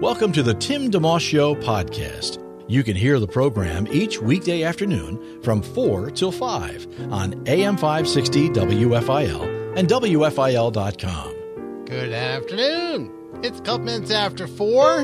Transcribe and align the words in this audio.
Welcome 0.00 0.30
to 0.34 0.44
the 0.44 0.54
Tim 0.54 0.92
DeMoss 0.92 1.18
Show 1.22 1.56
podcast. 1.56 2.38
You 2.68 2.84
can 2.84 2.94
hear 2.94 3.18
the 3.18 3.26
program 3.26 3.88
each 3.88 4.22
weekday 4.22 4.62
afternoon 4.62 5.42
from 5.42 5.60
4 5.60 6.12
till 6.12 6.30
5 6.30 7.10
on 7.12 7.42
AM 7.48 7.76
560 7.76 8.50
WFIL 8.50 9.76
and 9.76 9.88
WFIL.com. 9.88 11.84
Good 11.86 12.12
afternoon. 12.12 13.12
It's 13.42 13.58
a 13.58 13.62
couple 13.62 13.86
minutes 13.86 14.12
after 14.12 14.46
4. 14.46 15.00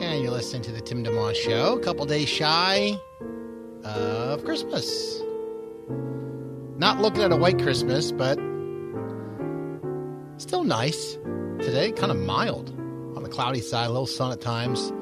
And 0.00 0.20
you're 0.20 0.32
listening 0.32 0.62
to 0.62 0.72
the 0.72 0.80
Tim 0.80 1.04
DeMoss 1.04 1.36
Show, 1.36 1.78
a 1.78 1.80
couple 1.84 2.04
days 2.04 2.28
shy 2.28 2.98
of 3.84 4.44
Christmas. 4.44 5.22
Not 6.78 7.00
looking 7.00 7.22
at 7.22 7.30
a 7.30 7.36
white 7.36 7.62
Christmas, 7.62 8.10
but 8.10 8.40
still 10.38 10.64
nice 10.64 11.16
today. 11.60 11.92
Kind 11.92 12.10
of 12.10 12.18
mild 12.18 12.70
on 13.16 13.22
the 13.22 13.28
cloudy 13.28 13.60
side, 13.60 13.86
a 13.86 13.90
little 13.90 14.06
sun 14.06 14.32
at 14.32 14.40
times. 14.40 14.92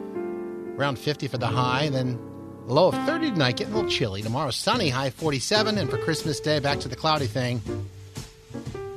Around 0.79 0.99
50 0.99 1.29
for 1.29 1.39
the 1.39 1.47
high, 1.47 1.89
then 1.89 2.19
low 2.67 2.89
of 2.89 2.95
30 3.07 3.33
tonight, 3.33 3.57
getting 3.57 3.73
a 3.73 3.77
little 3.77 3.91
chilly. 3.91 4.23
Tomorrow, 4.23 4.51
sunny, 4.51 4.89
high 4.89 5.11
47, 5.11 5.79
and 5.79 5.91
for 5.91 5.99
Christmas 5.99 6.41
Day, 6.41 6.59
back 6.59 6.81
to 6.81 6.89
the 6.89 6.97
cloudy 6.97 7.27
thing, 7.27 7.61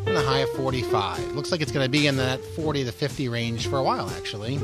and 0.05 0.15
a 0.15 0.21
high 0.21 0.39
of 0.39 0.49
45. 0.51 1.35
Looks 1.35 1.51
like 1.51 1.61
it's 1.61 1.71
going 1.71 1.85
to 1.85 1.91
be 1.91 2.07
in 2.07 2.17
that 2.17 2.43
40 2.55 2.85
to 2.85 2.91
50 2.91 3.29
range 3.29 3.67
for 3.67 3.77
a 3.77 3.83
while, 3.83 4.09
actually. 4.11 4.59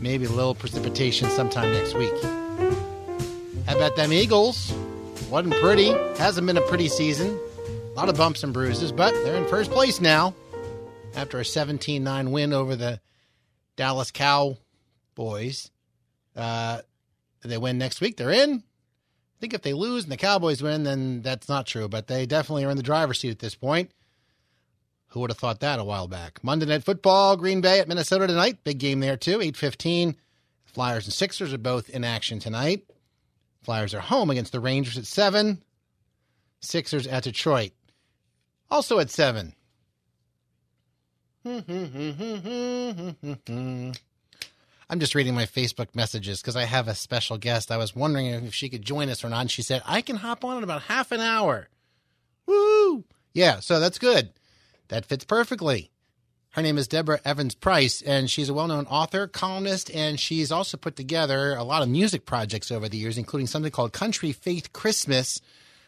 Maybe 0.00 0.26
a 0.26 0.30
little 0.30 0.54
precipitation 0.54 1.30
sometime 1.30 1.72
next 1.72 1.94
week. 1.94 2.14
How 3.66 3.76
about 3.76 3.96
them 3.96 4.12
Eagles? 4.12 4.72
Wasn't 5.30 5.54
pretty. 5.56 5.88
Hasn't 6.18 6.46
been 6.46 6.58
a 6.58 6.66
pretty 6.68 6.88
season. 6.88 7.38
A 7.66 7.96
lot 7.96 8.08
of 8.08 8.16
bumps 8.16 8.42
and 8.42 8.52
bruises, 8.52 8.92
but 8.92 9.14
they're 9.24 9.36
in 9.36 9.48
first 9.48 9.70
place 9.70 10.00
now 10.00 10.34
after 11.14 11.38
a 11.38 11.44
17 11.44 12.02
9 12.02 12.30
win 12.30 12.52
over 12.52 12.76
the 12.76 13.00
Dallas 13.76 14.10
Cowboys. 14.10 15.70
Uh, 16.36 16.80
they 17.42 17.58
win 17.58 17.78
next 17.78 18.00
week, 18.00 18.16
they're 18.16 18.30
in. 18.30 18.62
I 18.62 19.40
think 19.40 19.54
if 19.54 19.62
they 19.62 19.74
lose 19.74 20.04
and 20.04 20.12
the 20.12 20.16
Cowboys 20.16 20.62
win, 20.62 20.84
then 20.84 21.20
that's 21.22 21.48
not 21.48 21.66
true, 21.66 21.88
but 21.88 22.06
they 22.06 22.24
definitely 22.24 22.64
are 22.64 22.70
in 22.70 22.76
the 22.76 22.82
driver's 22.82 23.20
seat 23.20 23.30
at 23.30 23.38
this 23.38 23.54
point. 23.54 23.90
Who 25.08 25.20
would 25.20 25.30
have 25.30 25.38
thought 25.38 25.60
that 25.60 25.78
a 25.78 25.84
while 25.84 26.08
back? 26.08 26.42
Monday 26.42 26.66
Night 26.66 26.82
Football, 26.82 27.36
Green 27.36 27.60
Bay 27.60 27.78
at 27.78 27.86
Minnesota 27.86 28.26
tonight. 28.26 28.64
Big 28.64 28.78
game 28.78 29.00
there, 29.00 29.16
too. 29.16 29.38
8.15. 29.38 30.16
Flyers 30.64 31.04
and 31.04 31.12
Sixers 31.12 31.52
are 31.52 31.58
both 31.58 31.88
in 31.88 32.02
action 32.02 32.40
tonight. 32.40 32.84
Flyers 33.62 33.94
are 33.94 34.00
home 34.00 34.30
against 34.30 34.50
the 34.50 34.58
Rangers 34.58 34.98
at 34.98 35.06
7. 35.06 35.62
Sixers 36.60 37.06
at 37.06 37.22
Detroit. 37.22 37.72
Also 38.70 38.98
at 38.98 39.10
7. 39.10 39.54
I'm 41.46 41.62
just 44.98 45.14
reading 45.14 45.34
my 45.34 45.44
Facebook 45.44 45.94
messages 45.94 46.40
because 46.40 46.56
I 46.56 46.64
have 46.64 46.88
a 46.88 46.94
special 46.94 47.36
guest. 47.36 47.70
I 47.70 47.76
was 47.76 47.94
wondering 47.94 48.28
if 48.28 48.54
she 48.54 48.70
could 48.70 48.82
join 48.82 49.10
us 49.10 49.22
or 49.22 49.28
not. 49.28 49.42
And 49.42 49.50
she 49.50 49.60
said, 49.60 49.82
I 49.84 50.00
can 50.00 50.16
hop 50.16 50.42
on 50.42 50.56
in 50.56 50.64
about 50.64 50.80
half 50.82 51.12
an 51.12 51.20
hour. 51.20 51.68
Woo! 52.46 53.04
Yeah, 53.34 53.60
so 53.60 53.78
that's 53.78 53.98
good. 53.98 54.30
That 54.88 55.04
fits 55.04 55.24
perfectly. 55.24 55.90
Her 56.52 56.62
name 56.62 56.78
is 56.78 56.88
Deborah 56.88 57.20
Evans 57.26 57.54
Price, 57.54 58.00
and 58.00 58.30
she's 58.30 58.48
a 58.48 58.54
well 58.54 58.68
known 58.68 58.86
author, 58.86 59.26
columnist, 59.26 59.94
and 59.94 60.18
she's 60.18 60.50
also 60.50 60.78
put 60.78 60.96
together 60.96 61.56
a 61.56 61.64
lot 61.64 61.82
of 61.82 61.90
music 61.90 62.24
projects 62.24 62.70
over 62.70 62.88
the 62.88 62.96
years, 62.96 63.18
including 63.18 63.48
something 63.48 63.72
called 63.72 63.92
Country 63.92 64.32
Faith 64.32 64.72
Christmas, 64.72 65.42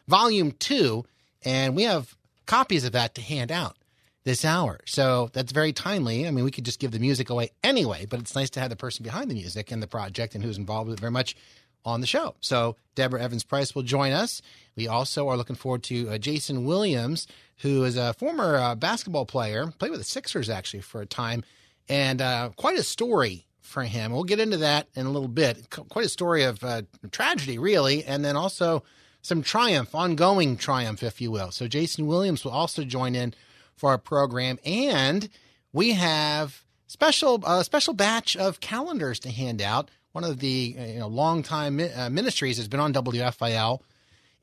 Volume 0.06 0.52
2. 0.52 1.02
And 1.46 1.74
we 1.74 1.84
have 1.84 2.14
copies 2.44 2.84
of 2.84 2.92
that 2.92 3.14
to 3.14 3.22
hand 3.22 3.50
out 3.50 3.76
this 4.26 4.44
hour. 4.44 4.80
So 4.86 5.30
that's 5.32 5.52
very 5.52 5.72
timely. 5.72 6.26
I 6.26 6.32
mean, 6.32 6.44
we 6.44 6.50
could 6.50 6.64
just 6.64 6.80
give 6.80 6.90
the 6.90 6.98
music 6.98 7.30
away 7.30 7.50
anyway, 7.62 8.06
but 8.10 8.18
it's 8.18 8.34
nice 8.34 8.50
to 8.50 8.60
have 8.60 8.70
the 8.70 8.76
person 8.76 9.04
behind 9.04 9.30
the 9.30 9.34
music 9.34 9.70
and 9.70 9.80
the 9.80 9.86
project 9.86 10.34
and 10.34 10.42
who's 10.42 10.58
involved 10.58 10.88
with 10.88 10.98
it 10.98 11.00
very 11.00 11.12
much 11.12 11.36
on 11.84 12.00
the 12.00 12.08
show. 12.08 12.34
So 12.40 12.74
Deborah 12.96 13.22
Evans 13.22 13.44
Price 13.44 13.72
will 13.72 13.84
join 13.84 14.10
us. 14.10 14.42
We 14.74 14.88
also 14.88 15.28
are 15.28 15.36
looking 15.36 15.54
forward 15.54 15.84
to 15.84 16.08
uh, 16.08 16.18
Jayson 16.18 16.64
Williams, 16.64 17.28
who 17.58 17.84
is 17.84 17.96
a 17.96 18.14
former 18.14 18.56
uh, 18.56 18.74
basketball 18.74 19.26
player, 19.26 19.72
played 19.78 19.92
with 19.92 20.00
the 20.00 20.04
Sixers 20.04 20.50
actually 20.50 20.80
for 20.80 21.00
a 21.00 21.06
time, 21.06 21.44
and 21.88 22.20
uh, 22.20 22.50
quite 22.56 22.76
a 22.76 22.82
story 22.82 23.46
for 23.60 23.84
him. 23.84 24.10
We'll 24.10 24.24
get 24.24 24.40
into 24.40 24.56
that 24.56 24.88
in 24.96 25.06
a 25.06 25.10
little 25.10 25.28
bit. 25.28 25.70
Quite 25.70 26.06
a 26.06 26.08
story 26.08 26.42
of 26.42 26.64
uh, 26.64 26.82
tragedy, 27.12 27.58
really, 27.58 28.02
and 28.02 28.24
then 28.24 28.34
also 28.34 28.82
some 29.22 29.42
triumph, 29.42 29.94
ongoing 29.94 30.56
triumph, 30.56 31.04
if 31.04 31.20
you 31.20 31.30
will. 31.30 31.52
So 31.52 31.68
Jayson 31.68 32.06
Williams 32.06 32.44
will 32.44 32.52
also 32.52 32.82
join 32.82 33.14
in 33.14 33.32
for 33.76 33.90
our 33.90 33.98
program, 33.98 34.58
and 34.64 35.28
we 35.72 35.92
have 35.92 36.64
special 36.86 37.42
a 37.46 37.64
special 37.64 37.94
batch 37.94 38.36
of 38.36 38.60
calendars 38.60 39.18
to 39.20 39.30
hand 39.30 39.60
out. 39.60 39.90
One 40.12 40.24
of 40.24 40.40
the 40.40 40.76
you 40.78 40.98
know 40.98 41.08
longtime 41.08 41.80
uh, 41.94 42.08
ministries 42.10 42.56
has 42.56 42.68
been 42.68 42.80
on 42.80 42.92
WFIL 42.92 43.80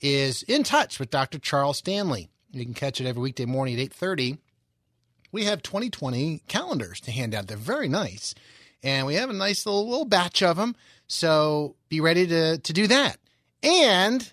is 0.01 0.44
in 0.44 0.63
touch 0.63 0.99
with 0.99 1.09
Dr. 1.09 1.39
Charles 1.39 1.77
Stanley. 1.77 2.29
You 2.51 2.63
can 2.63 2.73
catch 2.73 3.01
it 3.01 3.07
every 3.07 3.21
weekday 3.21 3.45
morning 3.45 3.75
at 3.75 3.79
eight 3.79 3.94
thirty. 3.94 4.38
We 5.31 5.45
have 5.45 5.63
2020 5.63 6.44
calendars 6.47 7.00
to 7.01 7.11
hand 7.11 7.33
out. 7.33 7.47
They're 7.47 7.57
very 7.57 7.88
nice, 7.88 8.35
and 8.83 9.07
we 9.07 9.15
have 9.15 9.31
a 9.31 9.33
nice 9.33 9.65
little 9.65 9.89
little 9.89 10.05
batch 10.05 10.44
of 10.44 10.57
them. 10.57 10.75
So 11.07 11.75
be 11.89 12.00
ready 12.00 12.27
to 12.27 12.59
to 12.59 12.73
do 12.73 12.85
that. 12.88 13.17
And 13.63 14.31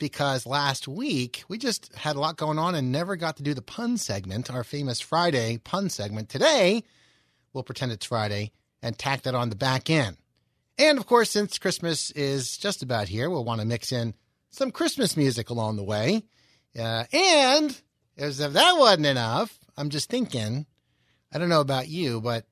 because 0.00 0.46
last 0.46 0.88
week 0.88 1.44
we 1.46 1.58
just 1.58 1.94
had 1.94 2.16
a 2.16 2.20
lot 2.20 2.36
going 2.36 2.58
on 2.58 2.74
and 2.74 2.90
never 2.90 3.14
got 3.14 3.36
to 3.36 3.44
do 3.44 3.54
the 3.54 3.62
pun 3.62 3.96
segment, 3.96 4.50
our 4.50 4.64
famous 4.64 5.00
Friday 5.00 5.58
pun 5.58 5.88
segment. 5.88 6.28
Today, 6.28 6.82
we'll 7.52 7.62
pretend 7.62 7.92
it's 7.92 8.06
Friday 8.06 8.50
and 8.82 8.98
tack 8.98 9.22
that 9.22 9.36
on 9.36 9.50
the 9.50 9.54
back 9.54 9.88
end. 9.88 10.16
And 10.76 10.98
of 10.98 11.06
course, 11.06 11.30
since 11.30 11.58
Christmas 11.58 12.10
is 12.12 12.56
just 12.56 12.82
about 12.82 13.08
here, 13.08 13.30
we'll 13.30 13.44
want 13.44 13.60
to 13.60 13.66
mix 13.66 13.92
in 13.92 14.14
some 14.50 14.72
Christmas 14.72 15.16
music 15.16 15.50
along 15.50 15.76
the 15.76 15.84
way. 15.84 16.24
Uh, 16.76 17.04
and 17.12 17.80
as 18.16 18.40
if 18.40 18.52
that 18.54 18.76
wasn't 18.78 19.06
enough, 19.06 19.56
I'm 19.76 19.90
just 19.90 20.10
thinking, 20.10 20.66
I 21.32 21.38
don't 21.38 21.48
know 21.48 21.60
about 21.60 21.88
you, 21.88 22.20
but 22.20 22.46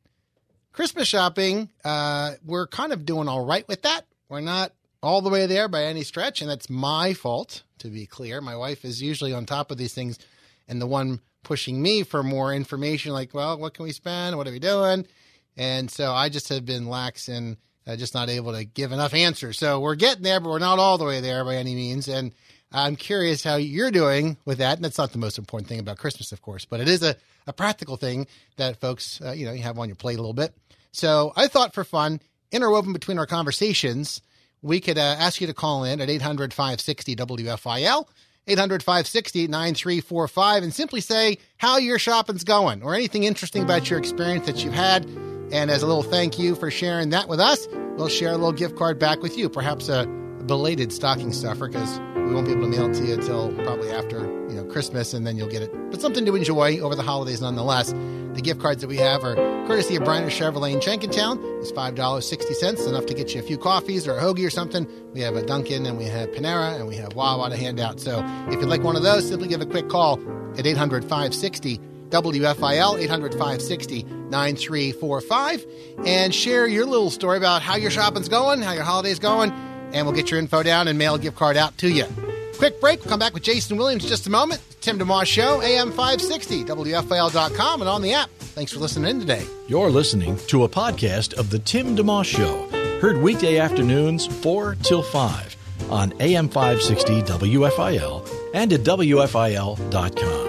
Christmas 0.72 1.08
shopping, 1.08 1.70
uh, 1.84 2.32
we're 2.44 2.69
kind 2.69 2.92
of 2.92 3.04
doing 3.04 3.26
all 3.26 3.44
right 3.44 3.66
with 3.66 3.82
that. 3.82 4.06
We're 4.28 4.41
not 4.41 4.72
all 5.03 5.22
the 5.22 5.31
way 5.31 5.47
there 5.47 5.69
by 5.69 5.84
any 5.84 6.03
stretch, 6.03 6.41
and 6.41 6.50
that's 6.50 6.69
my 6.69 7.14
fault, 7.14 7.62
to 7.78 7.88
be 7.88 8.06
clear. 8.06 8.41
My 8.41 8.56
wife 8.56 8.84
is 8.84 9.00
usually 9.00 9.32
on 9.32 9.47
top 9.47 9.70
of 9.70 9.78
these 9.78 9.94
things 9.94 10.19
and 10.66 10.81
the 10.81 10.86
one 10.86 11.20
pushing 11.42 11.81
me 11.81 12.03
for 12.03 12.22
more 12.22 12.53
information, 12.53 13.12
like, 13.12 13.32
well, 13.32 13.58
what 13.58 13.75
can 13.75 13.84
we 13.84 13.92
spend? 13.92 14.37
What 14.37 14.47
are 14.47 14.53
we 14.53 14.58
doing? 14.58 15.06
And 15.56 15.91
so 15.91 16.12
I 16.12 16.28
just 16.28 16.48
have 16.50 16.64
been 16.66 16.88
lax 16.88 17.28
and 17.28 17.56
uh, 17.87 17.97
just 17.97 18.14
not 18.14 18.28
able 18.28 18.53
to 18.53 18.64
give 18.64 18.92
enough 18.92 19.14
answers. 19.14 19.58
So 19.58 19.81
we're 19.81 19.94
getting 19.94 20.22
there, 20.22 20.41
but 20.41 20.50
we're 20.50 20.58
not 20.58 20.78
all 20.78 20.98
the 20.98 21.04
way 21.04 21.20
there 21.20 21.44
by 21.44 21.56
any 21.56 21.75
means. 21.75 22.06
And 22.06 22.32
I'm 22.70 22.97
curious 22.97 23.42
how 23.42 23.56
you're 23.56 23.91
doing 23.91 24.37
with 24.44 24.58
that. 24.58 24.76
And 24.76 24.84
that's 24.84 24.98
not 24.98 25.12
the 25.12 25.19
most 25.19 25.38
important 25.38 25.69
thing 25.69 25.81
about 25.81 25.98
Christmas, 25.98 26.32
of 26.32 26.42
course, 26.42 26.64
but 26.64 26.81
it 26.81 26.88
is 26.88 27.03
a, 27.03 27.16
a 27.47 27.53
practical 27.53 27.97
thing 27.97 28.26
that 28.56 28.81
folks, 28.81 29.20
uh, 29.25 29.32
you 29.32 29.47
know, 29.47 29.53
you 29.53 29.62
have 29.62 29.78
on 29.78 29.88
your 29.88 29.97
plate 29.97 30.19
a 30.19 30.22
little 30.22 30.34
bit. 30.34 30.55
So 30.93 31.32
I 31.34 31.49
thought 31.49 31.75
for 31.75 31.84
fun, 31.84 32.20
interwoven 32.52 32.93
between 32.93 33.19
our 33.19 33.26
conversations, 33.26 34.20
we 34.62 34.81
could 34.81 34.99
uh, 34.99 35.16
ask 35.19 35.40
you 35.40 35.46
to 35.46 35.55
call 35.55 35.84
in 35.84 36.00
at 36.00 36.10
800 36.10 36.52
560 36.52 37.16
WFIL, 37.16 38.06
800 38.46 38.82
560 38.82 39.46
9345, 39.49 40.62
and 40.62 40.75
simply 40.75 41.00
say 41.00 41.38
how 41.58 41.78
your 41.78 41.99
shopping's 41.99 42.44
going 42.44 42.82
or 42.82 42.94
anything 42.94 43.25
interesting 43.25 43.62
about 43.62 43.90
your 43.90 43.99
experience 43.99 44.46
that 44.46 44.64
you've 44.64 44.75
had. 44.75 45.05
And 45.50 45.70
as 45.70 45.82
a 45.82 45.87
little 45.87 46.02
thank 46.02 46.38
you 46.38 46.55
for 46.55 46.70
sharing 46.70 47.10
that 47.10 47.28
with 47.28 47.40
us, 47.40 47.66
we'll 47.96 48.08
share 48.08 48.31
a 48.31 48.37
little 48.37 48.52
gift 48.52 48.76
card 48.76 48.99
back 48.99 49.22
with 49.22 49.38
you, 49.38 49.49
perhaps 49.49 49.88
a 49.88 50.06
belated 50.46 50.93
stocking 50.93 51.32
stuffer 51.32 51.69
because 51.69 52.00
we 52.28 52.34
won't 52.34 52.46
be 52.46 52.52
able 52.52 52.62
to 52.62 52.69
mail 52.69 52.90
it 52.90 52.94
to 52.94 53.05
you 53.05 53.14
until 53.14 53.52
probably 53.64 53.90
after 53.90 54.20
you 54.49 54.55
know 54.55 54.64
Christmas, 54.64 55.14
and 55.14 55.26
then 55.26 55.37
you'll 55.37 55.49
get 55.49 55.62
it. 55.62 55.90
But 55.90 56.00
something 56.00 56.25
to 56.26 56.34
enjoy 56.34 56.78
over 56.81 56.94
the 56.94 57.02
holidays, 57.02 57.40
nonetheless. 57.40 57.93
The 58.38 58.43
gift 58.43 58.61
cards 58.61 58.82
that 58.82 58.87
we 58.87 58.99
have 58.99 59.25
are 59.25 59.35
courtesy 59.67 59.96
of 59.96 60.05
Bryner 60.05 60.29
Chevrolet 60.29 60.73
in 60.73 60.79
Jenkintown. 60.79 61.40
It's 61.58 61.73
five 61.73 61.96
dollars 61.96 62.25
sixty 62.25 62.55
cents, 62.55 62.87
enough 62.87 63.05
to 63.06 63.14
get 63.14 63.35
you 63.35 63.40
a 63.40 63.43
few 63.43 63.58
coffees 63.58 64.06
or 64.06 64.17
a 64.17 64.23
hoagie 64.23 64.46
or 64.46 64.50
something. 64.50 64.87
We 65.12 65.23
have 65.23 65.35
a 65.35 65.44
Dunkin' 65.44 65.85
and 65.85 65.99
we 65.99 66.05
have 66.05 66.29
Panera 66.29 66.76
and 66.76 66.87
we 66.87 66.94
have 66.94 67.17
Wawa 67.17 67.50
to 67.50 67.56
hand 67.56 67.81
out. 67.81 67.99
So 67.99 68.25
if 68.46 68.61
you'd 68.61 68.69
like 68.69 68.85
one 68.85 68.94
of 68.94 69.02
those, 69.02 69.26
simply 69.26 69.49
give 69.49 69.61
a 69.61 69.67
quick 69.67 69.88
call 69.88 70.20
at 70.56 70.69
800 70.69 71.02
560 71.02 71.79
WFIL 72.11 73.00
800 73.00 73.32
560 73.32 74.05
9345 74.05 75.67
and 76.06 76.32
share 76.32 76.69
your 76.69 76.87
little 76.87 77.11
story 77.11 77.38
about 77.38 77.61
how 77.61 77.75
your 77.75 77.91
shopping's 77.91 78.29
going, 78.29 78.62
how 78.62 78.73
your 78.73 78.84
holiday's 78.84 79.19
going, 79.19 79.50
and 79.50 80.06
we'll 80.06 80.14
get 80.14 80.31
your 80.31 80.38
info 80.38 80.62
down 80.62 80.87
and 80.87 80.96
mail 80.96 81.17
a 81.17 81.19
gift 81.19 81.37
card 81.37 81.56
out 81.56 81.76
to 81.79 81.91
you. 81.91 82.06
Quick 82.58 82.81
break. 82.81 83.00
We'll 83.00 83.10
come 83.10 83.20
back 83.20 83.34
with 83.34 83.44
Jayson 83.44 83.78
Williams 83.78 84.02
in 84.05 84.10
just 84.10 84.26
a 84.26 84.31
moment. 84.31 84.60
Tim 84.81 84.99
DeMoss 84.99 85.26
Show, 85.26 85.62
AM 85.62 85.90
560, 85.90 86.64
WFIL.com, 86.64 87.81
and 87.81 87.88
on 87.88 88.02
the 88.02 88.12
app. 88.14 88.31
Thanks 88.38 88.72
for 88.72 88.81
listening 88.81 89.10
in 89.10 89.20
today. 89.20 89.44
You're 89.69 89.90
listening 89.90 90.37
to 90.49 90.64
a 90.64 90.69
podcast 90.69 91.34
of 91.34 91.50
The 91.50 91.60
Tim 91.60 91.96
DeMoss 91.96 92.25
Show, 92.25 92.69
heard 93.00 93.19
weekday 93.19 93.58
afternoons 93.58 94.26
4 94.26 94.76
till 94.82 95.02
5 95.02 95.56
on 95.90 96.12
AM 96.20 96.49
560 96.49 97.22
WFIL 97.22 98.28
and 98.55 98.72
at 98.72 98.81
WFIL.com. 98.81 100.49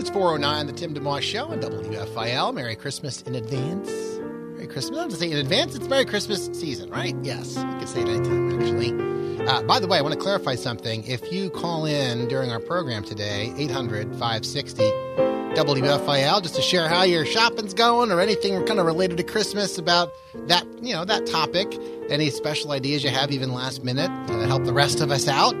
It's 0.00 0.10
409, 0.10 0.66
The 0.66 0.72
Tim 0.72 0.94
DeMoss 0.94 1.20
Show 1.20 1.48
on 1.48 1.60
WFIL. 1.60 2.54
Merry 2.54 2.76
Christmas 2.76 3.20
in 3.22 3.34
advance. 3.34 4.15
Merry 4.56 4.68
Christmas. 4.68 4.98
I 4.98 5.02
don't 5.02 5.10
have 5.10 5.18
to 5.18 5.26
say 5.26 5.30
in 5.30 5.36
advance, 5.36 5.74
it's 5.74 5.86
Merry 5.86 6.06
Christmas 6.06 6.46
season, 6.46 6.88
right? 6.88 7.14
Yes, 7.22 7.56
you 7.56 7.62
can 7.62 7.86
say 7.86 8.00
it 8.00 8.08
anytime, 8.08 8.58
actually. 8.58 9.46
Uh, 9.46 9.62
by 9.62 9.78
the 9.78 9.86
way, 9.86 9.98
I 9.98 10.00
want 10.00 10.14
to 10.14 10.20
clarify 10.20 10.54
something. 10.54 11.04
If 11.04 11.30
you 11.30 11.50
call 11.50 11.84
in 11.84 12.26
during 12.28 12.50
our 12.50 12.58
program 12.58 13.04
today, 13.04 13.52
800 13.58 14.10
560 14.12 14.82
WFIL, 14.82 16.42
just 16.42 16.54
to 16.54 16.62
share 16.62 16.88
how 16.88 17.02
your 17.02 17.26
shopping's 17.26 17.74
going 17.74 18.10
or 18.10 18.20
anything 18.20 18.64
kind 18.64 18.80
of 18.80 18.86
related 18.86 19.18
to 19.18 19.22
Christmas 19.22 19.76
about 19.76 20.10
that, 20.46 20.64
you 20.80 20.94
know, 20.94 21.04
that 21.04 21.26
topic, 21.26 21.78
any 22.08 22.30
special 22.30 22.72
ideas 22.72 23.04
you 23.04 23.10
have 23.10 23.30
even 23.30 23.52
last 23.52 23.84
minute 23.84 24.10
to 24.28 24.46
help 24.46 24.64
the 24.64 24.72
rest 24.72 25.02
of 25.02 25.10
us 25.10 25.28
out, 25.28 25.54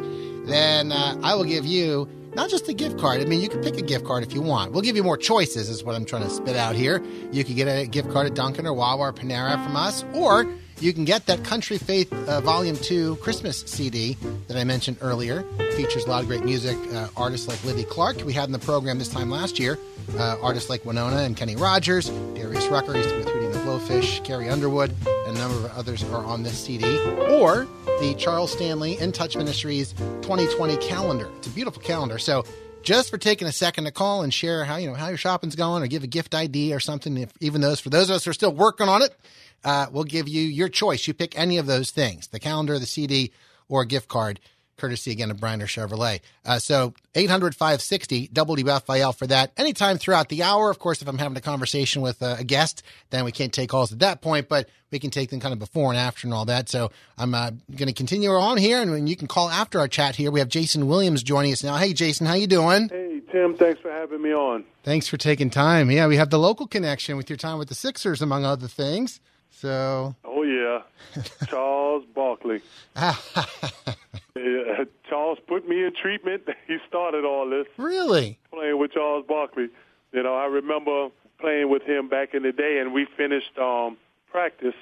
then 0.46 0.90
uh, 0.90 1.18
I 1.22 1.34
will 1.34 1.44
give 1.44 1.66
you 1.66 2.08
not 2.36 2.50
just 2.50 2.68
a 2.68 2.74
gift 2.74 2.98
card. 2.98 3.22
I 3.22 3.24
mean, 3.24 3.40
you 3.40 3.48
can 3.48 3.62
pick 3.62 3.78
a 3.78 3.82
gift 3.82 4.04
card 4.04 4.22
if 4.22 4.34
you 4.34 4.42
want. 4.42 4.72
We'll 4.72 4.82
give 4.82 4.94
you 4.94 5.02
more 5.02 5.16
choices, 5.16 5.70
is 5.70 5.82
what 5.82 5.96
I'm 5.96 6.04
trying 6.04 6.22
to 6.22 6.30
spit 6.30 6.54
out 6.54 6.76
here. 6.76 7.02
You 7.32 7.42
could 7.42 7.56
get 7.56 7.66
a 7.66 7.86
gift 7.86 8.10
card 8.12 8.26
at 8.26 8.34
Dunkin' 8.34 8.66
or 8.66 8.74
Wawa 8.74 9.06
or 9.06 9.12
Panera 9.12 9.54
from 9.64 9.74
us, 9.74 10.04
or 10.12 10.46
you 10.78 10.92
can 10.92 11.06
get 11.06 11.24
that 11.26 11.42
Country 11.44 11.78
Faith 11.78 12.12
uh, 12.28 12.42
Volume 12.42 12.76
2 12.76 13.16
Christmas 13.16 13.62
CD 13.62 14.18
that 14.48 14.58
I 14.58 14.64
mentioned 14.64 14.98
earlier. 15.00 15.44
It 15.58 15.72
features 15.72 16.04
a 16.04 16.10
lot 16.10 16.22
of 16.22 16.28
great 16.28 16.44
music, 16.44 16.76
uh, 16.92 17.08
artists 17.16 17.48
like 17.48 17.64
Liddy 17.64 17.84
Clark, 17.84 18.18
we 18.26 18.34
had 18.34 18.44
in 18.44 18.52
the 18.52 18.58
program 18.58 18.98
this 18.98 19.08
time 19.08 19.30
last 19.30 19.58
year, 19.58 19.78
uh, 20.18 20.36
artists 20.42 20.68
like 20.68 20.82
Wynonna 20.82 21.24
and 21.24 21.38
Kenny 21.38 21.56
Rogers, 21.56 22.10
Darius 22.34 22.66
Rucker, 22.66 22.92
with 22.92 23.35
Blowfish, 23.76 24.24
Carrie 24.24 24.48
Underwood, 24.48 24.90
and 25.26 25.36
a 25.36 25.38
number 25.38 25.66
of 25.66 25.76
others 25.76 26.02
are 26.04 26.24
on 26.24 26.42
this 26.42 26.58
CD. 26.58 26.98
Or 27.28 27.66
the 28.00 28.14
Charles 28.16 28.50
Stanley 28.50 28.98
In 28.98 29.12
Touch 29.12 29.36
Ministries 29.36 29.92
2020 29.92 30.78
calendar. 30.78 31.28
It's 31.36 31.46
a 31.46 31.50
beautiful 31.50 31.82
calendar. 31.82 32.18
So 32.18 32.46
just 32.82 33.10
for 33.10 33.18
taking 33.18 33.46
a 33.46 33.52
second 33.52 33.84
to 33.84 33.90
call 33.90 34.22
and 34.22 34.32
share 34.32 34.64
how 34.64 34.76
you 34.76 34.88
know 34.88 34.94
how 34.94 35.08
your 35.08 35.18
shopping's 35.18 35.56
going 35.56 35.82
or 35.82 35.88
give 35.88 36.04
a 36.04 36.06
gift 36.06 36.34
ID 36.34 36.72
or 36.72 36.80
something 36.80 37.18
if 37.18 37.30
even 37.40 37.60
those 37.60 37.78
for 37.78 37.90
those 37.90 38.08
of 38.08 38.16
us 38.16 38.24
who 38.24 38.30
are 38.30 38.34
still 38.34 38.52
working 38.52 38.88
on 38.88 39.02
it 39.02 39.14
uh, 39.62 39.86
we'll 39.92 40.04
give 40.04 40.26
you 40.26 40.40
your 40.40 40.70
choice. 40.70 41.06
You 41.06 41.12
pick 41.12 41.38
any 41.38 41.58
of 41.58 41.66
those 41.66 41.90
things 41.90 42.28
the 42.28 42.40
calendar, 42.40 42.78
the 42.78 42.86
CD, 42.86 43.30
or 43.68 43.82
a 43.82 43.86
gift 43.86 44.08
card, 44.08 44.40
courtesy 44.76 45.10
again 45.10 45.30
of 45.30 45.38
Bryner 45.38 45.64
Chevrolet. 45.64 46.20
Uh, 46.44 46.58
so 46.58 46.94
800 47.14 47.54
560 47.54 48.28
WFIL 48.28 49.14
for 49.14 49.26
that. 49.26 49.52
Anytime 49.56 49.98
throughout 49.98 50.28
the 50.28 50.42
hour. 50.42 50.70
Of 50.70 50.78
course, 50.78 51.02
if 51.02 51.08
I'm 51.08 51.18
having 51.18 51.36
a 51.36 51.40
conversation 51.40 52.02
with 52.02 52.22
a, 52.22 52.36
a, 52.40 52.44
guest, 52.44 52.82
then 53.10 53.24
we 53.24 53.32
can't 53.32 53.52
take 53.52 53.70
calls 53.70 53.92
at 53.92 54.00
that 54.00 54.20
point, 54.20 54.48
but 54.48 54.68
we 54.90 54.98
can 54.98 55.10
take 55.10 55.30
them 55.30 55.40
kind 55.40 55.52
of 55.52 55.58
before 55.58 55.90
and 55.90 55.98
after 55.98 56.26
and 56.26 56.34
all 56.34 56.44
that. 56.44 56.68
So 56.68 56.90
I'm 57.18 57.34
uh, 57.34 57.50
going 57.74 57.88
to 57.88 57.92
continue 57.92 58.30
on 58.30 58.58
here, 58.58 58.80
and 58.80 59.08
you 59.08 59.16
can 59.16 59.28
call 59.28 59.48
after 59.48 59.78
our 59.80 59.88
chat 59.88 60.16
here. 60.16 60.30
We 60.30 60.40
have 60.40 60.48
Jayson 60.48 60.86
Williams 60.86 61.22
joining 61.22 61.52
us 61.52 61.64
now. 61.64 61.76
Hey, 61.76 61.92
Jayson, 61.92 62.26
how 62.26 62.34
you 62.34 62.46
doing? 62.46 62.88
Hey, 62.88 63.20
Tim. 63.32 63.56
Thanks 63.56 63.80
for 63.80 63.90
having 63.90 64.22
me 64.22 64.32
on. 64.32 64.64
Thanks 64.82 65.08
for 65.08 65.16
taking 65.16 65.50
time. 65.50 65.90
Yeah, 65.90 66.06
we 66.06 66.16
have 66.16 66.30
the 66.30 66.38
local 66.38 66.66
connection 66.66 67.16
with 67.16 67.28
your 67.30 67.36
time 67.36 67.58
with 67.58 67.68
the 67.68 67.74
Sixers, 67.74 68.22
among 68.22 68.44
other 68.44 68.68
things. 68.68 69.20
So. 69.50 70.14
Oh 70.24 70.42
yeah, 70.42 70.82
Charles 71.46 72.04
Barkley. 72.14 72.60
yeah, 74.36 74.84
Charles 75.08 75.38
put 75.46 75.68
me 75.68 75.84
in 75.84 75.92
treatment. 75.94 76.42
He 76.66 76.78
started 76.88 77.24
all 77.24 77.48
this. 77.48 77.66
Really? 77.76 78.38
Playing 78.52 78.78
with 78.78 78.92
Charles 78.92 79.24
Barkley. 79.26 79.68
You 80.12 80.22
know, 80.22 80.34
I 80.34 80.46
remember 80.46 81.08
playing 81.38 81.70
with 81.70 81.82
him 81.82 82.08
back 82.08 82.34
in 82.34 82.42
the 82.42 82.50
day, 82.52 82.78
and 82.80 82.92
we 82.92 83.06
finished 83.16 83.56
um, 83.58 83.96
practice. 84.30 84.74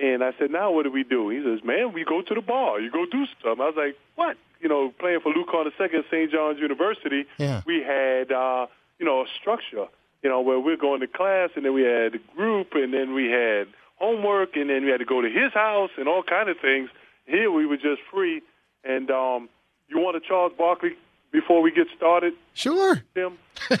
And 0.00 0.22
I 0.22 0.32
said, 0.38 0.50
"Now 0.50 0.70
what 0.70 0.84
do 0.84 0.92
we 0.92 1.02
do?" 1.02 1.28
He 1.30 1.42
says, 1.42 1.64
"Man, 1.64 1.92
we 1.92 2.04
go 2.04 2.22
to 2.22 2.34
the 2.34 2.40
bar. 2.40 2.80
You 2.80 2.90
go 2.90 3.06
do 3.10 3.26
stuff." 3.38 3.58
I 3.60 3.66
was 3.66 3.74
like, 3.76 3.96
"What?" 4.14 4.36
You 4.60 4.68
know, 4.68 4.92
playing 4.98 5.20
for 5.20 5.32
Luke 5.32 5.48
II 5.52 5.72
at 5.98 6.04
St. 6.10 6.30
John's 6.30 6.60
University, 6.60 7.24
yeah. 7.38 7.62
we 7.66 7.82
had 7.82 8.30
uh, 8.30 8.66
you 8.98 9.06
know 9.06 9.22
a 9.22 9.26
structure. 9.40 9.86
You 10.22 10.30
know, 10.30 10.40
where 10.40 10.60
we're 10.60 10.76
going 10.76 11.00
to 11.00 11.08
class, 11.08 11.50
and 11.56 11.64
then 11.64 11.74
we 11.74 11.82
had 11.82 12.14
a 12.14 12.36
group, 12.36 12.68
and 12.74 12.94
then 12.94 13.12
we 13.12 13.26
had 13.26 13.66
homework, 13.96 14.54
and 14.54 14.70
then 14.70 14.84
we 14.84 14.90
had 14.90 14.98
to 14.98 15.04
go 15.04 15.20
to 15.20 15.28
his 15.28 15.52
house 15.52 15.90
and 15.98 16.08
all 16.08 16.22
kind 16.22 16.48
of 16.48 16.56
things. 16.62 16.88
Here 17.26 17.50
we 17.50 17.66
were 17.66 17.76
just 17.76 18.00
free. 18.10 18.40
And 18.84 19.10
um, 19.10 19.48
you 19.88 19.98
want 19.98 20.20
to 20.20 20.26
Charles 20.26 20.52
Barkley 20.56 20.96
before 21.30 21.62
we 21.62 21.70
get 21.70 21.86
started? 21.96 22.34
Sure. 22.54 23.02
Tim. 23.14 23.38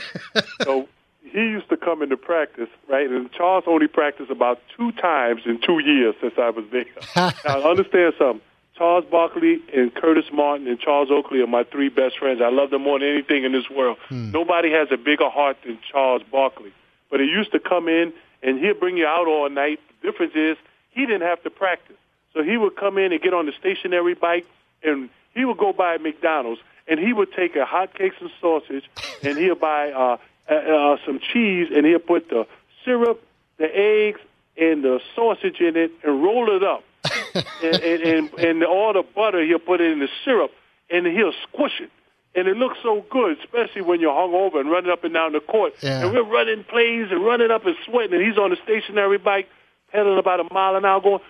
so 0.62 0.88
he 1.22 1.38
used 1.38 1.68
to 1.70 1.76
come 1.76 2.02
into 2.02 2.16
practice, 2.16 2.68
right? 2.88 3.08
And 3.08 3.30
Charles 3.32 3.64
only 3.66 3.88
practiced 3.88 4.30
about 4.30 4.60
two 4.76 4.92
times 4.92 5.42
in 5.46 5.60
two 5.60 5.78
years 5.80 6.14
since 6.20 6.34
I 6.38 6.50
was 6.50 6.64
there. 6.70 6.84
now 7.44 7.70
understand 7.70 8.14
something. 8.18 8.40
Charles 8.76 9.04
Barkley 9.04 9.60
and 9.74 9.94
Curtis 9.94 10.24
Martin 10.32 10.66
and 10.66 10.80
Charles 10.80 11.10
Oakley 11.10 11.40
are 11.40 11.46
my 11.46 11.62
three 11.64 11.88
best 11.88 12.18
friends. 12.18 12.40
I 12.42 12.50
love 12.50 12.70
them 12.70 12.82
more 12.82 12.98
than 12.98 13.08
anything 13.08 13.44
in 13.44 13.52
this 13.52 13.68
world. 13.70 13.98
Hmm. 14.08 14.30
Nobody 14.30 14.72
has 14.72 14.88
a 14.90 14.96
bigger 14.96 15.28
heart 15.28 15.58
than 15.64 15.78
Charles 15.90 16.22
Barkley. 16.30 16.72
But 17.10 17.20
he 17.20 17.26
used 17.26 17.52
to 17.52 17.60
come 17.60 17.88
in 17.88 18.12
and 18.42 18.58
he'd 18.58 18.80
bring 18.80 18.96
you 18.96 19.06
out 19.06 19.28
all 19.28 19.48
night. 19.50 19.78
The 20.00 20.10
difference 20.10 20.32
is 20.34 20.56
he 20.90 21.06
didn't 21.06 21.22
have 21.22 21.42
to 21.42 21.50
practice. 21.50 21.96
So 22.32 22.42
he 22.42 22.56
would 22.56 22.76
come 22.76 22.96
in 22.96 23.12
and 23.12 23.20
get 23.20 23.34
on 23.34 23.44
the 23.46 23.52
stationary 23.58 24.14
bike, 24.14 24.46
and 24.84 25.10
he 25.34 25.44
would 25.44 25.58
go 25.58 25.72
by 25.72 25.98
McDonald's, 25.98 26.60
and 26.86 26.98
he 26.98 27.12
would 27.12 27.32
take 27.32 27.56
a 27.56 27.64
hot 27.64 27.94
cakes 27.94 28.16
and 28.20 28.30
sausage, 28.40 28.84
and 29.22 29.38
he'll 29.38 29.54
buy 29.54 29.90
uh, 29.90 30.16
uh, 30.50 30.54
uh, 30.54 30.96
some 31.06 31.20
cheese, 31.20 31.68
and 31.74 31.86
he'll 31.86 31.98
put 31.98 32.28
the 32.28 32.46
syrup, 32.84 33.22
the 33.58 33.68
eggs, 33.74 34.20
and 34.56 34.84
the 34.84 35.00
sausage 35.14 35.60
in 35.60 35.76
it, 35.76 35.92
and 36.02 36.22
roll 36.22 36.54
it 36.54 36.62
up. 36.62 36.84
and, 37.62 37.82
and, 37.82 38.02
and, 38.02 38.34
and 38.38 38.64
all 38.64 38.92
the 38.92 39.02
butter, 39.02 39.44
he'll 39.44 39.58
put 39.58 39.80
it 39.80 39.90
in 39.90 40.00
the 40.00 40.08
syrup, 40.24 40.52
and 40.90 41.06
he'll 41.06 41.32
squish 41.48 41.80
it 41.80 41.90
and 42.34 42.48
it 42.48 42.56
looks 42.56 42.78
so 42.82 43.04
good, 43.10 43.38
especially 43.40 43.82
when 43.82 44.00
you're 44.00 44.12
hungover 44.12 44.60
and 44.60 44.70
running 44.70 44.90
up 44.90 45.04
and 45.04 45.12
down 45.12 45.32
the 45.32 45.40
court. 45.40 45.74
Yeah. 45.82 46.02
And 46.02 46.12
we're 46.12 46.22
running 46.22 46.64
plays 46.64 47.08
and 47.10 47.24
running 47.24 47.50
up 47.50 47.66
and 47.66 47.76
sweating, 47.84 48.14
and 48.14 48.26
he's 48.26 48.38
on 48.38 48.52
a 48.52 48.56
stationary 48.56 49.18
bike, 49.18 49.48
pedaling 49.90 50.18
about 50.18 50.40
a 50.40 50.52
mile 50.52 50.76
an 50.76 50.84
hour, 50.84 51.00
going, 51.00 51.20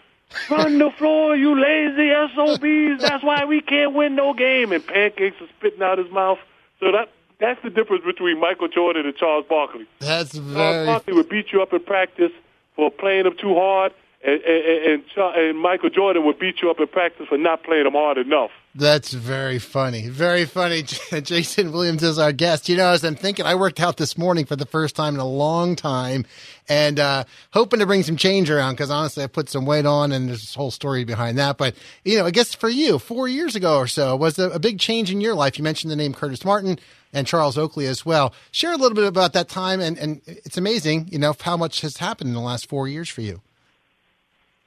"Run 0.51 0.79
the 0.79 0.91
floor, 0.91 1.37
you 1.37 1.59
lazy 1.59 2.11
SOBs! 2.35 3.03
That's 3.03 3.23
why 3.23 3.45
we 3.45 3.61
can't 3.61 3.95
win 3.95 4.15
no 4.15 4.35
game." 4.35 4.73
And 4.73 4.87
pancakes 4.87 5.41
are 5.41 5.49
spitting 5.59 5.83
out 5.83 5.99
his 5.99 6.11
mouth. 6.11 6.39
So 6.81 6.93
that 6.93 7.09
that's 7.39 7.61
the 7.63 7.71
difference 7.71 8.05
between 8.05 8.41
Michael 8.41 8.69
Jordan 8.69 9.07
and 9.07 9.17
Charles 9.17 9.45
Barkley. 9.49 9.87
That's 9.99 10.33
Charles 10.33 10.53
very. 10.53 10.87
Barkley 10.87 11.15
would 11.15 11.29
beat 11.29 11.53
you 11.53 11.61
up 11.63 11.73
in 11.73 11.81
practice 11.81 12.33
for 12.77 12.91
playing 12.91 13.27
him 13.27 13.37
too 13.37 13.55
hard, 13.55 13.93
and 14.25 14.41
and, 14.43 15.05
and, 15.17 15.59
Michael 15.59 15.91
Jordan 15.91 16.25
would 16.25 16.39
beat 16.39 16.63
you 16.63 16.71
up 16.71 16.79
in 16.79 16.87
practice 16.87 17.27
for 17.29 17.39
not 17.39 17.65
playing 17.65 17.87
him 17.87 17.93
hard 17.93 18.19
enough. 18.19 18.51
That's 18.75 19.13
very 19.13 19.59
funny. 19.59 20.09
Very 20.09 20.47
funny. 20.47 20.83
Jayson 21.23 21.73
Williams 21.73 22.03
is 22.03 22.19
our 22.19 22.33
guest. 22.33 22.69
You 22.69 22.77
know, 22.77 22.89
as 22.89 23.05
I'm 23.05 23.17
thinking, 23.17 23.45
I 23.45 23.55
worked 23.55 23.81
out 23.81 23.99
this 23.99 24.17
morning 24.17 24.47
for 24.47 24.57
the 24.57 24.65
first 24.65 24.97
time 24.97 25.15
in 25.15 25.21
a 25.21 25.27
long 25.27 25.77
time 25.77 26.25
and 26.69 26.99
uh, 26.99 27.25
hoping 27.53 27.81
to 27.81 27.87
bring 27.87 28.03
some 28.03 28.17
change 28.17 28.49
around 28.49 28.75
because 28.75 28.91
honestly, 28.91 29.25
I 29.25 29.27
put 29.27 29.51
some 29.51 29.67
weight 29.67 29.85
on 29.85 30.11
and 30.13 30.29
there's 30.29 30.41
this 30.41 30.55
whole 30.55 30.71
story 30.71 31.05
behind 31.05 31.37
that. 31.39 31.59
But, 31.59 31.75
you 32.05 32.17
know, 32.17 32.25
I 32.25 32.31
guess 32.31 32.55
for 32.55 32.71
you, 32.71 32.99
four 32.99 33.29
years 33.29 33.55
ago 33.55 33.77
or 33.77 33.87
so, 33.87 34.17
was 34.17 34.39
a, 34.39 34.51
a 34.51 34.59
big 34.59 34.79
change 34.79 35.11
in 35.11 35.21
your 35.21 35.35
life. 35.35 35.59
You 35.59 35.65
mentioned 35.65 35.91
the 35.91 35.97
name 35.97 36.15
Curtis 36.15 36.45
Martin 36.45 36.79
and 37.13 37.27
Charles 37.27 37.59
Oakley 37.59 37.87
as 37.87 38.07
well. 38.07 38.33
Share 38.53 38.73
a 38.73 38.77
little 38.77 38.97
bit 38.97 39.05
about 39.05 39.35
that 39.35 39.51
time. 39.51 39.81
And, 39.81 39.99
and 39.99 40.23
it's 40.27 40.57
amazing, 40.57 41.09
you 41.11 41.19
know, 41.19 41.35
how 41.39 41.59
much 41.59 41.83
has 41.83 41.99
happened 41.99 42.29
in 42.29 42.35
the 42.35 42.41
last 42.41 42.69
four 42.71 42.89
years 42.89 43.11
for 43.11 43.21
you. 43.21 43.43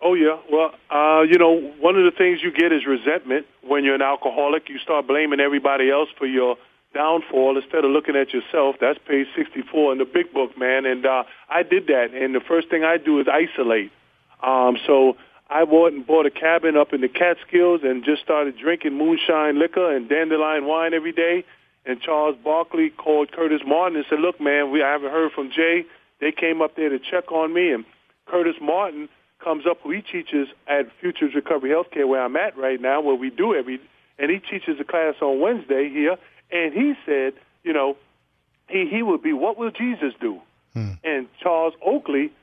Oh 0.01 0.13
yeah. 0.13 0.37
Well, 0.51 0.71
uh, 0.89 1.21
you 1.23 1.37
know, 1.37 1.59
one 1.79 1.95
of 1.95 2.03
the 2.03 2.15
things 2.15 2.39
you 2.43 2.51
get 2.51 2.71
is 2.71 2.85
resentment 2.85 3.45
when 3.63 3.83
you're 3.83 3.95
an 3.95 4.01
alcoholic. 4.01 4.69
You 4.69 4.77
start 4.79 5.07
blaming 5.07 5.39
everybody 5.39 5.89
else 5.89 6.09
for 6.17 6.25
your 6.25 6.57
downfall 6.93 7.57
instead 7.57 7.85
of 7.85 7.91
looking 7.91 8.15
at 8.15 8.33
yourself. 8.33 8.75
That's 8.79 8.99
page 9.07 9.27
64 9.35 9.93
in 9.93 9.97
the 9.97 10.05
big 10.05 10.33
book, 10.33 10.57
man. 10.57 10.85
And 10.85 11.05
uh, 11.05 11.23
I 11.49 11.63
did 11.63 11.87
that. 11.87 12.13
And 12.13 12.35
the 12.35 12.39
first 12.39 12.69
thing 12.69 12.83
I 12.83 12.97
do 12.97 13.19
is 13.19 13.27
isolate. 13.27 13.91
Um, 14.43 14.77
so 14.85 15.17
I 15.49 15.63
went 15.63 15.95
and 15.95 16.07
bought 16.07 16.25
a 16.25 16.31
cabin 16.31 16.75
up 16.77 16.93
in 16.93 17.01
the 17.01 17.07
Catskills 17.07 17.81
and 17.83 18.03
just 18.03 18.21
started 18.21 18.57
drinking 18.57 18.97
moonshine 18.97 19.59
liquor 19.59 19.95
and 19.95 20.09
dandelion 20.09 20.65
wine 20.65 20.93
every 20.93 21.11
day. 21.11 21.45
And 21.85 22.01
Charles 22.01 22.35
Barkley 22.43 22.89
called 22.89 23.31
Curtis 23.31 23.61
Martin 23.65 23.97
and 23.97 24.05
said, 24.09 24.19
"Look, 24.19 24.41
man, 24.41 24.71
we 24.71 24.81
I 24.81 24.91
haven't 24.91 25.11
heard 25.11 25.31
from 25.33 25.51
Jay. 25.51 25.85
They 26.19 26.31
came 26.31 26.61
up 26.61 26.75
there 26.75 26.89
to 26.89 26.97
check 26.97 27.31
on 27.31 27.53
me, 27.53 27.71
and 27.71 27.85
Curtis 28.25 28.55
Martin." 28.59 29.07
Comes 29.45 29.67
up 29.67 29.77
who 29.81 29.91
he 29.91 30.01
teaches 30.01 30.47
at 30.67 30.87
Futures 30.99 31.35
Recovery 31.35 31.69
Healthcare 31.69 32.07
where 32.07 32.21
I'm 32.21 32.35
at 32.35 32.57
right 32.57 32.81
now, 32.81 32.99
where 33.01 33.15
we 33.15 33.29
do 33.29 33.53
every, 33.53 33.79
and 34.17 34.31
he 34.31 34.39
teaches 34.39 34.79
a 34.79 34.83
class 34.83 35.13
on 35.21 35.39
Wednesday 35.39 35.87
here, 35.87 36.17
and 36.51 36.73
he 36.73 36.95
said, 37.05 37.33
you 37.63 37.71
know, 37.71 37.95
he 38.67 38.87
he 38.89 39.03
would 39.03 39.21
be, 39.21 39.33
what 39.33 39.57
will 39.57 39.69
Jesus 39.69 40.13
do? 40.19 40.41
And 41.03 41.27
Charles 41.41 41.75
Oakley, 41.85 42.33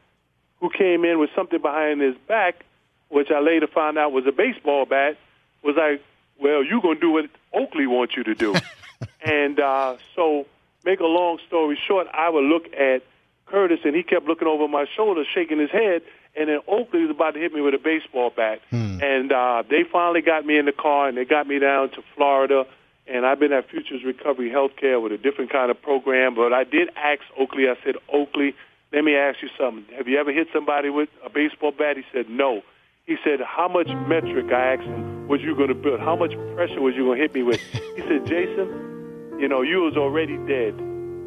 who 0.61 0.71
came 0.71 1.04
in 1.04 1.18
with 1.18 1.30
something 1.35 1.61
behind 1.61 2.00
his 2.00 2.14
back, 2.28 2.64
which 3.09 3.30
I 3.30 3.40
later 3.40 3.66
found 3.66 3.99
out 3.99 4.12
was 4.12 4.25
a 4.26 4.32
baseball 4.32 4.87
bat, 4.87 5.18
was 5.62 5.75
like, 5.76 6.02
well, 6.40 6.64
you're 6.64 6.80
going 6.80 6.94
to 6.94 7.00
do 7.00 7.11
what 7.11 7.26
Oakley 7.52 7.87
wants 7.87 8.16
you 8.16 8.23
to 8.25 8.35
do. 8.35 8.54
and 9.21 9.59
uh, 9.59 9.97
so, 10.14 10.47
make 10.85 11.00
a 11.00 11.06
long 11.06 11.38
story 11.49 11.78
short, 11.87 12.06
I 12.14 12.30
would 12.30 12.44
look 12.44 12.73
at 12.73 13.02
Curtis, 13.47 13.80
and 13.85 13.94
he 13.94 14.02
kept 14.02 14.26
looking 14.26 14.49
over 14.49 14.66
my 14.68 14.87
shoulder, 14.97 15.25
shaking 15.35 15.59
his 15.59 15.71
head, 15.71 16.02
and 16.37 16.49
then 16.49 16.61
Oakley 16.67 17.03
was 17.03 17.11
about 17.11 17.33
to 17.33 17.41
hit 17.41 17.53
me 17.53 17.61
with 17.61 17.75
a 17.75 17.79
baseball 17.79 18.33
bat. 18.35 18.61
And 19.03 19.33
uh, 19.33 19.62
they 19.69 19.85
finally 19.91 20.23
got 20.23 20.47
me 20.47 20.59
in 20.59 20.65
the 20.65 20.73
car, 20.73 21.09
and 21.09 21.17
they 21.17 21.25
got 21.25 21.47
me 21.47 21.59
down 21.59 21.91
to 21.91 22.03
Florida. 22.17 22.65
And 23.07 23.27
I've 23.27 23.39
been 23.39 23.53
at 23.53 23.69
Futures 23.69 24.03
Recovery 24.05 24.51
Healthcare 24.51 25.03
with 25.03 25.12
a 25.12 25.19
different 25.19 25.51
kind 25.53 25.71
of 25.71 25.81
program. 25.83 26.35
But 26.35 26.53
I 26.53 26.65
did 26.65 26.89
ask 26.97 27.21
Oakley, 27.39 27.69
I 27.69 27.75
said, 27.85 27.97
Oakley, 28.12 28.55
let 28.93 29.05
me 29.05 29.15
ask 29.15 29.43
you 29.43 29.49
something. 29.59 29.85
Have 29.97 30.09
you 30.09 30.19
ever 30.19 30.33
hit 30.33 30.49
somebody 30.53 30.89
with 30.89 31.09
a 31.25 31.29
baseball 31.29 31.73
bat? 31.73 31.97
He 31.97 32.05
said, 32.12 32.31
no. 32.31 32.62
He 33.05 33.17
said, 33.25 33.41
how 33.41 33.69
much 33.69 33.89
metric, 34.07 34.53
I 34.53 34.75
asked 34.75 34.85
him, 34.85 35.27
was 35.27 35.41
you 35.43 35.57
going 35.57 35.69
to 35.69 35.75
build? 35.75 36.01
How 36.01 36.15
much 36.15 36.33
pressure 36.55 36.81
was 36.81 36.95
you 36.95 37.05
going 37.05 37.19
to 37.19 37.23
hit 37.23 37.35
me 37.35 37.43
with? 37.43 37.61
He 37.97 38.01
said, 38.03 38.25
Jayson, 38.25 39.39
you 39.39 39.49
know, 39.49 39.61
you 39.61 39.83
was 39.83 39.97
already 39.97 40.39
dead. 40.49 40.73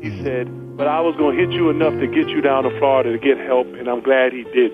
He 0.01 0.23
said, 0.23 0.47
but 0.77 0.87
I 0.87 1.01
was 1.01 1.15
going 1.15 1.37
to 1.37 1.45
hit 1.45 1.53
you 1.53 1.69
enough 1.69 1.93
to 1.99 2.07
get 2.07 2.29
you 2.29 2.41
down 2.41 2.63
to 2.63 2.69
Florida 2.79 3.11
to 3.11 3.19
get 3.19 3.37
help, 3.37 3.67
and 3.67 3.87
I'm 3.87 4.01
glad 4.01 4.33
he 4.33 4.43
did. 4.43 4.73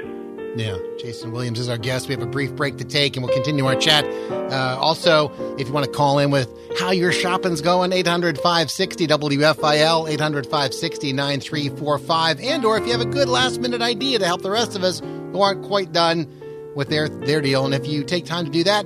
Yeah, 0.55 0.77
Jayson 0.97 1.31
Williams 1.31 1.59
is 1.59 1.69
our 1.69 1.77
guest. 1.77 2.09
We 2.09 2.13
have 2.13 2.21
a 2.21 2.29
brief 2.29 2.53
break 2.55 2.77
to 2.77 2.83
take, 2.83 3.15
and 3.15 3.23
we'll 3.23 3.33
continue 3.33 3.65
our 3.67 3.75
chat. 3.75 4.03
Uh, 4.05 4.77
also, 4.77 5.31
if 5.57 5.67
you 5.67 5.73
want 5.73 5.85
to 5.85 5.91
call 5.91 6.19
in 6.19 6.29
with 6.29 6.53
how 6.77 6.91
your 6.91 7.13
shopping's 7.13 7.61
going, 7.61 7.93
800 7.93 8.35
560 8.35 9.07
WFIL, 9.07 10.09
800 10.09 10.45
560 10.45 11.13
9345. 11.13 12.41
And 12.41 12.65
or 12.65 12.77
if 12.77 12.85
you 12.85 12.91
have 12.91 12.99
a 12.99 13.05
good 13.05 13.29
last 13.29 13.61
minute 13.61 13.81
idea 13.81 14.19
to 14.19 14.25
help 14.25 14.41
the 14.41 14.51
rest 14.51 14.75
of 14.75 14.83
us 14.83 14.99
who 14.99 15.41
aren't 15.41 15.63
quite 15.63 15.93
done 15.93 16.27
with 16.75 16.89
their, 16.89 17.07
their 17.07 17.39
deal. 17.39 17.63
And 17.63 17.73
if 17.73 17.87
you 17.87 18.03
take 18.03 18.25
time 18.25 18.43
to 18.43 18.51
do 18.51 18.65
that, 18.65 18.85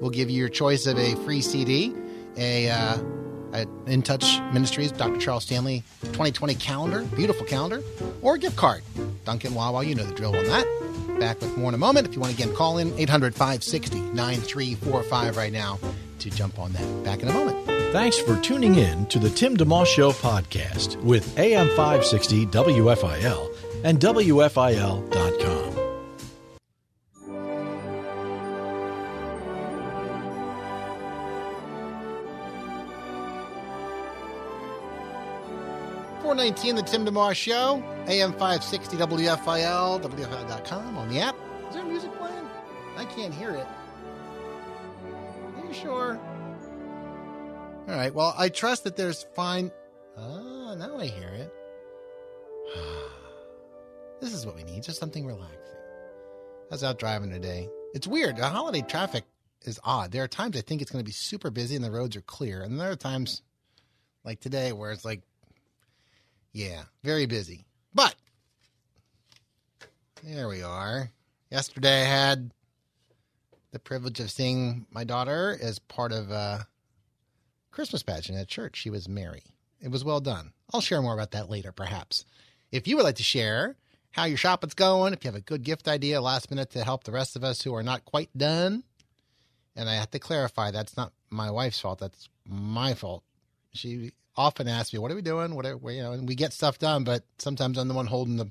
we'll 0.00 0.10
give 0.10 0.28
you 0.28 0.36
your 0.36 0.50
choice 0.50 0.86
of 0.86 0.98
a 0.98 1.14
free 1.24 1.40
CD, 1.40 1.94
a, 2.36 2.68
uh, 2.68 2.98
a 3.52 3.66
In 3.86 4.02
Touch 4.02 4.40
Ministries, 4.52 4.92
Dr. 4.92 5.18
Charles 5.18 5.44
Stanley 5.44 5.82
2020 6.02 6.54
calendar, 6.56 7.02
beautiful 7.16 7.46
calendar, 7.46 7.82
or 8.22 8.34
a 8.34 8.38
gift 8.38 8.56
card. 8.56 8.82
Dunkin' 9.24 9.54
Wawa, 9.54 9.84
you 9.84 9.94
know 9.94 10.04
the 10.04 10.14
drill 10.14 10.36
on 10.36 10.44
that. 10.44 10.66
Back 11.20 11.40
with 11.40 11.56
more 11.56 11.70
in 11.70 11.74
a 11.74 11.78
moment. 11.78 12.06
If 12.06 12.14
you 12.14 12.20
want 12.20 12.36
to 12.36 12.42
again 12.42 12.54
call 12.54 12.78
in, 12.78 12.96
800 12.98 13.34
560 13.34 14.00
9345 14.00 15.36
right 15.36 15.52
now 15.52 15.78
to 16.18 16.30
jump 16.30 16.58
on 16.58 16.72
that. 16.72 17.04
Back 17.04 17.22
in 17.22 17.28
a 17.28 17.32
moment. 17.32 17.66
Thanks 17.92 18.18
for 18.18 18.38
tuning 18.40 18.74
in 18.74 19.06
to 19.06 19.18
the 19.18 19.30
Tim 19.30 19.56
DeMoss 19.56 19.86
Show 19.86 20.12
podcast 20.12 20.96
with 21.02 21.38
AM 21.38 21.68
560 21.68 22.46
WFIL 22.46 23.56
and 23.84 23.98
WFIL.com. 24.00 25.65
Four 36.36 36.44
nineteen, 36.44 36.76
the 36.76 36.82
Tim 36.82 37.06
DeMoss 37.06 37.34
Show, 37.34 37.82
AM 38.08 38.34
five 38.34 38.62
sixty 38.62 38.98
WFIL, 38.98 40.02
WFIL.com 40.02 40.98
on 40.98 41.08
the 41.08 41.18
app. 41.18 41.34
Is 41.70 41.74
there 41.74 41.82
music 41.82 42.14
playing? 42.18 42.46
I 42.94 43.06
can't 43.06 43.32
hear 43.32 43.52
it. 43.52 43.66
Are 45.56 45.66
you 45.66 45.72
sure? 45.72 46.20
All 47.88 47.96
right. 47.96 48.12
Well, 48.12 48.34
I 48.36 48.50
trust 48.50 48.84
that 48.84 48.96
there's 48.96 49.22
fine. 49.34 49.72
Ah, 50.18 50.74
now 50.74 50.98
I 50.98 51.06
hear 51.06 51.28
it. 51.28 51.50
this 54.20 54.34
is 54.34 54.44
what 54.44 54.56
we 54.56 54.64
need, 54.64 54.82
just 54.82 55.00
something 55.00 55.24
relaxing. 55.24 55.80
I 56.70 56.74
was 56.74 56.84
out 56.84 56.98
driving 56.98 57.30
today. 57.30 57.66
It's 57.94 58.06
weird. 58.06 58.36
The 58.36 58.46
holiday 58.46 58.82
traffic 58.82 59.24
is 59.62 59.80
odd. 59.84 60.12
There 60.12 60.22
are 60.22 60.28
times 60.28 60.54
I 60.58 60.60
think 60.60 60.82
it's 60.82 60.90
going 60.90 61.02
to 61.02 61.08
be 61.08 61.12
super 61.12 61.50
busy 61.50 61.76
and 61.76 61.84
the 61.84 61.90
roads 61.90 62.14
are 62.14 62.20
clear, 62.20 62.60
and 62.60 62.78
there 62.78 62.90
are 62.90 62.96
times 62.96 63.40
like 64.22 64.40
today 64.40 64.72
where 64.72 64.92
it's 64.92 65.06
like 65.06 65.22
yeah, 66.56 66.84
very 67.04 67.26
busy. 67.26 67.66
But 67.94 68.14
there 70.24 70.48
we 70.48 70.62
are. 70.62 71.10
Yesterday 71.50 72.00
I 72.00 72.04
had 72.04 72.50
the 73.72 73.78
privilege 73.78 74.20
of 74.20 74.30
seeing 74.30 74.86
my 74.90 75.04
daughter 75.04 75.58
as 75.60 75.78
part 75.78 76.12
of 76.12 76.30
a 76.30 76.66
Christmas 77.70 78.02
pageant 78.02 78.38
at 78.38 78.48
church. 78.48 78.78
She 78.78 78.88
was 78.88 79.06
Mary. 79.06 79.42
It 79.82 79.90
was 79.90 80.02
well 80.02 80.20
done. 80.20 80.52
I'll 80.72 80.80
share 80.80 81.02
more 81.02 81.12
about 81.12 81.32
that 81.32 81.50
later, 81.50 81.72
perhaps. 81.72 82.24
If 82.72 82.88
you 82.88 82.96
would 82.96 83.04
like 83.04 83.16
to 83.16 83.22
share 83.22 83.76
how 84.12 84.24
your 84.24 84.38
shopping's 84.38 84.72
going, 84.72 85.12
if 85.12 85.24
you 85.24 85.28
have 85.28 85.38
a 85.38 85.42
good 85.42 85.62
gift 85.62 85.86
idea 85.86 86.22
last 86.22 86.50
minute 86.50 86.70
to 86.70 86.84
help 86.84 87.04
the 87.04 87.12
rest 87.12 87.36
of 87.36 87.44
us 87.44 87.60
who 87.60 87.74
are 87.74 87.82
not 87.82 88.06
quite 88.06 88.30
done, 88.34 88.82
and 89.76 89.90
I 89.90 89.96
have 89.96 90.10
to 90.12 90.18
clarify 90.18 90.70
that's 90.70 90.96
not 90.96 91.12
my 91.28 91.50
wife's 91.50 91.80
fault. 91.80 91.98
That's 91.98 92.30
my 92.48 92.94
fault. 92.94 93.24
She 93.74 94.12
often 94.36 94.68
asks 94.68 94.92
me, 94.92 94.98
"What 94.98 95.10
are 95.10 95.14
we 95.14 95.22
doing? 95.22 95.54
What 95.54 95.66
are 95.66 95.78
you 95.90 96.02
know?" 96.02 96.12
And 96.12 96.28
we 96.28 96.34
get 96.34 96.52
stuff 96.52 96.78
done, 96.78 97.04
but 97.04 97.24
sometimes 97.38 97.78
I'm 97.78 97.88
the 97.88 97.94
one 97.94 98.06
holding 98.06 98.36
the 98.36 98.50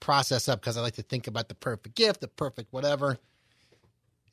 process 0.00 0.48
up 0.48 0.60
because 0.60 0.76
I 0.76 0.82
like 0.82 0.94
to 0.96 1.02
think 1.02 1.26
about 1.26 1.48
the 1.48 1.54
perfect 1.54 1.94
gift, 1.94 2.20
the 2.20 2.28
perfect 2.28 2.72
whatever. 2.72 3.18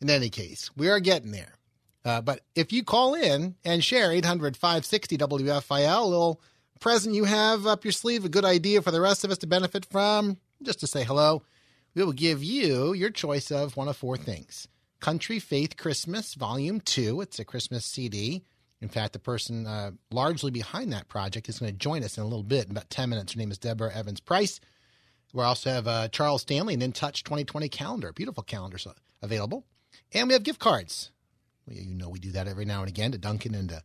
In 0.01 0.09
any 0.09 0.29
case, 0.29 0.69
we 0.75 0.89
are 0.89 0.99
getting 0.99 1.31
there. 1.31 1.53
Uh, 2.03 2.21
but 2.21 2.41
if 2.55 2.73
you 2.73 2.83
call 2.83 3.13
in 3.13 3.55
and 3.63 3.83
share 3.83 4.11
800 4.11 4.57
560 4.57 5.17
WFIL, 5.17 6.01
a 6.01 6.05
little 6.05 6.41
present 6.79 7.15
you 7.15 7.23
have 7.23 7.65
up 7.65 7.85
your 7.85 7.93
sleeve, 7.93 8.25
a 8.25 8.29
good 8.29 8.43
idea 8.43 8.81
for 8.81 8.91
the 8.91 8.99
rest 8.99 9.23
of 9.23 9.31
us 9.31 9.37
to 9.37 9.47
benefit 9.47 9.85
from, 9.85 10.37
just 10.61 10.81
to 10.81 10.87
say 10.87 11.03
hello, 11.03 11.43
we 11.95 12.03
will 12.03 12.11
give 12.11 12.43
you 12.43 12.93
your 12.93 13.09
choice 13.09 13.51
of 13.51 13.77
one 13.77 13.87
of 13.87 13.95
four 13.95 14.17
things 14.17 14.67
Country 14.99 15.39
Faith 15.39 15.77
Christmas, 15.77 16.33
Volume 16.33 16.79
2. 16.81 17.21
It's 17.21 17.39
a 17.39 17.45
Christmas 17.45 17.85
CD. 17.85 18.43
In 18.83 18.89
fact, 18.89 19.13
the 19.13 19.19
person 19.19 19.65
uh, 19.65 19.91
largely 20.11 20.51
behind 20.51 20.91
that 20.91 21.07
project 21.07 21.47
is 21.47 21.59
going 21.59 21.71
to 21.71 21.77
join 21.77 22.03
us 22.03 22.17
in 22.17 22.23
a 22.23 22.27
little 22.27 22.43
bit, 22.43 22.65
in 22.65 22.71
about 22.71 22.89
10 22.89 23.09
minutes. 23.09 23.31
Her 23.31 23.39
name 23.39 23.49
is 23.49 23.57
Deborah 23.57 23.95
Evans 23.95 24.19
Price. 24.19 24.59
We 25.31 25.41
also 25.41 25.69
have 25.69 25.87
uh, 25.87 26.09
Charles 26.09 26.41
Stanley, 26.41 26.73
an 26.73 26.81
In 26.81 26.91
Touch 26.91 27.23
2020 27.23 27.69
calendar, 27.69 28.11
beautiful 28.11 28.43
calendars 28.43 28.85
available. 29.21 29.63
And 30.11 30.27
we 30.27 30.33
have 30.33 30.43
gift 30.43 30.59
cards. 30.59 31.11
You 31.65 31.95
know 31.95 32.09
we 32.09 32.19
do 32.19 32.33
that 32.33 32.49
every 32.49 32.65
now 32.65 32.81
and 32.81 32.89
again 32.89 33.13
to 33.13 33.17
Dunkin' 33.17 33.55
and 33.55 33.69
to 33.69 33.83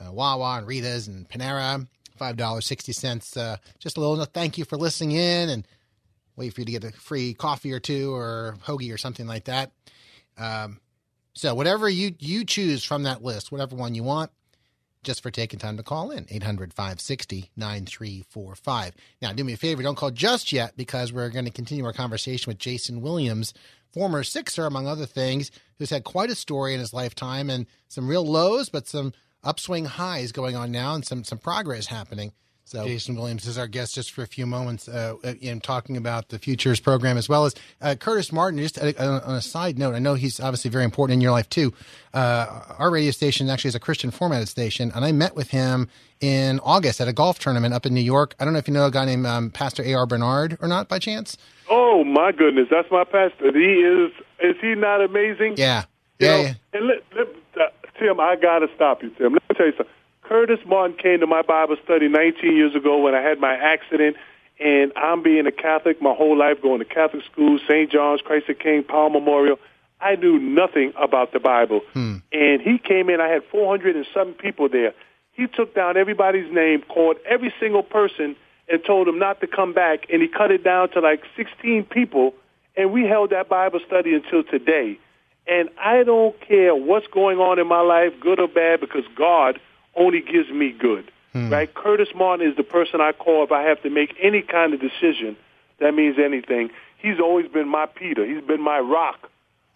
uh, 0.00 0.12
Wawa 0.12 0.58
and 0.58 0.66
Rita's 0.68 1.08
and 1.08 1.28
Panera. 1.28 1.84
$5.60. 2.16 3.36
Uh, 3.36 3.56
just 3.80 3.96
a 3.96 4.00
little 4.00 4.24
thank 4.26 4.58
you 4.58 4.64
for 4.64 4.76
listening 4.76 5.10
in 5.10 5.48
and 5.48 5.66
wait 6.36 6.54
for 6.54 6.60
you 6.60 6.66
to 6.66 6.72
get 6.72 6.84
a 6.84 6.92
free 6.92 7.34
coffee 7.34 7.72
or 7.72 7.80
two 7.80 8.14
or 8.14 8.56
hoagie 8.64 8.94
or 8.94 8.96
something 8.96 9.26
like 9.26 9.46
that. 9.46 9.72
Um, 10.38 10.80
so 11.34 11.54
whatever 11.54 11.88
you, 11.88 12.14
you 12.20 12.44
choose 12.44 12.84
from 12.84 13.02
that 13.02 13.24
list, 13.24 13.50
whatever 13.50 13.74
one 13.74 13.94
you 13.96 14.04
want, 14.04 14.30
just 15.06 15.22
for 15.22 15.30
taking 15.30 15.58
time 15.58 15.76
to 15.76 15.82
call 15.82 16.10
in 16.10 16.26
800 16.28 16.74
560 16.74 17.50
9345. 17.56 18.94
Now, 19.22 19.32
do 19.32 19.44
me 19.44 19.54
a 19.54 19.56
favor, 19.56 19.82
don't 19.82 19.96
call 19.96 20.10
just 20.10 20.52
yet 20.52 20.76
because 20.76 21.12
we're 21.12 21.30
going 21.30 21.44
to 21.46 21.50
continue 21.50 21.84
our 21.86 21.92
conversation 21.92 22.50
with 22.50 22.58
Jayson 22.58 23.00
Williams, 23.00 23.54
former 23.92 24.24
Sixer, 24.24 24.66
among 24.66 24.86
other 24.86 25.06
things, 25.06 25.50
who's 25.78 25.90
had 25.90 26.04
quite 26.04 26.28
a 26.28 26.34
story 26.34 26.74
in 26.74 26.80
his 26.80 26.92
lifetime 26.92 27.48
and 27.48 27.66
some 27.88 28.08
real 28.08 28.26
lows, 28.26 28.68
but 28.68 28.88
some 28.88 29.12
upswing 29.42 29.84
highs 29.84 30.32
going 30.32 30.56
on 30.56 30.72
now 30.72 30.94
and 30.94 31.06
some, 31.06 31.24
some 31.24 31.38
progress 31.38 31.86
happening. 31.86 32.32
So 32.68 32.84
Jayson 32.84 33.14
Williams 33.14 33.46
is 33.46 33.58
our 33.58 33.68
guest 33.68 33.94
just 33.94 34.10
for 34.10 34.22
a 34.22 34.26
few 34.26 34.44
moments 34.44 34.88
uh, 34.88 35.14
in 35.40 35.60
talking 35.60 35.96
about 35.96 36.30
the 36.30 36.38
futures 36.40 36.80
program 36.80 37.16
as 37.16 37.28
well 37.28 37.44
as 37.44 37.54
uh, 37.80 37.94
Curtis 37.94 38.32
Martin. 38.32 38.58
Just 38.58 38.76
uh, 38.76 38.92
on 38.98 39.36
a 39.36 39.40
side 39.40 39.78
note, 39.78 39.94
I 39.94 40.00
know 40.00 40.14
he's 40.14 40.40
obviously 40.40 40.68
very 40.68 40.82
important 40.82 41.14
in 41.14 41.20
your 41.20 41.30
life 41.30 41.48
too. 41.48 41.72
Uh, 42.12 42.64
our 42.76 42.90
radio 42.90 43.12
station 43.12 43.48
actually 43.48 43.68
is 43.68 43.76
a 43.76 43.80
Christian 43.80 44.10
formatted 44.10 44.48
station, 44.48 44.90
and 44.96 45.04
I 45.04 45.12
met 45.12 45.36
with 45.36 45.50
him 45.50 45.88
in 46.20 46.58
August 46.58 47.00
at 47.00 47.06
a 47.06 47.12
golf 47.12 47.38
tournament 47.38 47.72
up 47.72 47.86
in 47.86 47.94
New 47.94 48.00
York. 48.00 48.34
I 48.40 48.44
don't 48.44 48.52
know 48.52 48.58
if 48.58 48.66
you 48.66 48.74
know 48.74 48.86
a 48.86 48.90
guy 48.90 49.04
named 49.04 49.26
um, 49.26 49.50
Pastor 49.50 49.84
A.R. 49.84 50.04
Bernard 50.04 50.58
or 50.60 50.66
not 50.66 50.88
by 50.88 50.98
chance. 50.98 51.36
Oh 51.70 52.02
my 52.02 52.32
goodness, 52.32 52.66
that's 52.68 52.90
my 52.90 53.04
pastor. 53.04 53.52
He 53.56 53.74
is. 53.74 54.10
Is 54.40 54.56
he 54.60 54.74
not 54.74 55.00
amazing? 55.04 55.54
Yeah. 55.56 55.84
You 56.18 56.26
Yeah. 56.26 56.32
know, 56.36 56.40
yeah. 56.42 56.54
And 56.72 56.86
let, 56.88 56.96
let, 57.16 57.28
uh, 57.60 57.70
Tim, 58.00 58.18
I 58.18 58.34
got 58.34 58.58
to 58.58 58.66
stop 58.74 59.04
you, 59.04 59.10
Tim. 59.10 59.34
Let 59.34 59.42
me 59.50 59.56
tell 59.56 59.66
you 59.66 59.72
something. 59.76 59.92
Curtis 60.28 60.58
Martin 60.66 60.96
came 60.96 61.20
to 61.20 61.26
my 61.26 61.42
Bible 61.42 61.76
study 61.84 62.08
19 62.08 62.56
years 62.56 62.74
ago 62.74 62.98
when 62.98 63.14
I 63.14 63.20
had 63.20 63.38
my 63.38 63.54
accident, 63.54 64.16
and 64.58 64.92
I'm 64.96 65.22
being 65.22 65.46
a 65.46 65.52
Catholic 65.52 66.02
my 66.02 66.14
whole 66.14 66.36
life, 66.36 66.60
going 66.60 66.80
to 66.80 66.84
Catholic 66.84 67.24
school, 67.30 67.58
St. 67.68 67.90
John's, 67.90 68.22
Christ 68.22 68.46
the 68.48 68.54
King, 68.54 68.82
Paul 68.82 69.10
Memorial. 69.10 69.58
I 70.00 70.16
knew 70.16 70.38
nothing 70.38 70.92
about 71.00 71.32
the 71.32 71.40
Bible. 71.40 71.80
Hmm. 71.92 72.16
And 72.32 72.60
he 72.60 72.78
came 72.78 73.08
in, 73.08 73.20
I 73.20 73.28
had 73.28 73.42
400 73.50 73.96
and 73.96 74.06
some 74.12 74.32
people 74.32 74.68
there. 74.68 74.94
He 75.32 75.46
took 75.46 75.74
down 75.74 75.96
everybody's 75.96 76.52
name, 76.52 76.82
called 76.82 77.16
every 77.24 77.52
single 77.60 77.82
person, 77.82 78.36
and 78.68 78.84
told 78.84 79.06
them 79.06 79.18
not 79.18 79.40
to 79.40 79.46
come 79.46 79.72
back, 79.72 80.06
and 80.12 80.20
he 80.20 80.28
cut 80.28 80.50
it 80.50 80.64
down 80.64 80.90
to 80.90 81.00
like 81.00 81.22
16 81.36 81.84
people, 81.84 82.34
and 82.76 82.92
we 82.92 83.04
held 83.04 83.30
that 83.30 83.48
Bible 83.48 83.80
study 83.86 84.12
until 84.14 84.42
today. 84.42 84.98
And 85.46 85.68
I 85.78 86.02
don't 86.02 86.38
care 86.40 86.74
what's 86.74 87.06
going 87.06 87.38
on 87.38 87.60
in 87.60 87.68
my 87.68 87.80
life, 87.80 88.12
good 88.20 88.40
or 88.40 88.48
bad, 88.48 88.80
because 88.80 89.04
God 89.14 89.60
only 89.96 90.20
gives 90.20 90.50
me 90.50 90.72
good. 90.78 91.10
right? 91.34 91.72
Curtis 91.74 92.08
Martin 92.14 92.46
is 92.48 92.56
the 92.56 92.62
person 92.62 93.00
I 93.00 93.12
call 93.12 93.44
if 93.44 93.52
I 93.52 93.62
have 93.62 93.82
to 93.82 93.90
make 93.90 94.14
any 94.22 94.42
kind 94.42 94.72
of 94.74 94.80
decision 94.80 95.36
that 95.80 95.92
means 95.94 96.16
anything. 96.18 96.70
He's 96.98 97.20
always 97.20 97.46
been 97.48 97.68
my 97.68 97.84
Peter. 97.86 98.24
He's 98.24 98.42
been 98.42 98.62
my 98.62 98.78
rock. 98.78 99.28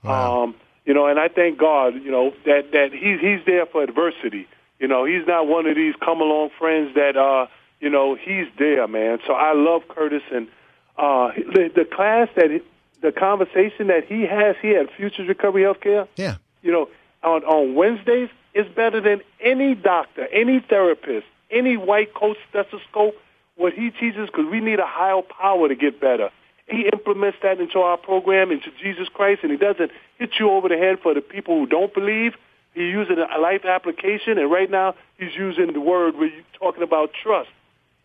Wow. 0.02 0.44
Um, 0.44 0.54
you 0.86 0.94
know, 0.94 1.06
and 1.06 1.18
I 1.20 1.28
thank 1.28 1.58
God, 1.58 1.94
you 2.02 2.10
know, 2.10 2.32
that 2.46 2.72
that 2.72 2.90
he's 2.92 3.20
he's 3.20 3.44
there 3.44 3.66
for 3.66 3.82
adversity. 3.82 4.48
You 4.78 4.88
know, 4.88 5.04
he's 5.04 5.26
not 5.26 5.46
one 5.46 5.66
of 5.66 5.76
these 5.76 5.94
come 6.02 6.22
along 6.22 6.50
friends 6.58 6.94
that 6.94 7.16
uh, 7.18 7.46
you 7.80 7.90
know, 7.90 8.14
he's 8.14 8.46
there, 8.58 8.88
man. 8.88 9.18
So 9.26 9.34
I 9.34 9.52
love 9.52 9.82
Curtis 9.88 10.22
and 10.32 10.48
uh 10.96 11.32
the, 11.54 11.70
the 11.74 11.84
class 11.84 12.28
that 12.36 12.50
he, 12.50 12.60
the 13.02 13.12
conversation 13.12 13.88
that 13.88 14.04
he 14.06 14.22
has 14.26 14.56
here 14.62 14.80
at 14.80 14.88
Futures 14.96 15.28
Recovery 15.28 15.62
Healthcare, 15.62 16.08
Yeah. 16.16 16.36
you 16.62 16.72
know, 16.72 16.88
on 17.22 17.44
on 17.44 17.74
Wednesdays 17.74 18.30
is 18.54 18.66
better 18.74 19.00
than 19.00 19.20
any 19.40 19.74
doctor, 19.74 20.26
any 20.32 20.60
therapist, 20.60 21.26
any 21.50 21.76
white 21.76 22.14
coat 22.14 22.36
stethoscope. 22.48 23.16
What 23.56 23.74
he 23.74 23.90
teaches, 23.90 24.26
because 24.26 24.46
we 24.50 24.60
need 24.60 24.78
a 24.78 24.86
higher 24.86 25.20
power 25.20 25.68
to 25.68 25.74
get 25.74 26.00
better. 26.00 26.30
He 26.66 26.88
implements 26.90 27.36
that 27.42 27.60
into 27.60 27.80
our 27.80 27.98
program, 27.98 28.50
into 28.50 28.70
Jesus 28.82 29.08
Christ, 29.08 29.40
and 29.42 29.50
he 29.50 29.58
doesn't 29.58 29.90
hit 30.18 30.30
you 30.38 30.50
over 30.50 30.68
the 30.68 30.78
head 30.78 30.98
for 31.02 31.12
the 31.12 31.20
people 31.20 31.58
who 31.58 31.66
don't 31.66 31.92
believe. 31.92 32.34
He 32.74 32.88
uses 32.88 33.18
a 33.18 33.38
life 33.38 33.64
application, 33.64 34.38
and 34.38 34.50
right 34.50 34.70
now 34.70 34.94
he's 35.18 35.34
using 35.36 35.72
the 35.72 35.80
word 35.80 36.16
where 36.16 36.28
you're 36.28 36.44
talking 36.58 36.82
about 36.82 37.10
trust. 37.12 37.50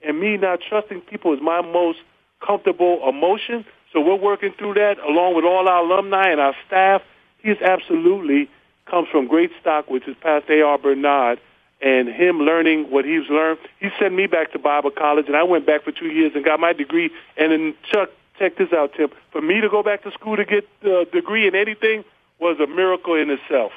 And 0.05 0.19
me 0.19 0.35
not 0.35 0.59
trusting 0.67 1.01
people 1.01 1.33
is 1.33 1.39
my 1.41 1.61
most 1.61 1.99
comfortable 2.45 3.07
emotion. 3.07 3.65
So 3.93 4.01
we're 4.01 4.15
working 4.15 4.51
through 4.57 4.73
that 4.73 4.97
along 4.99 5.35
with 5.35 5.45
all 5.45 5.69
our 5.69 5.85
alumni 5.85 6.31
and 6.31 6.41
our 6.41 6.55
staff. 6.67 7.01
He's 7.37 7.61
absolutely 7.61 8.49
comes 8.85 9.07
from 9.11 9.27
great 9.27 9.51
stock, 9.59 9.89
which 9.89 10.07
is 10.07 10.15
Pastor 10.21 10.61
A.R. 10.61 10.77
Bernard, 10.77 11.39
and 11.81 12.07
him 12.07 12.39
learning 12.39 12.89
what 12.91 13.05
he's 13.05 13.27
learned. 13.29 13.59
He 13.79 13.89
sent 13.99 14.13
me 14.13 14.27
back 14.27 14.51
to 14.53 14.59
Bible 14.59 14.91
college, 14.91 15.27
and 15.27 15.35
I 15.35 15.43
went 15.43 15.65
back 15.65 15.83
for 15.83 15.91
two 15.91 16.07
years 16.07 16.31
and 16.35 16.43
got 16.45 16.59
my 16.59 16.73
degree. 16.73 17.09
And 17.37 17.51
then 17.51 17.75
Chuck, 17.91 18.09
check 18.39 18.57
this 18.57 18.71
out, 18.73 18.93
Tim. 18.95 19.09
For 19.31 19.41
me 19.41 19.61
to 19.61 19.69
go 19.69 19.83
back 19.83 20.03
to 20.03 20.11
school 20.11 20.37
to 20.37 20.45
get 20.45 20.67
a 20.83 21.05
degree 21.05 21.47
in 21.47 21.55
anything 21.55 22.03
was 22.39 22.59
a 22.59 22.67
miracle 22.67 23.15
in 23.15 23.29
itself. 23.29 23.71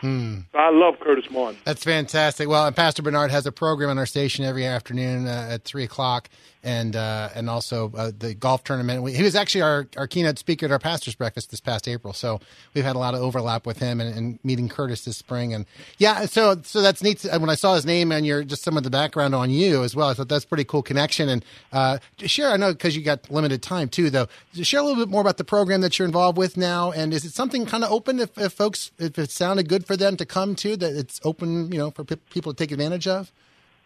So 0.53 0.59
I 0.59 0.71
love 0.71 0.99
Curtis 1.01 1.31
Martin. 1.31 1.61
That's 1.65 1.85
fantastic. 1.85 2.49
Well, 2.49 2.67
and 2.67 2.75
Pastor 2.75 3.03
Bernard 3.03 3.31
has 3.31 3.47
a 3.47 3.53
program 3.53 3.89
on 3.91 3.99
our 3.99 4.07
station 4.07 4.45
every 4.45 4.67
afternoon 4.67 5.29
uh, 5.29 5.49
at 5.53 5.63
three 5.65 5.85
o'clock, 5.85 6.29
and 6.63 6.97
uh, 6.97 7.29
and 7.35 7.49
also 7.49 7.93
uh, 7.97 8.11
the 8.17 8.35
golf 8.35 8.65
tournament. 8.65 9.03
We, 9.03 9.13
he 9.13 9.23
was 9.23 9.35
actually 9.35 9.63
our, 9.63 9.87
our 9.97 10.07
keynote 10.07 10.39
speaker 10.39 10.67
at 10.67 10.73
our 10.73 10.79
pastors' 10.79 11.15
breakfast 11.15 11.51
this 11.51 11.61
past 11.61 11.87
April, 11.89 12.13
so 12.13 12.41
we've 12.75 12.85
had 12.85 12.97
a 12.97 12.99
lot 12.99 13.15
of 13.15 13.21
overlap 13.21 13.67
with 13.67 13.79
him 13.79 14.01
and, 14.01 14.15
and 14.17 14.39
meeting 14.43 14.69
Curtis 14.69 15.05
this 15.05 15.17
spring. 15.17 15.55
And 15.55 15.67
yeah, 15.99 16.27
so 16.27 16.61
so 16.63 16.83
that's 16.83 17.03
neat. 17.03 17.25
When 17.25 17.51
I 17.51 17.55
saw 17.55 17.75
his 17.75 17.87
name 17.87 18.13
and 18.13 18.27
your 18.27 18.43
just 18.43 18.63
some 18.63 18.77
of 18.77 18.83
the 18.83 18.91
background 18.91 19.35
on 19.35 19.51
you 19.51 19.85
as 19.85 19.95
well, 19.95 20.09
I 20.09 20.15
thought 20.15 20.29
that's 20.29 20.45
pretty 20.45 20.65
cool 20.65 20.83
connection. 20.83 21.29
And 21.29 21.45
uh, 21.73 21.99
share, 22.19 22.51
I 22.51 22.57
know 22.57 22.73
because 22.73 22.97
you 22.97 23.03
got 23.03 23.31
limited 23.31 23.63
time 23.63 23.89
too, 23.89 24.11
though. 24.11 24.27
Share 24.55 24.81
a 24.81 24.83
little 24.83 25.05
bit 25.05 25.11
more 25.11 25.21
about 25.21 25.37
the 25.37 25.45
program 25.45 25.81
that 25.83 25.99
you're 25.99 26.07
involved 26.07 26.39
with 26.39 26.57
now, 26.57 26.91
and 26.91 27.15
is 27.15 27.25
it 27.25 27.33
something 27.33 27.67
kind 27.67 27.85
of 27.85 27.93
open 27.93 28.19
if, 28.19 28.37
if 28.37 28.53
folks 28.53 28.91
if 28.99 29.19
it 29.19 29.31
sounded 29.31 29.69
good 29.69 29.87
for 29.87 29.97
them 29.97 30.17
to 30.17 30.27
come 30.27 30.55
to 30.57 30.77
that 30.77 30.97
it's 30.97 31.21
open, 31.25 31.71
you 31.71 31.79
know, 31.79 31.91
for 31.91 32.05
pe- 32.05 32.17
people 32.31 32.53
to 32.53 32.57
take 32.57 32.73
advantage 32.73 33.07
of? 33.07 33.33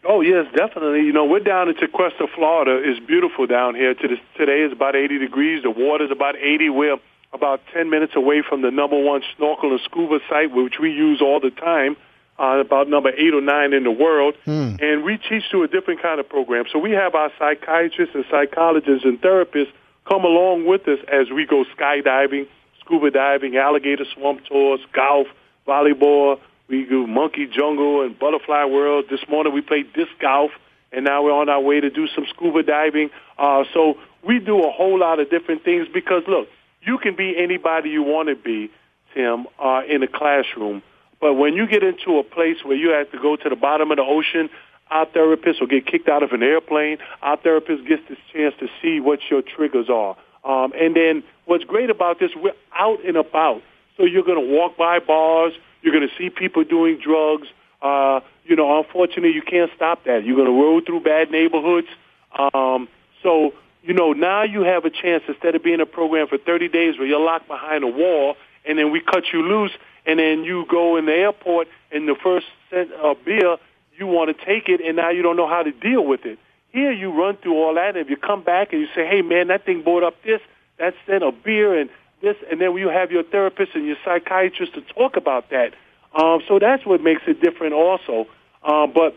Oh 0.04 0.20
yes, 0.20 0.46
definitely. 0.54 1.06
You 1.06 1.12
know, 1.12 1.24
we're 1.24 1.40
down 1.40 1.68
in 1.68 1.74
Tequesta, 1.74 2.26
Florida. 2.34 2.80
It's 2.84 3.04
beautiful 3.06 3.46
down 3.46 3.76
here. 3.76 3.94
Today 3.94 4.62
is 4.62 4.72
about 4.72 4.96
80 4.96 5.18
degrees. 5.18 5.62
The 5.62 5.70
water's 5.70 6.10
about 6.10 6.34
80. 6.36 6.70
We're 6.70 6.96
about 7.32 7.60
10 7.72 7.88
minutes 7.88 8.14
away 8.16 8.42
from 8.46 8.62
the 8.62 8.70
number 8.70 8.98
one 9.00 9.22
snorkel 9.36 9.70
and 9.70 9.80
scuba 9.84 10.18
site, 10.28 10.50
which 10.50 10.74
we 10.80 10.90
use 10.90 11.22
all 11.22 11.38
the 11.40 11.50
time. 11.50 11.96
Uh, 12.38 12.58
about 12.60 12.88
number 12.88 13.10
eight 13.10 13.34
or 13.34 13.42
nine 13.42 13.74
in 13.74 13.84
the 13.84 13.90
world, 13.90 14.34
and 14.80 15.04
we 15.04 15.18
teach 15.18 15.44
to 15.50 15.62
a 15.62 15.68
different 15.68 16.00
kind 16.00 16.18
of 16.18 16.26
program. 16.28 16.64
So 16.72 16.78
we 16.78 16.90
have 16.92 17.14
our 17.14 17.30
psychiatrists 17.38 18.14
and 18.14 18.24
psychologists 18.30 19.04
and 19.04 19.20
therapists 19.20 19.70
come 20.08 20.24
along 20.24 20.66
with 20.66 20.88
us 20.88 20.98
as 21.12 21.30
we 21.30 21.44
go 21.46 21.64
skydiving, 21.76 22.48
scuba 22.80 23.10
diving, 23.10 23.58
alligator 23.58 24.06
swamp 24.14 24.44
tours, 24.46 24.80
golf, 24.94 25.28
volleyball. 25.68 26.40
We 26.72 26.86
do 26.86 27.06
monkey 27.06 27.46
jungle 27.46 28.00
and 28.00 28.18
butterfly 28.18 28.64
world. 28.64 29.04
This 29.10 29.20
morning 29.28 29.52
we 29.52 29.60
played 29.60 29.92
disc 29.92 30.10
golf, 30.18 30.52
and 30.90 31.04
now 31.04 31.22
we're 31.22 31.38
on 31.38 31.50
our 31.50 31.60
way 31.60 31.80
to 31.80 31.90
do 31.90 32.08
some 32.14 32.24
scuba 32.30 32.62
diving. 32.62 33.10
Uh, 33.36 33.64
so 33.74 33.98
we 34.26 34.38
do 34.38 34.64
a 34.64 34.70
whole 34.70 34.98
lot 34.98 35.20
of 35.20 35.28
different 35.28 35.64
things 35.64 35.86
because 35.92 36.22
look, 36.26 36.48
you 36.80 36.96
can 36.96 37.14
be 37.14 37.36
anybody 37.36 37.90
you 37.90 38.02
want 38.02 38.30
to 38.30 38.36
be, 38.36 38.70
Tim, 39.12 39.48
uh, 39.62 39.82
in 39.86 40.02
a 40.02 40.08
classroom. 40.08 40.82
But 41.20 41.34
when 41.34 41.52
you 41.52 41.66
get 41.66 41.82
into 41.82 42.18
a 42.18 42.24
place 42.24 42.64
where 42.64 42.76
you 42.76 42.88
have 42.92 43.10
to 43.10 43.18
go 43.18 43.36
to 43.36 43.48
the 43.50 43.56
bottom 43.56 43.90
of 43.90 43.98
the 43.98 44.04
ocean, 44.04 44.48
our 44.90 45.04
therapist 45.04 45.60
will 45.60 45.66
get 45.66 45.84
kicked 45.84 46.08
out 46.08 46.22
of 46.22 46.32
an 46.32 46.42
airplane. 46.42 46.96
Our 47.20 47.36
therapist 47.36 47.86
gets 47.86 48.08
this 48.08 48.18
chance 48.32 48.54
to 48.60 48.68
see 48.80 48.98
what 48.98 49.18
your 49.30 49.42
triggers 49.42 49.90
are. 49.90 50.16
Um, 50.42 50.72
and 50.74 50.96
then 50.96 51.22
what's 51.44 51.64
great 51.64 51.90
about 51.90 52.18
this, 52.18 52.30
we're 52.34 52.54
out 52.74 53.04
and 53.04 53.18
about. 53.18 53.60
So 53.98 54.04
you're 54.04 54.24
going 54.24 54.42
to 54.42 54.56
walk 54.56 54.78
by 54.78 55.00
bars. 55.00 55.52
You're 55.82 55.92
going 55.92 56.08
to 56.08 56.14
see 56.16 56.30
people 56.30 56.64
doing 56.64 56.98
drugs. 56.98 57.48
Uh, 57.80 58.20
you 58.44 58.56
know, 58.56 58.78
unfortunately, 58.78 59.32
you 59.32 59.42
can't 59.42 59.70
stop 59.76 60.04
that. 60.04 60.24
You're 60.24 60.36
going 60.36 60.46
to 60.46 60.52
roll 60.52 60.80
through 60.80 61.00
bad 61.00 61.30
neighborhoods. 61.30 61.88
Um, 62.32 62.88
so, 63.22 63.52
you 63.82 63.94
know, 63.94 64.12
now 64.12 64.44
you 64.44 64.62
have 64.62 64.84
a 64.84 64.90
chance 64.90 65.24
instead 65.28 65.54
of 65.54 65.62
being 65.62 65.80
a 65.80 65.86
program 65.86 66.28
for 66.28 66.38
30 66.38 66.68
days 66.68 66.98
where 66.98 67.06
you're 67.06 67.20
locked 67.20 67.48
behind 67.48 67.84
a 67.84 67.88
wall 67.88 68.36
and 68.64 68.78
then 68.78 68.92
we 68.92 69.00
cut 69.00 69.24
you 69.32 69.42
loose 69.42 69.72
and 70.06 70.18
then 70.18 70.44
you 70.44 70.64
go 70.68 70.96
in 70.96 71.06
the 71.06 71.12
airport 71.12 71.68
and 71.90 72.08
the 72.08 72.16
first 72.22 72.46
cent 72.70 72.92
of 72.92 73.16
beer, 73.24 73.56
you 73.96 74.06
want 74.06 74.36
to 74.36 74.44
take 74.44 74.68
it 74.68 74.80
and 74.80 74.96
now 74.96 75.10
you 75.10 75.22
don't 75.22 75.36
know 75.36 75.48
how 75.48 75.62
to 75.62 75.72
deal 75.72 76.04
with 76.04 76.24
it. 76.24 76.38
Here 76.70 76.92
you 76.92 77.12
run 77.12 77.36
through 77.36 77.54
all 77.54 77.74
that 77.74 77.96
and 77.96 77.98
if 77.98 78.08
you 78.08 78.16
come 78.16 78.42
back 78.42 78.72
and 78.72 78.80
you 78.80 78.88
say, 78.94 79.06
hey 79.06 79.22
man, 79.22 79.48
that 79.48 79.64
thing 79.64 79.82
bought 79.82 80.02
up 80.02 80.14
this, 80.22 80.40
that 80.78 80.94
sent 81.06 81.22
a 81.22 81.32
beer 81.32 81.78
and 81.78 81.90
this, 82.22 82.36
and 82.50 82.60
then 82.60 82.74
you 82.76 82.88
have 82.88 83.10
your 83.10 83.22
therapist 83.24 83.74
and 83.74 83.86
your 83.86 83.96
psychiatrist 84.04 84.74
to 84.74 84.80
talk 84.80 85.16
about 85.16 85.50
that. 85.50 85.74
Um, 86.14 86.40
so 86.48 86.58
that's 86.58 86.86
what 86.86 87.02
makes 87.02 87.22
it 87.26 87.40
different 87.40 87.74
also. 87.74 88.26
Um, 88.62 88.92
but 88.94 89.16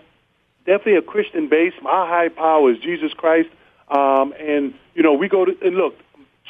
definitely 0.65 0.95
a 0.95 1.01
Christian 1.01 1.47
base. 1.47 1.73
My 1.81 2.07
high 2.07 2.29
power 2.29 2.71
is 2.71 2.79
Jesus 2.79 3.13
Christ. 3.13 3.49
Um, 3.89 4.33
and, 4.39 4.73
you 4.95 5.03
know, 5.03 5.13
we 5.13 5.29
go 5.29 5.45
to, 5.45 5.55
and 5.61 5.75
look, 5.75 5.95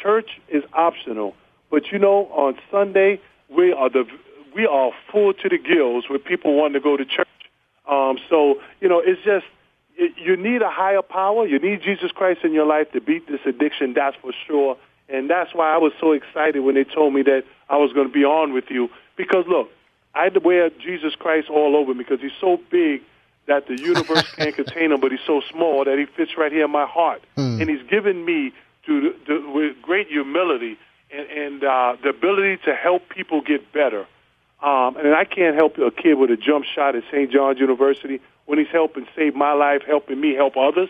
church 0.02 0.30
is 0.50 0.64
optional. 0.74 1.36
But, 1.70 1.92
you 1.92 2.00
know, 2.00 2.28
on 2.28 2.58
Sunday, 2.72 3.20
we 3.50 3.74
are 3.74 3.90
the, 3.90 4.06
we 4.56 4.66
are 4.66 4.92
full 5.12 5.34
to 5.34 5.50
the 5.50 5.58
gills 5.58 6.06
with 6.10 6.24
people 6.24 6.56
wanting 6.56 6.74
to 6.74 6.80
go 6.80 6.96
to 6.96 7.06
church. 7.06 7.28
Um, 7.90 8.18
so, 8.30 8.62
you 8.80 8.88
know, 8.88 9.00
it's 9.00 9.22
just, 9.24 9.46
you- 9.98 10.14
you 10.18 10.38
need 10.38 10.62
a 10.62 10.70
higher 10.70 11.02
power. 11.02 11.46
You 11.46 11.60
need 11.60 11.82
Jesus 11.82 12.12
Christ 12.12 12.42
in 12.44 12.54
your 12.54 12.66
life 12.66 12.92
to 12.94 13.02
beat 13.02 13.28
this 13.28 13.42
addiction, 13.46 13.94
that's 13.94 14.16
for 14.18 14.32
sure. 14.48 14.78
And 15.08 15.30
that's 15.30 15.54
why 15.54 15.74
I 15.74 15.78
was 15.78 15.94
so 16.00 16.14
excited 16.14 16.62
when 16.62 16.76
they 16.76 16.84
told 16.84 17.14
me 17.14 17.22
that 17.24 17.44
I 17.70 17.78
was 17.78 17.94
going 17.94 18.08
to 18.08 18.14
be 18.14 18.26
on 18.26 18.54
with 18.54 18.66
you. 18.70 18.90
Because, 19.16 19.46
look, 19.48 19.70
I 20.14 20.24
had 20.24 20.34
to 20.34 20.40
wear 20.40 20.70
Jesus 20.70 21.14
Christ 21.16 21.50
all 21.50 21.76
over 21.76 21.94
me 21.94 22.04
because 22.04 22.22
he's 22.22 22.32
so 22.40 22.60
big 22.72 23.02
that 23.48 23.68
the 23.68 23.80
universe 23.80 24.24
can't 24.36 24.56
contain 24.62 24.92
him, 24.92 25.00
but 25.00 25.12
he's 25.12 25.26
so 25.28 25.42
small 25.52 25.86
that 25.86 25.98
he 26.00 26.06
fits 26.06 26.32
right 26.38 26.52
here 26.52 26.66
in 26.66 26.72
my 26.72 26.86
heart. 26.86 27.22
And 27.62 27.70
he's 27.70 27.84
given 27.88 28.26
me 28.26 28.54
to, 28.88 29.14
to 29.28 29.52
with 29.54 29.82
great 29.82 30.08
humility 30.08 30.78
and, 31.12 31.28
and 31.30 31.64
uh, 31.64 31.96
the 32.02 32.10
ability 32.10 32.58
to 32.66 32.74
help 32.74 33.10
people 33.10 33.42
get 33.42 33.72
better. 33.72 34.08
Um, 34.64 34.98
and 34.98 35.14
I 35.14 35.26
can't 35.26 35.56
help 35.56 35.78
a 35.78 35.92
kid 35.92 36.16
with 36.16 36.32
a 36.32 36.38
jump 36.38 36.66
shot 36.66 36.96
at 36.96 37.04
St. 37.12 37.32
John's 37.32 37.60
University 37.60 38.22
when 38.46 38.58
he's 38.58 38.70
helping 38.72 39.06
save 39.16 39.36
my 39.36 39.54
life, 39.54 39.84
helping 39.86 40.20
me 40.20 40.34
help 40.34 40.56
others. 40.58 40.90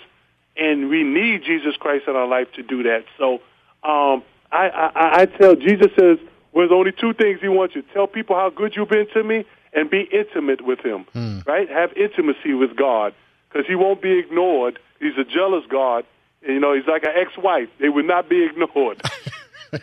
And 0.56 0.90
we 0.90 1.04
need 1.04 1.44
Jesus 1.44 1.76
Christ 1.78 2.06
in 2.08 2.16
our 2.16 2.28
life 2.28 2.48
to 2.54 2.64
do 2.64 2.84
that. 2.84 3.04
So 3.18 3.40
um, 3.86 4.24
I, 4.52 4.68
I, 4.68 5.22
I 5.22 5.26
tell 5.26 5.56
Jesus 5.56 5.92
says, 6.00 6.18
well, 6.52 6.68
there's 6.68 6.72
only 6.72 6.92
two 6.92 7.14
things 7.14 7.40
he 7.42 7.50
wants 7.50 7.76
you. 7.76 7.84
Tell 7.94 8.08
people 8.08 8.36
how 8.36 8.50
good 8.50 8.76
you've 8.76 8.90
been 8.90 9.08
to 9.14 9.24
me 9.24 9.46
and 9.74 9.90
be 9.90 10.08
intimate 10.12 10.62
with 10.62 10.80
him, 10.80 11.06
right? 11.46 11.70
Have 11.70 11.92
intimacy 11.94 12.54
with 12.54 12.76
God 12.76 13.14
because 13.50 13.68
he 13.68 13.76
won't 13.76 14.02
be 14.02 14.18
ignored. 14.20 14.80
He's 15.00 15.18
a 15.18 15.26
jealous 15.26 15.66
God. 15.70 16.06
You 16.42 16.60
know, 16.60 16.74
he's 16.74 16.88
like 16.88 17.04
an 17.04 17.12
ex-wife. 17.16 17.70
They 17.80 17.90
would 17.90 18.06
not 18.06 18.30
be 18.30 18.46
ignored. 18.46 19.02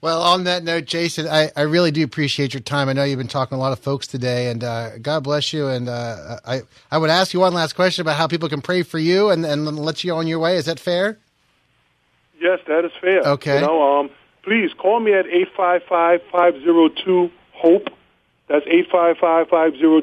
Well, 0.00 0.20
on 0.22 0.44
that 0.44 0.64
note, 0.64 0.86
Jayson, 0.86 1.28
I, 1.28 1.52
I 1.56 1.62
really 1.62 1.92
do 1.92 2.02
appreciate 2.02 2.54
your 2.54 2.60
time. 2.60 2.88
I 2.88 2.92
know 2.92 3.04
you've 3.04 3.18
been 3.18 3.28
talking 3.28 3.56
to 3.56 3.60
a 3.60 3.62
lot 3.62 3.70
of 3.70 3.78
folks 3.78 4.08
today, 4.08 4.50
and 4.50 4.64
uh, 4.64 4.98
God 4.98 5.22
bless 5.22 5.52
you. 5.52 5.68
And 5.68 5.88
uh, 5.88 6.40
I 6.44 6.62
I 6.90 6.98
would 6.98 7.08
ask 7.08 7.32
you 7.32 7.38
one 7.38 7.54
last 7.54 7.74
question 7.74 8.02
about 8.02 8.16
how 8.16 8.26
people 8.26 8.48
can 8.48 8.60
pray 8.60 8.82
for 8.82 8.98
you 8.98 9.30
and, 9.30 9.46
and 9.46 9.64
let 9.78 10.02
you 10.02 10.12
on 10.14 10.26
your 10.26 10.40
way. 10.40 10.56
Is 10.56 10.64
that 10.64 10.80
fair? 10.80 11.18
Yes, 12.42 12.58
that 12.66 12.84
is 12.84 12.90
fair. 13.00 13.20
Okay. 13.20 13.60
You 13.60 13.66
know, 13.66 14.00
um, 14.00 14.10
please 14.42 14.72
call 14.76 14.98
me 14.98 15.14
at 15.14 15.26
eight 15.26 15.48
five 15.56 15.82
five 15.88 16.20
five 16.32 16.54
zero 16.62 16.88
two 16.88 17.30
hope. 17.52 17.88
That's 18.48 18.66
eight 18.66 18.88
five 18.90 19.16
five 19.18 19.48
five 19.48 19.76
zero 19.76 20.02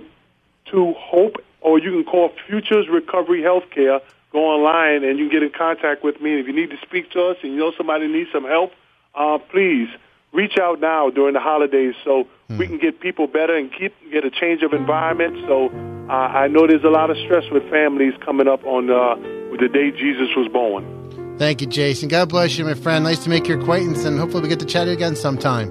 two 0.71 0.93
hope, 0.97 1.35
or 1.59 1.79
you 1.79 1.91
can 1.91 2.05
call 2.05 2.31
Futures 2.47 2.87
Recovery 2.87 3.41
Healthcare. 3.41 3.99
Go 4.31 4.39
online 4.45 5.03
and 5.03 5.19
you 5.19 5.27
can 5.27 5.39
get 5.39 5.43
in 5.43 5.49
contact 5.49 6.03
with 6.03 6.21
me. 6.21 6.39
If 6.39 6.47
you 6.47 6.53
need 6.53 6.69
to 6.69 6.77
speak 6.85 7.11
to 7.11 7.25
us 7.25 7.37
and 7.43 7.51
you 7.51 7.59
know 7.59 7.73
somebody 7.75 8.07
needs 8.07 8.31
some 8.31 8.45
help, 8.45 8.71
uh, 9.15 9.39
please 9.51 9.89
reach 10.31 10.57
out 10.59 10.79
now 10.79 11.09
during 11.09 11.33
the 11.33 11.39
holidays 11.39 11.95
so 12.05 12.27
we 12.49 12.67
can 12.67 12.77
get 12.77 12.99
people 12.99 13.25
better 13.27 13.55
and 13.55 13.71
keep 13.73 13.93
get 14.11 14.23
a 14.23 14.31
change 14.31 14.61
of 14.63 14.73
environment. 14.73 15.35
So 15.47 15.69
uh, 16.09 16.13
I 16.13 16.47
know 16.47 16.67
there's 16.67 16.83
a 16.83 16.89
lot 16.89 17.09
of 17.09 17.17
stress 17.25 17.43
with 17.51 17.67
families 17.69 18.13
coming 18.23 18.47
up 18.47 18.63
on 18.65 18.89
uh, 18.89 19.15
with 19.51 19.59
the 19.59 19.67
day 19.67 19.91
Jesus 19.91 20.29
was 20.37 20.47
born. 20.47 20.98
Thank 21.39 21.61
you, 21.61 21.67
Jayson. 21.67 22.09
God 22.09 22.27
bless 22.27 22.57
you, 22.57 22.65
my 22.65 22.73
friend. 22.73 23.05
Nice 23.05 23.23
to 23.23 23.29
make 23.29 23.47
your 23.47 23.61
acquaintance, 23.61 24.03
and 24.03 24.19
hopefully 24.19 24.43
we 24.43 24.49
get 24.49 24.59
to 24.59 24.65
chat 24.65 24.89
again 24.89 25.15
sometime. 25.15 25.69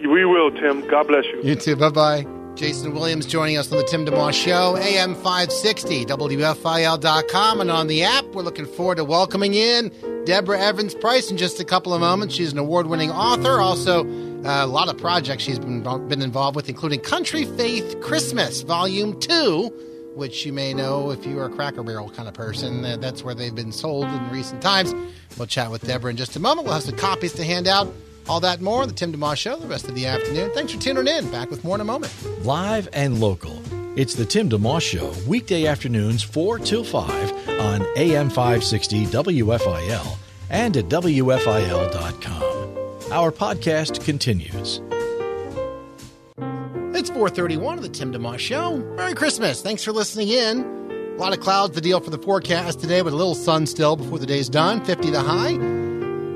We 0.00 0.24
will, 0.24 0.50
Tim. 0.50 0.88
God 0.88 1.06
bless 1.06 1.24
you. 1.26 1.42
You 1.42 1.54
too. 1.54 1.76
Bye 1.76 1.90
bye. 1.90 2.26
Jayson 2.54 2.94
Williams 2.94 3.26
joining 3.26 3.58
us 3.58 3.70
on 3.70 3.76
the 3.76 3.84
Tim 3.84 4.06
DeMoss 4.06 4.32
Show, 4.32 4.78
AM 4.78 5.14
560, 5.14 6.06
WFIL.com, 6.06 7.60
and 7.60 7.70
on 7.70 7.86
the 7.86 8.04
app. 8.04 8.24
We're 8.32 8.40
looking 8.40 8.64
forward 8.64 8.96
to 8.96 9.04
welcoming 9.04 9.52
in 9.52 9.92
Deborah 10.24 10.58
Evans 10.58 10.94
Price 10.94 11.30
in 11.30 11.36
just 11.36 11.60
a 11.60 11.64
couple 11.66 11.92
of 11.92 12.00
moments. 12.00 12.34
She's 12.34 12.52
an 12.52 12.58
award 12.58 12.86
winning 12.86 13.10
author, 13.10 13.60
also 13.60 14.06
uh, 14.06 14.64
a 14.64 14.66
lot 14.66 14.88
of 14.88 14.96
projects 14.96 15.42
she's 15.42 15.58
been, 15.58 15.82
been 16.08 16.22
involved 16.22 16.56
with, 16.56 16.70
including 16.70 17.00
Country 17.00 17.44
Faith 17.44 18.00
Christmas, 18.00 18.62
Volume 18.62 19.20
2, 19.20 19.95
which 20.16 20.46
you 20.46 20.52
may 20.52 20.72
know 20.72 21.10
if 21.10 21.26
you 21.26 21.38
are 21.38 21.44
a 21.44 21.50
Cracker 21.50 21.82
Barrel 21.82 22.08
kind 22.08 22.26
of 22.26 22.34
person. 22.34 22.84
Uh, 22.84 22.96
that's 22.96 23.22
where 23.22 23.34
they've 23.34 23.54
been 23.54 23.70
sold 23.70 24.06
in 24.06 24.30
recent 24.30 24.62
times. 24.62 24.94
We'll 25.36 25.46
chat 25.46 25.70
with 25.70 25.86
Deborah 25.86 26.10
in 26.10 26.16
just 26.16 26.34
a 26.36 26.40
moment. 26.40 26.64
We'll 26.64 26.74
have 26.74 26.84
some 26.84 26.96
copies 26.96 27.34
to 27.34 27.44
hand 27.44 27.68
out. 27.68 27.92
All 28.28 28.40
that 28.40 28.60
more 28.60 28.82
on 28.82 28.88
the 28.88 28.94
Tim 28.94 29.12
DeMoss 29.12 29.36
Show 29.36 29.56
the 29.56 29.68
rest 29.68 29.88
of 29.88 29.94
the 29.94 30.06
afternoon. 30.06 30.50
Thanks 30.54 30.72
for 30.72 30.80
tuning 30.80 31.06
in. 31.06 31.30
Back 31.30 31.50
with 31.50 31.62
more 31.62 31.76
in 31.76 31.80
a 31.80 31.84
moment. 31.84 32.12
Live 32.44 32.88
and 32.92 33.20
local. 33.20 33.60
It's 33.94 34.14
the 34.14 34.24
Tim 34.24 34.48
DeMoss 34.48 34.80
Show, 34.82 35.12
weekday 35.28 35.66
afternoons 35.66 36.22
4 36.22 36.58
till 36.60 36.82
5 36.82 37.48
on 37.60 37.86
AM 37.96 38.30
560 38.30 39.06
WFIL 39.06 40.18
and 40.50 40.76
at 40.76 40.86
WFIL.com. 40.86 42.42
Our 43.12 43.30
podcast 43.30 44.04
continues. 44.04 44.80
It's 46.96 47.10
431 47.10 47.76
of 47.76 47.82
the 47.82 47.90
Tim 47.90 48.10
DeMoss 48.10 48.38
Show. 48.38 48.78
Merry 48.96 49.12
Christmas. 49.12 49.60
Thanks 49.60 49.84
for 49.84 49.92
listening 49.92 50.30
in. 50.30 50.64
A 51.14 51.20
lot 51.20 51.34
of 51.34 51.40
clouds, 51.40 51.74
the 51.74 51.82
deal 51.82 52.00
for 52.00 52.08
the 52.08 52.16
forecast 52.16 52.80
today, 52.80 53.02
with 53.02 53.12
a 53.12 53.16
little 53.16 53.34
sun 53.34 53.66
still 53.66 53.96
before 53.96 54.18
the 54.18 54.24
day's 54.24 54.48
done. 54.48 54.82
50 54.82 55.10
the 55.10 55.20
high. 55.20 55.52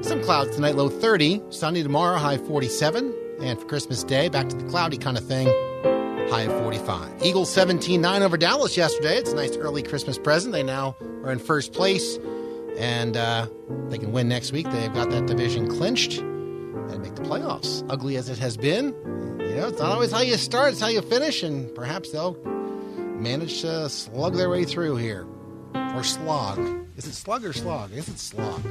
Some 0.02 0.22
clouds 0.22 0.54
tonight, 0.54 0.76
low 0.76 0.90
30. 0.90 1.40
Sunny 1.48 1.82
tomorrow, 1.82 2.18
high 2.18 2.36
47. 2.36 3.14
And 3.40 3.58
for 3.58 3.64
Christmas 3.64 4.04
Day, 4.04 4.28
back 4.28 4.50
to 4.50 4.56
the 4.56 4.68
cloudy 4.68 4.98
kind 4.98 5.16
of 5.16 5.24
thing, 5.24 5.46
high 6.28 6.42
of 6.42 6.52
45. 6.60 7.22
Eagles 7.22 7.50
17 7.50 7.98
9 7.98 8.22
over 8.22 8.36
Dallas 8.36 8.76
yesterday. 8.76 9.16
It's 9.16 9.32
a 9.32 9.36
nice 9.36 9.56
early 9.56 9.82
Christmas 9.82 10.18
present. 10.18 10.52
They 10.52 10.62
now 10.62 10.94
are 11.24 11.32
in 11.32 11.38
first 11.38 11.72
place, 11.72 12.18
and 12.76 13.16
uh, 13.16 13.46
they 13.88 13.96
can 13.96 14.12
win 14.12 14.28
next 14.28 14.52
week. 14.52 14.70
They've 14.70 14.92
got 14.92 15.08
that 15.08 15.24
division 15.24 15.68
clinched 15.68 16.18
and 16.18 17.00
make 17.00 17.14
the 17.14 17.22
playoffs. 17.22 17.82
Ugly 17.88 18.16
as 18.16 18.28
it 18.28 18.36
has 18.36 18.58
been, 18.58 18.94
you 19.50 19.56
know, 19.56 19.68
it's 19.68 19.80
not 19.80 19.90
always 19.90 20.12
how 20.12 20.20
you 20.20 20.36
start, 20.36 20.72
it's 20.72 20.80
how 20.80 20.86
you 20.86 21.02
finish, 21.02 21.42
and 21.42 21.74
perhaps 21.74 22.12
they'll 22.12 22.34
manage 22.94 23.62
to 23.62 23.88
slug 23.88 24.34
their 24.34 24.48
way 24.48 24.64
through 24.64 24.96
here. 24.96 25.26
Or 25.74 26.04
slog. 26.04 26.58
Is 26.96 27.06
it 27.06 27.14
slug 27.14 27.44
or 27.44 27.52
slog? 27.52 27.92
Is 27.92 28.08
it 28.08 28.18
slog. 28.18 28.62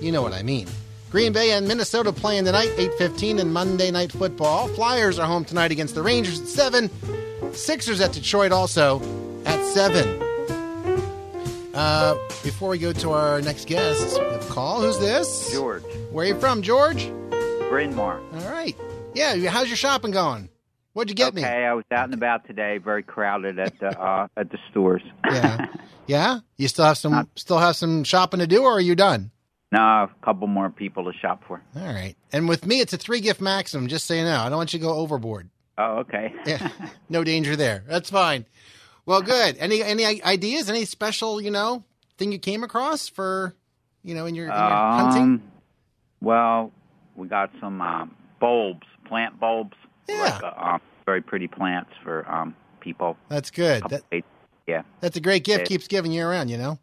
You 0.00 0.10
know 0.10 0.22
what 0.22 0.32
I 0.32 0.42
mean. 0.42 0.66
Green 1.10 1.32
Bay 1.32 1.52
and 1.52 1.68
Minnesota 1.68 2.12
playing 2.12 2.44
tonight, 2.44 2.68
8.15 2.76 3.38
in 3.38 3.52
Monday 3.52 3.90
Night 3.90 4.12
Football. 4.12 4.68
Flyers 4.68 5.18
are 5.18 5.26
home 5.26 5.44
tonight 5.44 5.70
against 5.70 5.94
the 5.94 6.02
Rangers 6.02 6.40
at 6.40 6.48
7. 6.48 6.90
Sixers 7.54 8.00
at 8.00 8.12
Detroit 8.12 8.52
also 8.52 9.00
at 9.46 9.64
7. 9.66 10.22
Uh, 11.74 12.16
before 12.42 12.70
we 12.70 12.78
go 12.78 12.92
to 12.92 13.12
our 13.12 13.40
next 13.40 13.68
guest, 13.68 14.18
we 14.18 14.24
have 14.24 14.50
a 14.50 14.52
call. 14.52 14.82
Who's 14.82 14.98
this? 14.98 15.52
George. 15.52 15.84
Where 16.10 16.24
are 16.24 16.28
you 16.28 16.40
from, 16.40 16.60
George? 16.60 17.08
Bryn 17.70 17.94
Mawr. 17.94 18.20
All 18.34 18.50
right. 18.50 18.76
Yeah, 19.14 19.36
how's 19.48 19.68
your 19.68 19.76
shopping 19.76 20.10
going? 20.10 20.48
What'd 20.92 21.10
you 21.10 21.14
get 21.14 21.28
okay, 21.28 21.36
me? 21.36 21.42
Okay, 21.44 21.64
I 21.64 21.74
was 21.74 21.84
out 21.92 22.06
and 22.06 22.14
about 22.14 22.46
today, 22.46 22.78
very 22.78 23.02
crowded 23.02 23.58
at 23.58 23.78
the 23.78 23.98
uh, 24.00 24.28
at 24.36 24.50
the 24.50 24.58
stores. 24.70 25.02
Yeah. 25.24 25.66
Yeah? 26.08 26.40
You 26.56 26.68
still 26.68 26.86
have 26.86 26.96
some 26.96 27.28
still 27.36 27.58
have 27.58 27.76
some 27.76 28.02
shopping 28.02 28.40
to 28.40 28.46
do 28.46 28.62
or 28.62 28.72
are 28.72 28.80
you 28.80 28.94
done? 28.94 29.30
no, 29.70 29.78
a 29.78 30.10
couple 30.24 30.46
more 30.46 30.70
people 30.70 31.04
to 31.04 31.12
shop 31.18 31.44
for. 31.46 31.60
All 31.76 31.84
right. 31.84 32.16
And 32.32 32.48
with 32.48 32.64
me 32.64 32.80
it's 32.80 32.94
a 32.94 32.96
3 32.96 33.20
gift 33.20 33.42
maximum, 33.42 33.88
just 33.88 34.06
so 34.06 34.14
you 34.14 34.24
know. 34.24 34.40
I 34.40 34.48
don't 34.48 34.56
want 34.56 34.72
you 34.72 34.78
to 34.78 34.84
go 34.86 34.94
overboard. 34.94 35.50
Oh, 35.76 35.98
okay. 35.98 36.32
Yeah. 36.46 36.70
no 37.10 37.24
danger 37.24 37.56
there. 37.56 37.84
That's 37.86 38.08
fine. 38.08 38.46
Well, 39.04 39.20
good. 39.20 39.58
Any 39.58 39.82
any 39.82 40.22
ideas? 40.22 40.70
Any 40.70 40.86
special, 40.86 41.42
you 41.42 41.50
know, 41.50 41.84
thing 42.16 42.32
you 42.32 42.38
came 42.38 42.64
across 42.64 43.08
for, 43.08 43.54
you 44.02 44.14
know, 44.14 44.24
in 44.24 44.34
your, 44.34 44.46
in 44.46 44.52
your 44.52 44.58
hunting? 44.58 45.22
um, 45.22 45.42
well, 46.22 46.72
we 47.16 47.28
got 47.28 47.50
some 47.60 47.82
um, 47.82 48.14
bulbs, 48.40 48.86
plant 49.08 49.38
bulbs. 49.40 49.76
Yeah. 50.08 50.22
Like, 50.22 50.42
uh, 50.42 50.52
um, 50.56 50.80
very 51.06 51.22
pretty 51.22 51.48
plants 51.48 51.90
for 52.02 52.28
um, 52.30 52.54
people. 52.80 53.16
That's 53.28 53.50
good. 53.50 53.82
That, 53.88 54.02
yeah. 54.66 54.82
that's 55.00 55.16
a 55.16 55.20
great 55.20 55.44
gift. 55.44 55.60
Yeah. 55.60 55.66
Keeps 55.66 55.88
giving 55.88 56.12
year 56.12 56.30
around, 56.30 56.48
you 56.48 56.58
know. 56.58 56.78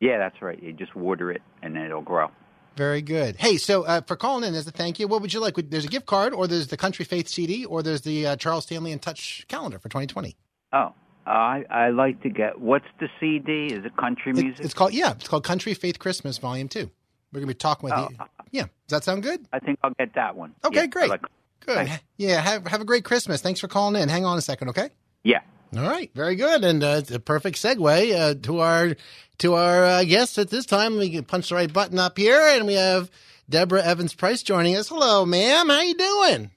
Yeah, 0.00 0.18
that's 0.18 0.40
right. 0.42 0.62
You 0.62 0.72
just 0.72 0.94
water 0.94 1.30
it 1.30 1.42
and 1.62 1.74
then 1.74 1.84
it'll 1.84 2.02
grow. 2.02 2.28
Very 2.76 3.00
good. 3.00 3.36
Hey, 3.36 3.56
so 3.56 3.84
uh, 3.84 4.02
for 4.02 4.16
calling 4.16 4.44
in 4.44 4.54
as 4.54 4.66
a 4.66 4.70
thank 4.70 4.98
you, 5.00 5.08
what 5.08 5.22
would 5.22 5.32
you 5.32 5.40
like? 5.40 5.54
There's 5.70 5.86
a 5.86 5.88
gift 5.88 6.04
card, 6.04 6.34
or 6.34 6.46
there's 6.46 6.66
the 6.66 6.76
Country 6.76 7.06
Faith 7.06 7.26
CD, 7.26 7.64
or 7.64 7.82
there's 7.82 8.02
the 8.02 8.26
uh, 8.26 8.36
Charles 8.36 8.64
Stanley 8.64 8.92
In 8.92 8.98
Touch 8.98 9.46
calendar 9.48 9.78
for 9.78 9.88
2020. 9.88 10.36
Oh, 10.74 10.78
uh, 10.78 10.92
I 11.26 11.64
I 11.70 11.88
like 11.88 12.22
to 12.22 12.28
get. 12.28 12.60
What's 12.60 12.84
the 13.00 13.08
CD? 13.18 13.72
Is 13.74 13.86
it 13.86 13.96
country 13.96 14.32
It- 14.32 14.42
music? 14.44 14.62
it's 14.64 14.74
called 14.74 14.92
yeah, 14.92 15.12
it's 15.12 15.26
called 15.26 15.42
Country 15.44 15.72
Faith 15.72 15.98
Christmas 15.98 16.36
Volume 16.36 16.68
Two. 16.68 16.90
We're 17.32 17.40
gonna 17.40 17.46
be 17.46 17.54
talking 17.54 17.84
with 17.88 17.94
Oh, 17.98 18.08
you. 18.10 18.16
Yeah, 18.50 18.62
does 18.88 18.98
that 18.98 19.04
sound 19.04 19.22
good? 19.22 19.46
I 19.54 19.58
think 19.58 19.78
I'll 19.82 19.94
get 19.98 20.14
that 20.14 20.36
one. 20.36 20.54
Okay, 20.62 20.80
Yeah, 20.80 20.86
great. 20.86 21.08
like- 21.08 21.22
Good. 21.60 21.86
Thanks. 21.86 22.04
Yeah, 22.16 22.40
have 22.40 22.66
have 22.66 22.80
a 22.80 22.84
great 22.84 23.04
Christmas. 23.04 23.40
Thanks 23.40 23.60
for 23.60 23.68
calling 23.68 24.00
in. 24.00 24.08
Hang 24.08 24.24
on 24.24 24.38
a 24.38 24.42
second, 24.42 24.68
okay? 24.70 24.90
yeah. 25.24 25.40
All 25.76 25.82
right, 25.82 26.10
very 26.14 26.36
good, 26.36 26.64
and 26.64 26.82
uh, 26.82 26.96
it's 27.00 27.10
a 27.10 27.18
perfect 27.18 27.58
segue 27.58 28.14
uh, 28.14 28.34
to 28.42 28.60
our 28.60 28.96
to 29.38 29.54
our 29.54 29.84
uh, 29.84 30.04
guest 30.04 30.38
at 30.38 30.48
this 30.48 30.64
time. 30.64 30.96
We 30.96 31.10
can 31.10 31.24
punch 31.24 31.48
the 31.48 31.56
right 31.56 31.70
button 31.70 31.98
up 31.98 32.16
here, 32.16 32.40
and 32.40 32.66
we 32.66 32.74
have 32.74 33.10
Deborah 33.50 33.82
Evans 33.82 34.14
Price 34.14 34.42
joining 34.42 34.76
us. 34.76 34.88
Hello, 34.88 35.26
ma'am. 35.26 35.68
How 35.68 35.80
you 35.80 35.94
doing? 35.94 36.50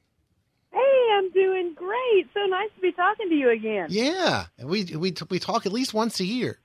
Hey, 0.72 1.08
I'm 1.18 1.32
doing 1.32 1.74
great. 1.74 2.28
So 2.34 2.46
nice 2.46 2.70
to 2.76 2.82
be 2.82 2.92
talking 2.92 3.30
to 3.30 3.36
you 3.36 3.50
again. 3.50 3.88
Yeah, 3.90 4.46
we 4.64 4.86
we 4.96 5.14
we 5.30 5.40
talk 5.40 5.66
at 5.66 5.72
least 5.74 5.94
once 5.94 6.20
a 6.20 6.26
year. 6.26 6.60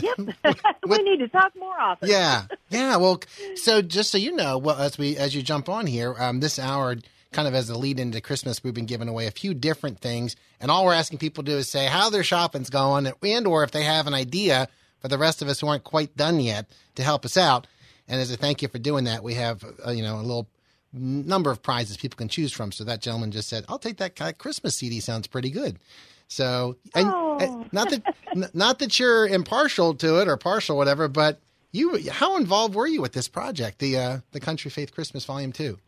Yep. 0.00 0.36
we 0.86 0.98
need 0.98 1.18
to 1.18 1.28
talk 1.28 1.52
more 1.56 1.78
often. 1.80 2.08
Yeah, 2.08 2.44
yeah. 2.70 2.96
Well, 2.96 3.20
so 3.56 3.82
just 3.82 4.10
so 4.10 4.18
you 4.18 4.32
know, 4.36 4.58
well, 4.58 4.76
as 4.76 4.98
we 4.98 5.16
as 5.16 5.34
you 5.34 5.42
jump 5.42 5.68
on 5.68 5.86
here, 5.86 6.14
um, 6.18 6.40
this 6.40 6.58
hour, 6.58 6.96
kind 7.32 7.46
of 7.48 7.54
as 7.54 7.68
a 7.70 7.78
lead 7.78 8.00
into 8.00 8.20
Christmas, 8.20 8.62
we've 8.64 8.74
been 8.74 8.86
giving 8.86 9.08
away 9.08 9.26
a 9.26 9.30
few 9.30 9.54
different 9.54 10.00
things, 10.00 10.34
and 10.60 10.70
all 10.70 10.84
we're 10.84 10.94
asking 10.94 11.18
people 11.18 11.44
to 11.44 11.50
do 11.52 11.58
is 11.58 11.68
say 11.68 11.86
how 11.86 12.10
their 12.10 12.22
shopping's 12.24 12.70
going, 12.70 13.12
and 13.22 13.46
or 13.46 13.62
if 13.64 13.70
they 13.70 13.82
have 13.84 14.06
an 14.06 14.14
idea 14.14 14.68
for 15.00 15.08
the 15.08 15.18
rest 15.18 15.42
of 15.42 15.48
us 15.48 15.60
who 15.60 15.68
aren't 15.68 15.84
quite 15.84 16.16
done 16.16 16.40
yet 16.40 16.66
to 16.96 17.02
help 17.02 17.24
us 17.24 17.36
out. 17.36 17.66
And 18.08 18.20
as 18.20 18.30
a 18.32 18.36
thank 18.36 18.62
you 18.62 18.68
for 18.68 18.78
doing 18.78 19.04
that, 19.04 19.22
we 19.22 19.34
have 19.34 19.62
uh, 19.86 19.90
you 19.90 20.02
know 20.02 20.16
a 20.16 20.22
little 20.22 20.48
number 20.92 21.50
of 21.50 21.62
prizes 21.62 21.98
people 21.98 22.16
can 22.16 22.28
choose 22.28 22.52
from. 22.52 22.72
So 22.72 22.82
that 22.84 23.02
gentleman 23.02 23.30
just 23.30 23.48
said, 23.48 23.64
"I'll 23.68 23.78
take 23.78 23.98
that 23.98 24.16
kind 24.16 24.30
of 24.32 24.38
Christmas 24.38 24.76
CD. 24.76 25.00
Sounds 25.00 25.26
pretty 25.26 25.50
good." 25.50 25.78
So, 26.28 26.76
and, 26.94 27.08
Oh. 27.10 27.38
and 27.38 27.72
not 27.72 27.90
that 27.90 28.02
n- 28.34 28.50
not 28.54 28.78
that 28.80 28.98
you're 28.98 29.26
impartial 29.26 29.94
to 29.96 30.20
it 30.20 30.28
or 30.28 30.36
partial, 30.36 30.76
whatever, 30.76 31.08
but 31.08 31.38
you, 31.72 32.10
how 32.10 32.36
involved 32.38 32.74
were 32.74 32.86
you 32.86 33.00
with 33.02 33.12
this 33.12 33.28
project, 33.28 33.78
the 33.78 33.98
uh, 33.98 34.18
the 34.32 34.40
Country 34.40 34.70
Faith 34.70 34.92
Christmas 34.94 35.24
Volume 35.26 35.52
Two? 35.52 35.78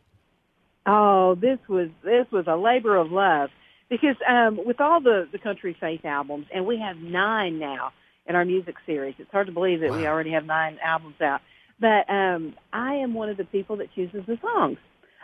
Oh, 0.85 1.35
this 1.35 1.59
was 1.67 1.89
this 2.03 2.25
was 2.31 2.45
a 2.47 2.55
labor 2.55 2.97
of 2.97 3.11
love 3.11 3.49
because 3.89 4.15
um, 4.27 4.59
with 4.65 4.81
all 4.81 5.01
the 5.01 5.27
the 5.31 5.37
country 5.37 5.75
faith 5.79 6.05
albums, 6.05 6.47
and 6.53 6.65
we 6.65 6.79
have 6.79 6.97
nine 6.97 7.59
now 7.59 7.91
in 8.25 8.35
our 8.35 8.45
music 8.45 8.75
series. 8.85 9.15
It's 9.19 9.31
hard 9.31 9.47
to 9.47 9.53
believe 9.53 9.81
that 9.81 9.91
we 9.91 10.07
already 10.07 10.31
have 10.31 10.45
nine 10.45 10.77
albums 10.83 11.19
out. 11.21 11.41
But 11.79 12.09
um, 12.09 12.55
I 12.71 12.95
am 12.95 13.13
one 13.13 13.29
of 13.29 13.37
the 13.37 13.45
people 13.45 13.77
that 13.77 13.93
chooses 13.95 14.23
the 14.27 14.37
songs. 14.41 14.77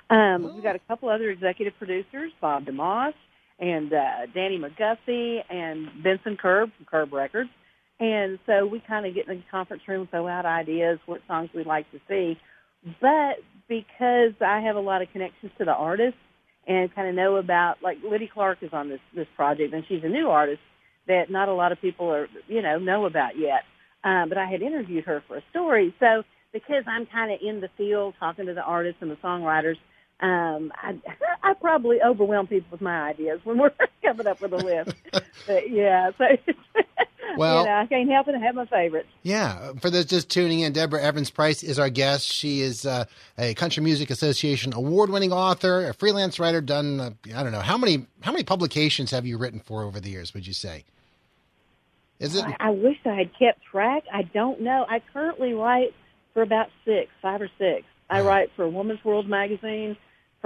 Um, 0.10 0.54
We've 0.56 0.64
got 0.64 0.76
a 0.76 0.82
couple 0.88 1.10
other 1.10 1.30
executive 1.30 1.78
producers, 1.78 2.32
Bob 2.42 2.66
DeMoss 2.66 3.14
and 3.60 3.92
uh, 3.92 4.28
Danny 4.34 4.60
McGuffey 4.60 5.44
and 5.50 6.04
Benson 6.04 6.38
Curb 6.38 6.72
from 6.78 6.86
Curb 6.86 7.14
Records. 7.14 7.50
And 8.00 8.38
so 8.46 8.68
we 8.68 8.82
kind 8.88 9.06
of 9.06 9.16
get 9.16 9.28
in 9.28 9.38
the 9.38 9.44
conference 9.50 9.84
room, 9.88 10.08
throw 10.10 10.28
out 10.28 10.46
ideas, 10.46 11.00
what 11.08 11.22
songs 11.28 11.50
we'd 11.56 11.66
like 11.66 11.90
to 11.92 12.00
see. 12.08 12.38
But 13.02 13.38
because 13.68 14.34
I 14.42 14.62
have 14.62 14.76
a 14.76 14.82
lot 14.82 15.02
of 15.02 15.12
connections 15.12 15.52
to 15.58 15.66
the 15.66 15.74
artists 15.74 16.20
and 16.68 16.94
kind 16.94 17.08
of 17.08 17.16
know 17.16 17.38
about, 17.38 17.78
like 17.82 17.98
Liddy 18.04 18.30
Clark 18.32 18.60
is 18.62 18.72
on 18.74 18.90
this 18.90 19.00
this 19.16 19.28
project, 19.36 19.74
and 19.74 19.84
she's 19.88 20.04
a 20.04 20.10
new 20.10 20.28
artist 20.30 20.62
that 21.08 21.30
not 21.30 21.48
a 21.48 21.54
lot 21.54 21.72
of 21.72 21.80
people 21.80 22.12
are, 22.12 22.28
you 22.48 22.62
know, 22.62 22.78
know 22.78 23.06
about 23.06 23.38
yet. 23.38 23.64
Um, 24.04 24.30
but 24.30 24.38
I 24.38 24.46
had 24.46 24.62
interviewed 24.62 25.06
her 25.06 25.24
for 25.28 25.38
a 25.38 25.44
story, 25.50 25.94
so 26.00 26.24
because 26.54 26.84
I'm 26.88 27.06
kind 27.06 27.32
of 27.32 27.40
in 27.42 27.62
the 27.62 27.70
field 27.78 28.16
talking 28.20 28.46
to 28.46 28.54
the 28.54 28.62
artists 28.62 29.02
and 29.02 29.12
the 29.12 29.16
songwriters, 29.18 29.78
um, 30.20 30.72
I, 30.76 30.96
I 31.44 31.54
probably 31.54 32.02
overwhelm 32.02 32.48
people 32.48 32.70
with 32.72 32.82
my 32.82 33.10
ideas 33.10 33.40
when 33.44 33.58
we're 33.58 33.72
coming 34.04 34.28
up 34.28 34.42
with 34.42 34.54
a 34.54 34.58
list. 34.58 34.94
but 35.46 35.70
yeah, 35.70 36.12
so 36.18 36.26
Well- 37.38 37.62
you 37.62 37.66
know, 37.68 37.76
I 37.76 37.86
can't 37.86 38.10
help 38.10 38.28
it. 38.28 38.36
I 38.36 38.40
have 38.40 38.56
my 38.56 38.66
favorites. 38.66 39.10
Yeah, 39.22 39.74
for 39.82 39.90
those 39.90 40.06
just 40.06 40.30
tuning 40.30 40.62
in, 40.62 40.74
Deborah 40.74 41.02
Evans 41.04 41.30
Price 41.30 41.62
is 41.62 41.78
our 41.78 41.90
guest. 41.90 42.26
She 42.26 42.62
is 42.62 42.86
uh, 42.86 43.06
a 43.38 43.54
Country 43.54 43.84
Music 43.84 44.10
Association 44.10 44.74
award-winning 44.74 45.32
author, 45.32 45.88
a 45.90 45.94
freelance 45.94 46.40
writer. 46.40 46.62
Done, 46.62 47.00
uh, 47.00 47.12
I 47.36 47.44
don't 47.44 47.52
know 47.52 47.60
how 47.60 47.78
many 47.78 48.08
how 48.22 48.32
many 48.32 48.44
publications 48.44 49.12
have 49.12 49.26
you 49.26 49.38
written 49.38 49.60
for 49.60 49.84
over 49.84 50.00
the 50.00 50.10
years? 50.10 50.34
Would 50.34 50.48
you 50.48 50.54
say? 50.54 50.86
Is 52.20 52.36
it? 52.36 52.44
I, 52.44 52.56
I 52.60 52.70
wish 52.72 52.98
I 53.06 53.14
had 53.14 53.30
kept 53.38 53.62
track. 53.72 54.04
I 54.12 54.24
don't 54.24 54.62
know. 54.62 54.86
I 54.90 55.02
currently 55.14 55.54
write 55.54 55.94
for 56.34 56.42
about 56.42 56.70
six, 56.86 57.12
five 57.22 57.42
or 57.42 57.50
six. 57.60 57.84
I 58.10 58.22
write 58.22 58.50
for 58.56 58.68
Woman's 58.70 59.04
World 59.04 59.28
magazine, 59.28 59.98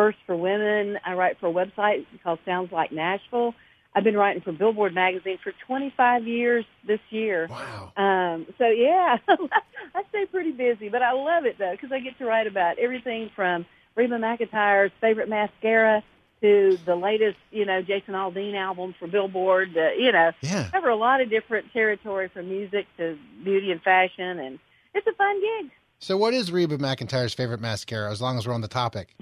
First 0.02 0.18
for 0.26 0.36
Women. 0.36 0.98
I 1.06 1.14
write 1.14 1.40
for 1.40 1.46
a 1.48 1.54
website 1.54 2.08
called 2.24 2.40
Sounds 2.44 2.72
Like 2.72 2.92
Nashville. 2.92 3.54
I've 3.94 4.04
been 4.04 4.18
writing 4.18 4.42
for 4.42 4.52
Billboard 4.52 4.96
magazine 4.96 5.38
for 5.44 5.54
25 5.68 6.26
years 6.26 6.66
this 6.88 7.00
year. 7.12 7.46
Wow. 7.48 7.92
Um, 7.98 8.48
so 8.58 8.66
yeah, 8.68 9.18
I 9.28 10.02
stay 10.10 10.26
pretty 10.26 10.54
busy, 10.54 10.90
but 10.90 11.04
I 11.04 11.12
love 11.12 11.46
it 11.46 11.58
though 11.60 11.70
because 11.74 11.92
I 11.92 12.00
get 12.00 12.18
to 12.18 12.26
write 12.26 12.48
about 12.48 12.80
everything 12.80 13.30
from 13.36 13.68
Reba 13.96 14.16
McEntire's 14.18 14.92
favorite 15.02 15.30
mascara 15.30 16.02
to 16.42 16.80
the 16.84 16.96
latest, 16.96 17.38
you 17.52 17.66
know, 17.66 17.84
Jason 17.84 18.16
Aldean 18.16 18.56
album 18.56 18.96
for 18.98 19.08
Billboard. 19.08 19.78
Uh, 19.78 19.92
you 20.00 20.12
know, 20.12 20.32
Yeah. 20.42 20.68
cover 20.72 20.90
a 20.90 20.96
lot 20.96 21.22
of 21.22 21.30
different 21.30 21.72
territory 21.74 22.28
from 22.30 22.50
music 22.50 22.88
to 22.98 23.20
beauty 23.44 23.72
and 23.72 23.84
fashion, 23.84 24.40
and 24.40 24.58
it's 24.96 25.06
a 25.06 25.14
fun 25.14 25.40
gig. 25.40 25.70
So, 26.00 26.18
what 26.18 26.34
is 26.34 26.52
Reba 26.52 26.80
McEntire's 26.80 27.36
favorite 27.36 27.62
mascara? 27.62 28.10
As 28.10 28.20
long 28.20 28.40
as 28.40 28.48
we're 28.48 28.56
on 28.56 28.62
the 28.62 28.68
topic. 28.68 29.14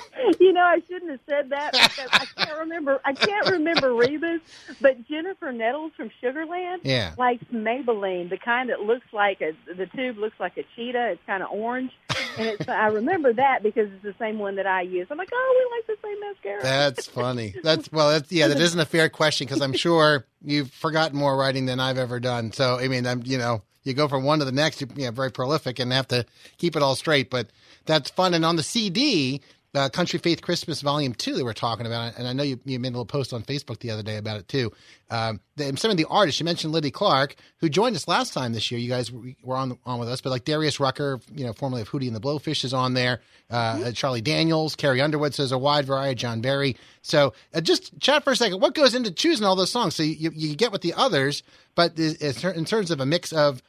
you 0.40 0.52
know, 0.52 0.60
I 0.62 0.80
shouldn't 0.88 1.10
have 1.10 1.20
said 1.28 1.50
that 1.50 1.72
because 1.72 2.08
I 2.12 2.44
can't 2.44 2.58
remember. 2.58 3.00
I 3.04 3.12
can't 3.12 3.50
remember 3.50 3.94
Reba's, 3.94 4.40
but 4.80 5.06
Jennifer 5.08 5.52
Nettles 5.52 5.92
from 5.96 6.10
Sugarland 6.22 6.78
Yeah. 6.82 7.14
likes 7.18 7.44
Maybelline, 7.52 8.30
the 8.30 8.38
kind 8.38 8.70
that 8.70 8.80
looks 8.80 9.06
like 9.12 9.40
a 9.40 9.52
the 9.74 9.86
tube 9.86 10.18
looks 10.18 10.38
like 10.40 10.56
a 10.56 10.64
cheetah. 10.76 11.10
It's 11.12 11.22
kind 11.26 11.42
of 11.42 11.50
orange, 11.50 11.92
and 12.38 12.48
it's. 12.48 12.68
I 12.68 12.86
remember 12.88 13.32
that 13.32 13.62
because 13.62 13.90
it's 13.92 14.02
the 14.02 14.14
same 14.18 14.38
one 14.38 14.56
that 14.56 14.66
I 14.66 14.82
use. 14.82 15.06
I'm 15.10 15.18
like, 15.18 15.30
oh, 15.32 15.66
we 15.70 15.76
like 15.76 15.98
the 15.98 16.06
same 16.08 16.20
mascara. 16.20 16.62
That's 16.62 17.06
funny. 17.06 17.54
That's 17.62 17.90
well. 17.92 18.10
That's 18.10 18.30
yeah. 18.30 18.48
That 18.48 18.60
isn't 18.60 18.80
a 18.80 18.86
fair 18.86 19.08
question 19.08 19.46
because 19.46 19.60
I'm 19.60 19.72
sure 19.74 20.26
you've 20.44 20.70
forgotten 20.70 21.18
more 21.18 21.36
writing 21.36 21.66
than 21.66 21.80
I've 21.80 21.98
ever 21.98 22.20
done. 22.20 22.52
So 22.52 22.78
I 22.78 22.88
mean, 22.88 23.06
I'm 23.06 23.22
you 23.24 23.38
know, 23.38 23.62
you 23.84 23.94
go 23.94 24.08
from 24.08 24.24
one 24.24 24.38
to 24.40 24.44
the 24.44 24.52
next. 24.52 24.80
You're 24.80 24.90
yeah, 24.96 25.10
very 25.10 25.30
prolific 25.30 25.78
and 25.78 25.92
have 25.92 26.08
to 26.08 26.24
keep 26.58 26.76
it 26.76 26.82
all 26.82 26.94
straight. 26.96 27.30
But 27.30 27.48
that's 27.86 28.10
fun. 28.10 28.34
And 28.34 28.44
on 28.44 28.56
the 28.56 28.62
CD, 28.62 29.40
uh, 29.74 29.88
Country 29.88 30.18
Faith 30.18 30.42
Christmas 30.42 30.80
Volume 30.80 31.14
Two, 31.14 31.34
they 31.34 31.42
were 31.42 31.54
talking 31.54 31.86
about 31.86 32.12
it, 32.12 32.18
and 32.18 32.28
I 32.28 32.32
know 32.32 32.42
you, 32.42 32.60
you 32.64 32.78
made 32.78 32.88
a 32.88 32.92
little 32.92 33.06
post 33.06 33.32
on 33.32 33.42
Facebook 33.42 33.80
the 33.80 33.90
other 33.90 34.02
day 34.02 34.16
about 34.16 34.38
it 34.38 34.48
too. 34.48 34.72
Um, 35.10 35.40
the, 35.56 35.76
some 35.76 35.90
of 35.90 35.96
the 35.96 36.06
artists 36.08 36.40
you 36.40 36.44
mentioned, 36.44 36.72
Liddy 36.72 36.90
Clark, 36.90 37.36
who 37.58 37.68
joined 37.68 37.96
us 37.96 38.06
last 38.08 38.32
time 38.32 38.52
this 38.52 38.70
year. 38.70 38.80
You 38.80 38.88
guys 38.88 39.10
were 39.42 39.56
on 39.56 39.78
on 39.84 39.98
with 39.98 40.08
us, 40.08 40.20
but 40.20 40.30
like 40.30 40.44
Darius 40.44 40.80
Rucker, 40.80 41.20
you 41.34 41.44
know, 41.44 41.52
formerly 41.52 41.82
of 41.82 41.90
Hootie 41.90 42.06
and 42.06 42.16
the 42.16 42.20
Blowfish, 42.20 42.64
is 42.64 42.74
on 42.74 42.94
there. 42.94 43.20
Uh, 43.50 43.92
Charlie 43.92 44.20
Daniels, 44.20 44.76
Carrie 44.76 45.00
Underwood 45.00 45.34
says 45.34 45.52
a 45.52 45.58
wide 45.58 45.86
variety. 45.86 46.16
John 46.16 46.40
Berry. 46.40 46.76
So 47.02 47.32
uh, 47.54 47.60
just 47.60 47.98
chat 47.98 48.24
for 48.24 48.32
a 48.32 48.36
second. 48.36 48.60
What 48.60 48.74
goes 48.74 48.94
into 48.94 49.10
choosing 49.10 49.44
all 49.44 49.56
those 49.56 49.72
songs? 49.72 49.94
So 49.94 50.02
you, 50.02 50.30
you 50.34 50.54
get 50.54 50.72
with 50.72 50.82
the 50.82 50.94
others, 50.94 51.42
but 51.74 51.98
in 51.98 52.64
terms 52.64 52.90
of 52.90 53.00
a 53.00 53.06
mix 53.06 53.32
of 53.32 53.62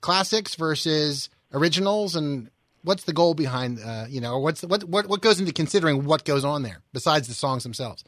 classics 0.00 0.54
versus 0.54 1.28
originals 1.52 2.16
and 2.16 2.50
what's 2.82 3.04
the 3.04 3.12
goal 3.12 3.34
behind 3.34 3.78
uh, 3.84 4.06
you 4.08 4.20
know 4.20 4.38
what's 4.38 4.62
what 4.62 4.84
what 4.84 5.06
what 5.06 5.20
goes 5.20 5.38
into 5.40 5.52
considering 5.52 6.04
what 6.04 6.24
goes 6.24 6.44
on 6.44 6.62
there 6.62 6.80
besides 6.92 7.28
the 7.28 7.34
songs 7.34 7.62
themselves 7.62 8.04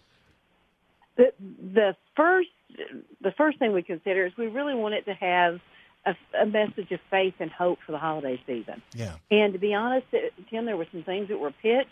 the 1.16 1.32
the 1.74 1.96
first 2.16 2.48
the 3.20 3.32
first 3.32 3.58
thing 3.58 3.72
we 3.72 3.82
consider 3.82 4.26
is 4.26 4.32
we 4.38 4.46
really 4.46 4.74
want 4.74 4.94
it 4.94 5.04
to 5.04 5.12
have 5.14 5.60
a, 6.06 6.14
a 6.40 6.46
message 6.46 6.90
of 6.90 7.00
faith 7.10 7.34
and 7.38 7.50
hope 7.50 7.78
for 7.86 7.92
the 7.92 7.98
holiday 7.98 8.40
season. 8.46 8.82
yeah 8.94 9.14
And 9.30 9.52
to 9.52 9.58
be 9.58 9.72
honest, 9.74 10.06
it- 10.12 10.32
Tim, 10.50 10.64
there 10.64 10.76
were 10.76 10.86
some 10.90 11.04
things 11.04 11.28
that 11.28 11.38
were 11.38 11.52
pitched 11.62 11.90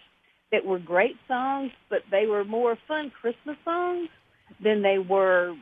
that 0.51 0.65
were 0.65 0.79
great 0.81 1.17
songs, 1.29 1.71
but 1.91 2.01
they 2.11 2.27
were 2.27 2.45
more 2.45 2.77
fun 2.89 3.11
Christmas 3.21 3.57
songs 3.65 4.09
than 4.61 4.83
they 4.83 4.99
were, 4.99 5.55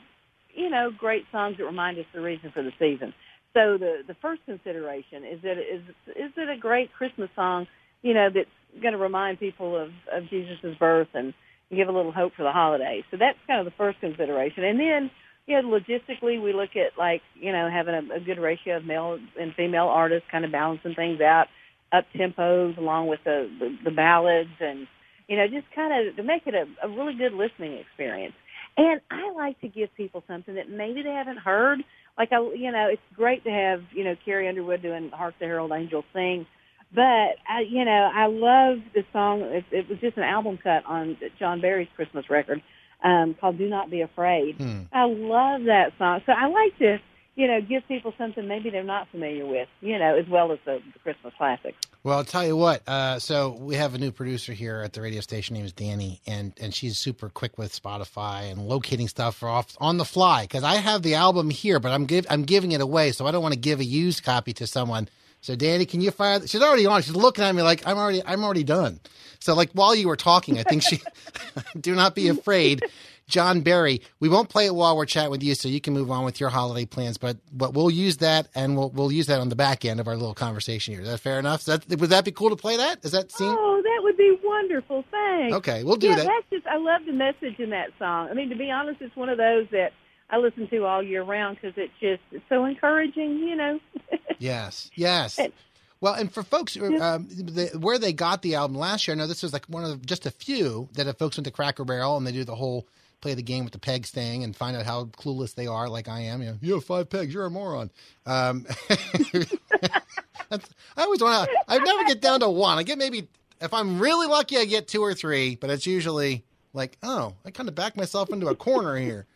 you 0.54 0.70
know, 0.70 0.90
great 0.90 1.26
songs 1.30 1.58
that 1.58 1.64
remind 1.66 1.98
us 1.98 2.06
the 2.14 2.22
reason 2.22 2.50
for 2.52 2.62
the 2.62 2.72
season. 2.78 3.12
So 3.58 3.78
the 3.78 4.02
the 4.06 4.14
first 4.22 4.42
consideration 4.46 5.24
is 5.24 5.42
that 5.42 5.58
is 5.58 5.82
is 6.16 6.32
it 6.38 6.48
a 6.48 6.60
great 6.60 6.92
Christmas 6.94 7.30
song, 7.36 7.66
you 8.02 8.14
know, 8.14 8.28
that's 8.34 8.48
going 8.82 8.94
to 8.94 9.00
remind 9.00 9.40
people 9.40 9.76
of 9.76 9.90
of 10.12 10.30
Jesus' 10.30 10.76
birth 10.78 11.08
and 11.14 11.34
give 11.74 11.88
a 11.88 11.92
little 11.92 12.12
hope 12.12 12.34
for 12.36 12.44
the 12.44 12.52
holidays. 12.52 13.04
So 13.10 13.18
that's 13.18 13.38
kind 13.48 13.60
of 13.60 13.66
the 13.66 13.76
first 13.78 14.00
consideration, 14.00 14.64
and 14.64 14.80
then. 14.80 15.10
You 15.50 15.62
know, 15.62 15.80
logistically, 15.80 16.42
we 16.42 16.52
look 16.52 16.76
at 16.76 16.98
like 16.98 17.22
you 17.34 17.52
know 17.52 17.70
having 17.72 17.94
a, 17.94 18.16
a 18.16 18.20
good 18.20 18.38
ratio 18.38 18.76
of 18.76 18.86
male 18.86 19.18
and 19.40 19.54
female 19.56 19.86
artists, 19.88 20.28
kind 20.30 20.44
of 20.44 20.52
balancing 20.52 20.94
things 20.94 21.22
out 21.22 21.46
up 21.92 22.06
tempos 22.16 22.76
along 22.78 23.08
with 23.08 23.20
the, 23.24 23.50
the 23.60 23.76
the 23.84 23.90
ballads 23.90 24.50
and 24.60 24.86
you 25.28 25.36
know 25.36 25.46
just 25.48 25.66
kind 25.74 26.08
of 26.08 26.16
to 26.16 26.22
make 26.22 26.42
it 26.46 26.54
a, 26.54 26.66
a 26.86 26.90
really 26.90 27.14
good 27.14 27.32
listening 27.32 27.78
experience 27.78 28.34
and 28.76 29.00
i 29.10 29.32
like 29.34 29.60
to 29.60 29.68
give 29.68 29.88
people 29.96 30.22
something 30.28 30.56
that 30.56 30.70
maybe 30.70 31.02
they 31.02 31.12
haven't 31.12 31.38
heard 31.38 31.80
like 32.18 32.32
i 32.32 32.40
you 32.54 32.70
know 32.70 32.88
it's 32.88 33.02
great 33.14 33.42
to 33.44 33.50
have 33.50 33.82
you 33.92 34.04
know 34.04 34.16
carrie 34.24 34.48
underwood 34.48 34.82
doing 34.82 35.10
hark 35.10 35.34
the 35.38 35.46
herald 35.46 35.72
angels 35.72 36.04
sing 36.12 36.46
but 36.94 37.36
i 37.48 37.60
you 37.68 37.84
know 37.84 38.10
i 38.14 38.26
love 38.26 38.78
the 38.94 39.04
song 39.12 39.40
it, 39.42 39.64
it 39.70 39.88
was 39.88 39.98
just 40.00 40.16
an 40.16 40.24
album 40.24 40.58
cut 40.62 40.84
on 40.86 41.16
john 41.38 41.60
berry's 41.60 41.88
christmas 41.96 42.28
record 42.28 42.62
um 43.04 43.34
called 43.40 43.56
do 43.56 43.68
not 43.68 43.90
be 43.90 44.00
afraid 44.02 44.56
Hmm. 44.56 44.82
i 44.92 45.04
love 45.04 45.64
that 45.64 45.92
song 45.98 46.20
so 46.26 46.32
i 46.32 46.46
like 46.48 46.76
to 46.78 46.98
you 47.38 47.46
know, 47.46 47.60
give 47.60 47.86
people 47.86 48.12
something 48.18 48.48
maybe 48.48 48.68
they're 48.68 48.82
not 48.82 49.06
familiar 49.12 49.46
with, 49.46 49.68
you 49.80 49.96
know, 49.96 50.18
as 50.18 50.28
well 50.28 50.50
as 50.50 50.58
the, 50.64 50.80
the 50.92 50.98
Christmas 50.98 51.32
classics. 51.38 51.78
Well 52.02 52.18
i'll 52.18 52.24
tell 52.24 52.46
you 52.46 52.56
what 52.56 52.82
uh, 52.88 53.18
so 53.18 53.50
we 53.60 53.74
have 53.74 53.94
a 53.94 53.98
new 53.98 54.10
producer 54.10 54.52
here 54.52 54.80
at 54.84 54.92
the 54.92 55.02
radio 55.02 55.20
station. 55.20 55.54
Name 55.54 55.64
is 55.64 55.72
danny 55.72 56.20
and 56.26 56.52
and 56.60 56.74
she's 56.74 56.98
super 56.98 57.28
quick 57.28 57.58
with 57.58 57.72
spotify 57.72 58.50
and 58.50 58.66
locating 58.66 59.08
stuff 59.08 59.42
off 59.42 59.76
on 59.78 59.96
the 59.98 60.04
fly 60.04 60.42
because 60.42 60.64
i 60.64 60.76
have 60.76 61.02
the 61.02 61.14
album 61.14 61.50
here 61.50 61.80
but 61.80 61.92
i'm 61.92 62.06
give, 62.06 62.26
i'm 62.30 62.42
giving 62.42 62.72
it 62.72 62.80
away 62.80 63.12
so 63.12 63.26
i 63.26 63.30
don't 63.30 63.42
want 63.42 63.54
to 63.54 63.60
give 63.60 63.80
a 63.80 63.84
used 63.84 64.22
copy 64.24 64.52
to 64.54 64.66
someone. 64.66 65.08
So 65.40 65.54
danny 65.54 65.86
can 65.86 66.00
you 66.00 66.10
fire 66.10 66.46
she's 66.46 66.62
already 66.62 66.86
on 66.86 67.02
she's 67.02 67.14
looking 67.14 67.44
at 67.44 67.54
me 67.54 67.62
like 67.62 67.86
i'm 67.86 67.96
already 67.98 68.22
i'm 68.24 68.42
already 68.44 68.64
done. 68.64 69.00
So 69.40 69.54
like 69.54 69.70
while 69.72 69.94
you 69.94 70.08
were 70.08 70.16
talking 70.16 70.58
i 70.58 70.62
think 70.64 70.82
she 70.82 71.00
do 71.80 71.94
not 71.94 72.14
be 72.14 72.28
afraid 72.28 72.82
John 73.28 73.60
Berry. 73.60 74.00
We 74.18 74.28
won't 74.28 74.48
play 74.48 74.66
it 74.66 74.74
while 74.74 74.96
we're 74.96 75.06
chatting 75.06 75.30
with 75.30 75.42
you, 75.42 75.54
so 75.54 75.68
you 75.68 75.80
can 75.80 75.94
move 75.94 76.10
on 76.10 76.24
with 76.24 76.40
your 76.40 76.48
holiday 76.48 76.84
plans. 76.86 77.18
But 77.18 77.36
but 77.52 77.74
we'll 77.74 77.90
use 77.90 78.16
that, 78.16 78.48
and 78.54 78.76
we'll 78.76 78.90
we'll 78.90 79.12
use 79.12 79.26
that 79.26 79.40
on 79.40 79.48
the 79.50 79.56
back 79.56 79.84
end 79.84 80.00
of 80.00 80.08
our 80.08 80.16
little 80.16 80.34
conversation 80.34 80.94
here. 80.94 81.02
Is 81.02 81.08
that 81.08 81.20
fair 81.20 81.38
enough? 81.38 81.60
Is 81.60 81.66
that, 81.66 82.00
would 82.00 82.10
that 82.10 82.24
be 82.24 82.32
cool 82.32 82.50
to 82.50 82.56
play 82.56 82.76
that? 82.78 83.02
Does 83.02 83.12
that 83.12 83.30
seem 83.30 83.48
Oh, 83.56 83.80
that 83.82 84.00
would 84.02 84.16
be 84.16 84.36
wonderful. 84.42 85.04
Thanks. 85.10 85.54
okay? 85.56 85.84
We'll 85.84 85.96
do 85.96 86.08
yeah, 86.08 86.16
that. 86.16 86.26
that's 86.26 86.50
just 86.50 86.66
I 86.66 86.78
love 86.78 87.02
the 87.06 87.12
message 87.12 87.58
in 87.60 87.70
that 87.70 87.90
song. 87.98 88.28
I 88.30 88.34
mean, 88.34 88.48
to 88.48 88.56
be 88.56 88.70
honest, 88.70 89.00
it's 89.00 89.14
one 89.14 89.28
of 89.28 89.38
those 89.38 89.66
that 89.72 89.92
I 90.30 90.38
listen 90.38 90.68
to 90.68 90.84
all 90.84 91.02
year 91.02 91.22
round 91.22 91.58
because 91.60 91.74
it's 91.76 91.92
just 92.00 92.22
it's 92.32 92.44
so 92.48 92.64
encouraging. 92.64 93.38
You 93.38 93.56
know. 93.56 93.80
Yes, 94.40 94.88
yes. 94.94 95.38
And- 95.38 95.52
Well, 96.00 96.14
and 96.14 96.32
for 96.32 96.44
folks 96.44 96.76
um, 96.76 97.26
the, 97.28 97.70
where 97.76 97.98
they 97.98 98.12
got 98.12 98.42
the 98.42 98.54
album 98.54 98.76
last 98.78 99.08
year, 99.08 99.16
I 99.16 99.18
know 99.18 99.26
this 99.26 99.42
was 99.42 99.52
like 99.52 99.66
one 99.66 99.84
of 99.84 100.06
just 100.06 100.26
a 100.26 100.30
few 100.30 100.88
that 100.92 101.08
if 101.08 101.18
folks 101.18 101.36
went 101.36 101.46
to 101.46 101.50
Cracker 101.50 101.84
Barrel 101.84 102.16
and 102.16 102.24
they 102.24 102.30
do 102.30 102.44
the 102.44 102.54
whole 102.54 102.86
play 103.20 103.34
the 103.34 103.42
game 103.42 103.64
with 103.64 103.72
the 103.72 103.78
pegs 103.78 104.10
thing 104.10 104.44
and 104.44 104.54
find 104.54 104.76
out 104.76 104.86
how 104.86 105.04
clueless 105.04 105.54
they 105.54 105.66
are, 105.66 105.88
like 105.88 106.08
I 106.08 106.20
am. 106.20 106.42
You 106.42 106.50
know, 106.50 106.58
you 106.60 106.74
have 106.74 106.84
five 106.84 107.10
pegs, 107.10 107.34
you're 107.34 107.46
a 107.46 107.50
moron. 107.50 107.90
Um, 108.26 108.66
I 108.90 110.60
always 110.96 111.20
want 111.20 111.50
to. 111.50 111.56
I 111.66 111.78
never 111.78 112.04
get 112.04 112.20
down 112.20 112.40
to 112.40 112.48
one. 112.48 112.78
I 112.78 112.82
get 112.82 112.98
maybe 112.98 113.28
if 113.60 113.74
I'm 113.74 113.98
really 113.98 114.26
lucky, 114.26 114.56
I 114.56 114.64
get 114.64 114.88
two 114.88 115.02
or 115.02 115.14
three, 115.14 115.56
but 115.56 115.70
it's 115.70 115.86
usually 115.86 116.44
like, 116.72 116.96
oh, 117.02 117.34
I 117.44 117.50
kind 117.50 117.68
of 117.68 117.74
back 117.74 117.96
myself 117.96 118.30
into 118.30 118.46
a 118.48 118.54
corner 118.54 118.96
here. 118.96 119.26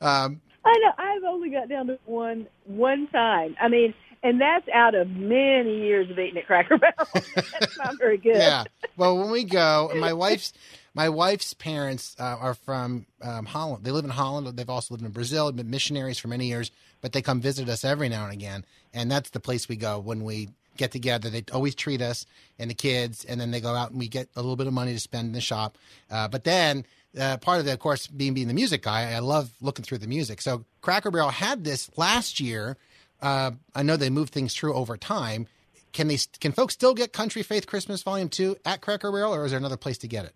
Um, 0.00 0.40
I 0.64 0.74
know. 0.78 0.92
I've 0.98 1.24
only 1.24 1.50
got 1.50 1.68
down 1.68 1.86
to 1.88 1.98
one 2.06 2.46
one 2.64 3.08
time. 3.08 3.56
I 3.60 3.68
mean, 3.68 3.94
and 4.22 4.40
that's 4.40 4.68
out 4.74 4.94
of 4.94 5.08
many 5.08 5.82
years 5.82 6.10
of 6.10 6.18
eating 6.18 6.38
at 6.38 6.46
Cracker 6.46 6.78
Barrel. 6.78 7.06
that's 7.34 7.78
not 7.78 7.98
very 7.98 8.18
good. 8.18 8.36
yeah. 8.36 8.64
Well, 8.96 9.18
when 9.18 9.30
we 9.30 9.44
go, 9.44 9.92
my 9.96 10.12
wife's 10.12 10.52
my 10.96 11.10
wife's 11.10 11.52
parents 11.52 12.16
uh, 12.18 12.38
are 12.40 12.54
from 12.54 13.04
um, 13.20 13.44
Holland. 13.44 13.84
They 13.84 13.90
live 13.90 14.06
in 14.06 14.10
Holland. 14.10 14.56
They've 14.56 14.68
also 14.68 14.94
lived 14.94 15.04
in 15.04 15.12
Brazil. 15.12 15.52
Been 15.52 15.68
missionaries 15.68 16.18
for 16.18 16.28
many 16.28 16.46
years, 16.46 16.70
but 17.02 17.12
they 17.12 17.20
come 17.20 17.38
visit 17.38 17.68
us 17.68 17.84
every 17.84 18.08
now 18.08 18.24
and 18.24 18.32
again. 18.32 18.64
And 18.94 19.10
that's 19.10 19.28
the 19.28 19.38
place 19.38 19.68
we 19.68 19.76
go 19.76 19.98
when 19.98 20.24
we 20.24 20.48
get 20.78 20.92
together. 20.92 21.28
They 21.28 21.44
always 21.52 21.74
treat 21.74 22.00
us 22.00 22.24
and 22.58 22.70
the 22.70 22.74
kids, 22.74 23.26
and 23.26 23.38
then 23.38 23.50
they 23.50 23.60
go 23.60 23.74
out 23.74 23.90
and 23.90 23.98
we 23.98 24.08
get 24.08 24.30
a 24.36 24.40
little 24.40 24.56
bit 24.56 24.68
of 24.68 24.72
money 24.72 24.94
to 24.94 24.98
spend 24.98 25.26
in 25.26 25.32
the 25.32 25.40
shop. 25.40 25.78
Uh, 26.10 26.26
but 26.28 26.42
then. 26.44 26.84
Uh, 27.18 27.38
part 27.38 27.60
of 27.60 27.66
it, 27.66 27.70
of 27.70 27.78
course, 27.78 28.08
being 28.08 28.34
being 28.34 28.46
the 28.46 28.52
music 28.52 28.82
guy, 28.82 29.12
I 29.12 29.20
love 29.20 29.50
looking 29.62 29.86
through 29.86 29.96
the 29.96 30.06
music. 30.06 30.42
So 30.42 30.66
Cracker 30.82 31.10
Barrel 31.10 31.30
had 31.30 31.64
this 31.64 31.88
last 31.96 32.40
year. 32.40 32.76
Uh, 33.22 33.52
I 33.74 33.82
know 33.82 33.96
they 33.96 34.10
moved 34.10 34.34
things 34.34 34.54
through 34.54 34.74
over 34.74 34.98
time. 34.98 35.46
Can 35.94 36.08
they? 36.08 36.18
Can 36.40 36.52
folks 36.52 36.74
still 36.74 36.92
get 36.92 37.14
Country 37.14 37.42
Faith 37.42 37.66
Christmas 37.66 38.02
Volume 38.02 38.28
Two 38.28 38.56
at 38.66 38.82
Cracker 38.82 39.10
Barrel, 39.10 39.34
or 39.34 39.46
is 39.46 39.52
there 39.52 39.58
another 39.58 39.78
place 39.78 39.96
to 39.98 40.06
get 40.06 40.26
it? 40.26 40.34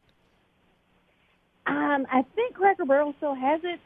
Um, 1.71 2.07
I 2.11 2.25
think 2.35 2.55
Cracker 2.55 2.85
Barrel 2.85 3.15
still 3.19 3.35
has 3.35 3.61
it. 3.65 3.81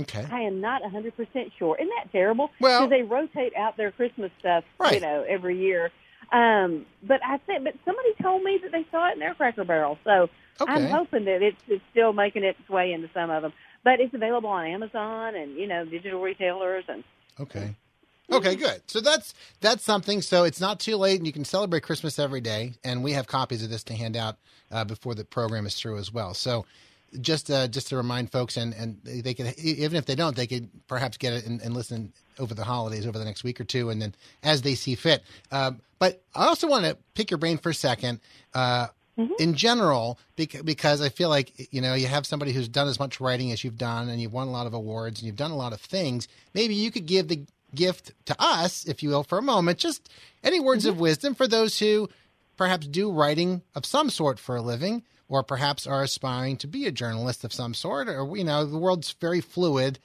Okay. 0.00 0.24
I 0.30 0.42
am 0.42 0.60
not 0.60 0.82
100% 0.82 1.52
sure. 1.58 1.76
Isn't 1.76 1.92
that 1.96 2.12
terrible? 2.12 2.50
Well- 2.60 2.88
they 2.88 3.02
rotate 3.02 3.54
out 3.56 3.76
their 3.76 3.90
Christmas 3.90 4.30
stuff, 4.38 4.64
right. 4.78 4.94
you 4.94 5.00
know, 5.00 5.24
every 5.28 5.58
year. 5.58 5.90
Um, 6.32 6.86
but 7.02 7.20
I 7.24 7.38
think, 7.38 7.64
but 7.64 7.74
somebody 7.84 8.10
told 8.22 8.42
me 8.42 8.58
that 8.62 8.70
they 8.70 8.86
saw 8.90 9.08
it 9.08 9.14
in 9.14 9.18
their 9.18 9.34
Cracker 9.34 9.64
Barrel, 9.64 9.98
so 10.04 10.28
I'm 10.60 10.86
hoping 10.86 11.24
that 11.24 11.42
it's, 11.42 11.56
it's 11.68 11.82
still 11.90 12.12
making 12.12 12.44
its 12.44 12.68
way 12.68 12.92
into 12.92 13.08
some 13.14 13.30
of 13.30 13.42
them. 13.42 13.52
but 13.82 14.00
it's 14.00 14.12
available 14.12 14.50
on 14.50 14.66
Amazon 14.66 15.34
and 15.34 15.56
you 15.56 15.66
know 15.66 15.84
digital 15.86 16.20
retailers 16.20 16.84
and 16.88 17.02
Okay. 17.40 17.74
Okay, 18.30 18.56
good. 18.56 18.82
So 18.86 19.00
that's 19.00 19.32
that's 19.60 19.82
something. 19.82 20.20
So 20.20 20.44
it's 20.44 20.60
not 20.60 20.80
too 20.80 20.96
late, 20.96 21.18
and 21.18 21.26
you 21.26 21.32
can 21.32 21.44
celebrate 21.46 21.82
Christmas 21.82 22.18
every 22.18 22.42
day. 22.42 22.74
And 22.84 23.02
we 23.02 23.12
have 23.12 23.26
copies 23.26 23.62
of 23.62 23.70
this 23.70 23.82
to 23.84 23.94
hand 23.94 24.16
out 24.16 24.36
uh, 24.70 24.84
before 24.84 25.14
the 25.14 25.24
program 25.24 25.64
is 25.64 25.74
through 25.76 25.96
as 25.96 26.12
well. 26.12 26.34
So 26.34 26.66
just 27.20 27.50
uh, 27.50 27.68
just 27.68 27.88
to 27.88 27.96
remind 27.96 28.30
folks, 28.30 28.56
and 28.56 28.74
and 28.74 28.98
they 29.02 29.34
can 29.34 29.52
even 29.58 29.96
if 29.96 30.06
they 30.06 30.14
don't, 30.14 30.36
they 30.36 30.46
could 30.46 30.68
perhaps 30.86 31.16
get 31.16 31.32
it 31.32 31.46
and, 31.46 31.60
and 31.60 31.74
listen 31.74 32.12
over 32.38 32.54
the 32.54 32.64
holidays, 32.64 33.06
over 33.06 33.18
the 33.18 33.24
next 33.24 33.44
week 33.44 33.60
or 33.60 33.64
two, 33.64 33.90
and 33.90 34.00
then 34.00 34.14
as 34.42 34.62
they 34.62 34.74
see 34.74 34.94
fit. 34.94 35.22
Um, 35.50 35.80
but 35.98 36.22
I 36.34 36.46
also 36.46 36.68
want 36.68 36.84
to 36.84 36.96
pick 37.14 37.30
your 37.30 37.38
brain 37.38 37.58
for 37.58 37.70
a 37.70 37.74
second. 37.74 38.20
Uh, 38.54 38.88
in 39.40 39.54
general, 39.54 40.16
because 40.36 41.00
I 41.00 41.08
feel 41.08 41.28
like 41.28 41.52
you 41.72 41.80
know 41.80 41.94
you 41.94 42.06
have 42.06 42.24
somebody 42.24 42.52
who's 42.52 42.68
done 42.68 42.86
as 42.86 43.00
much 43.00 43.20
writing 43.20 43.50
as 43.50 43.64
you've 43.64 43.76
done, 43.76 44.08
and 44.08 44.22
you've 44.22 44.32
won 44.32 44.46
a 44.46 44.52
lot 44.52 44.68
of 44.68 44.74
awards, 44.74 45.18
and 45.18 45.26
you've 45.26 45.34
done 45.34 45.50
a 45.50 45.56
lot 45.56 45.72
of 45.72 45.80
things. 45.80 46.28
Maybe 46.54 46.74
you 46.74 46.92
could 46.92 47.06
give 47.06 47.26
the 47.26 47.44
gift 47.74 48.12
to 48.26 48.36
us, 48.38 48.86
if 48.86 49.02
you 49.02 49.08
will, 49.08 49.24
for 49.24 49.36
a 49.38 49.42
moment, 49.42 49.78
just 49.78 50.08
any 50.44 50.60
words 50.60 50.86
of 50.86 51.00
wisdom 51.00 51.34
for 51.34 51.48
those 51.48 51.80
who 51.80 52.08
perhaps 52.56 52.86
do 52.86 53.10
writing 53.10 53.62
of 53.74 53.84
some 53.84 54.08
sort 54.10 54.38
for 54.38 54.56
a 54.56 54.62
living, 54.62 55.02
or 55.28 55.42
perhaps 55.42 55.86
are 55.86 56.02
aspiring 56.02 56.56
to 56.58 56.66
be 56.66 56.86
a 56.86 56.92
journalist 56.92 57.44
of 57.44 57.52
some 57.52 57.74
sort, 57.74 58.08
or 58.08 58.36
you 58.36 58.44
know, 58.44 58.64
the 58.64 58.78
world's 58.78 59.12
very 59.20 59.40
fluid. 59.40 59.98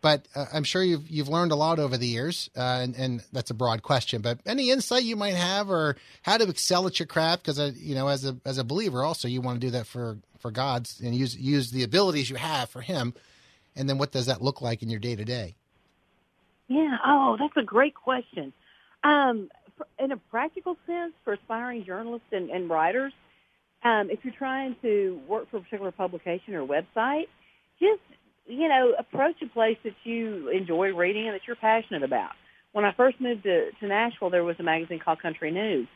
But 0.00 0.28
uh, 0.34 0.46
I'm 0.52 0.64
sure 0.64 0.82
you've 0.82 1.08
you've 1.08 1.28
learned 1.28 1.52
a 1.52 1.56
lot 1.56 1.78
over 1.78 1.96
the 1.96 2.06
years, 2.06 2.50
uh, 2.56 2.80
and, 2.82 2.94
and 2.94 3.24
that's 3.32 3.50
a 3.50 3.54
broad 3.54 3.82
question. 3.82 4.20
But 4.20 4.40
any 4.44 4.70
insight 4.70 5.04
you 5.04 5.16
might 5.16 5.34
have, 5.34 5.70
or 5.70 5.96
how 6.22 6.36
to 6.36 6.48
excel 6.48 6.86
at 6.86 6.98
your 6.98 7.06
craft, 7.06 7.44
because 7.44 7.80
you 7.80 7.94
know, 7.94 8.08
as 8.08 8.24
a 8.26 8.36
as 8.44 8.58
a 8.58 8.64
believer, 8.64 9.02
also 9.02 9.28
you 9.28 9.40
want 9.40 9.60
to 9.60 9.66
do 9.66 9.70
that 9.70 9.86
for 9.86 10.18
for 10.40 10.50
God's 10.50 11.00
and 11.00 11.14
use 11.14 11.34
use 11.36 11.70
the 11.70 11.84
abilities 11.84 12.28
you 12.28 12.36
have 12.36 12.68
for 12.68 12.82
Him, 12.82 13.14
and 13.74 13.88
then 13.88 13.96
what 13.96 14.12
does 14.12 14.26
that 14.26 14.42
look 14.42 14.60
like 14.60 14.82
in 14.82 14.90
your 14.90 15.00
day 15.00 15.16
to 15.16 15.24
day? 15.24 15.54
Yeah. 16.68 16.98
Oh, 17.06 17.36
that's 17.38 17.56
a 17.56 17.62
great 17.62 17.94
question. 17.94 18.52
Um, 19.02 19.50
in 19.98 20.12
a 20.12 20.16
practical 20.16 20.76
sense, 20.86 21.14
for 21.24 21.32
aspiring 21.32 21.84
journalists 21.84 22.28
and, 22.32 22.50
and 22.50 22.68
writers, 22.68 23.12
um, 23.84 24.08
if 24.10 24.20
you're 24.22 24.34
trying 24.36 24.76
to 24.82 25.20
work 25.28 25.50
for 25.50 25.58
a 25.58 25.60
particular 25.60 25.92
publication 25.92 26.54
or 26.54 26.66
website, 26.66 27.26
just 27.78 28.00
you 28.46 28.68
know 28.68 28.92
approach 28.98 29.36
a 29.42 29.48
place 29.48 29.76
that 29.84 29.94
you 30.04 30.48
enjoy 30.48 30.88
reading 30.94 31.26
and 31.26 31.34
that 31.34 31.42
you're 31.46 31.56
passionate 31.56 32.02
about. 32.02 32.32
When 32.72 32.84
I 32.84 32.92
first 32.96 33.20
moved 33.20 33.44
to, 33.44 33.70
to 33.70 33.86
Nashville, 33.86 34.30
there 34.30 34.42
was 34.42 34.56
a 34.58 34.62
magazine 34.64 35.00
called 35.04 35.22
Country 35.22 35.50
News 35.50 35.86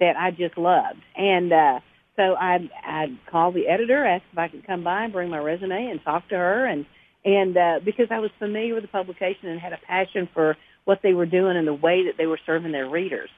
that 0.00 0.16
I 0.18 0.30
just 0.30 0.58
loved, 0.58 1.00
and 1.16 1.52
uh, 1.52 1.80
so 2.16 2.34
I 2.34 2.68
I 2.82 3.06
called 3.30 3.54
the 3.54 3.68
editor, 3.68 4.04
asked 4.04 4.24
if 4.32 4.38
I 4.38 4.48
could 4.48 4.66
come 4.66 4.82
by 4.82 5.04
and 5.04 5.12
bring 5.12 5.30
my 5.30 5.38
resume 5.38 5.86
and 5.90 6.00
talk 6.04 6.28
to 6.30 6.36
her, 6.36 6.66
and 6.66 6.84
and 7.24 7.56
uh, 7.56 7.80
because 7.84 8.06
I 8.10 8.18
was 8.18 8.30
familiar 8.38 8.74
with 8.74 8.82
the 8.82 8.88
publication 8.88 9.48
and 9.48 9.60
had 9.60 9.72
a 9.72 9.78
passion 9.86 10.28
for 10.34 10.56
what 10.84 11.00
they 11.02 11.12
were 11.12 11.26
doing 11.26 11.56
and 11.56 11.66
the 11.66 11.74
way 11.74 12.06
that 12.06 12.14
they 12.18 12.26
were 12.26 12.40
serving 12.46 12.72
their 12.72 12.88
readers. 12.88 13.30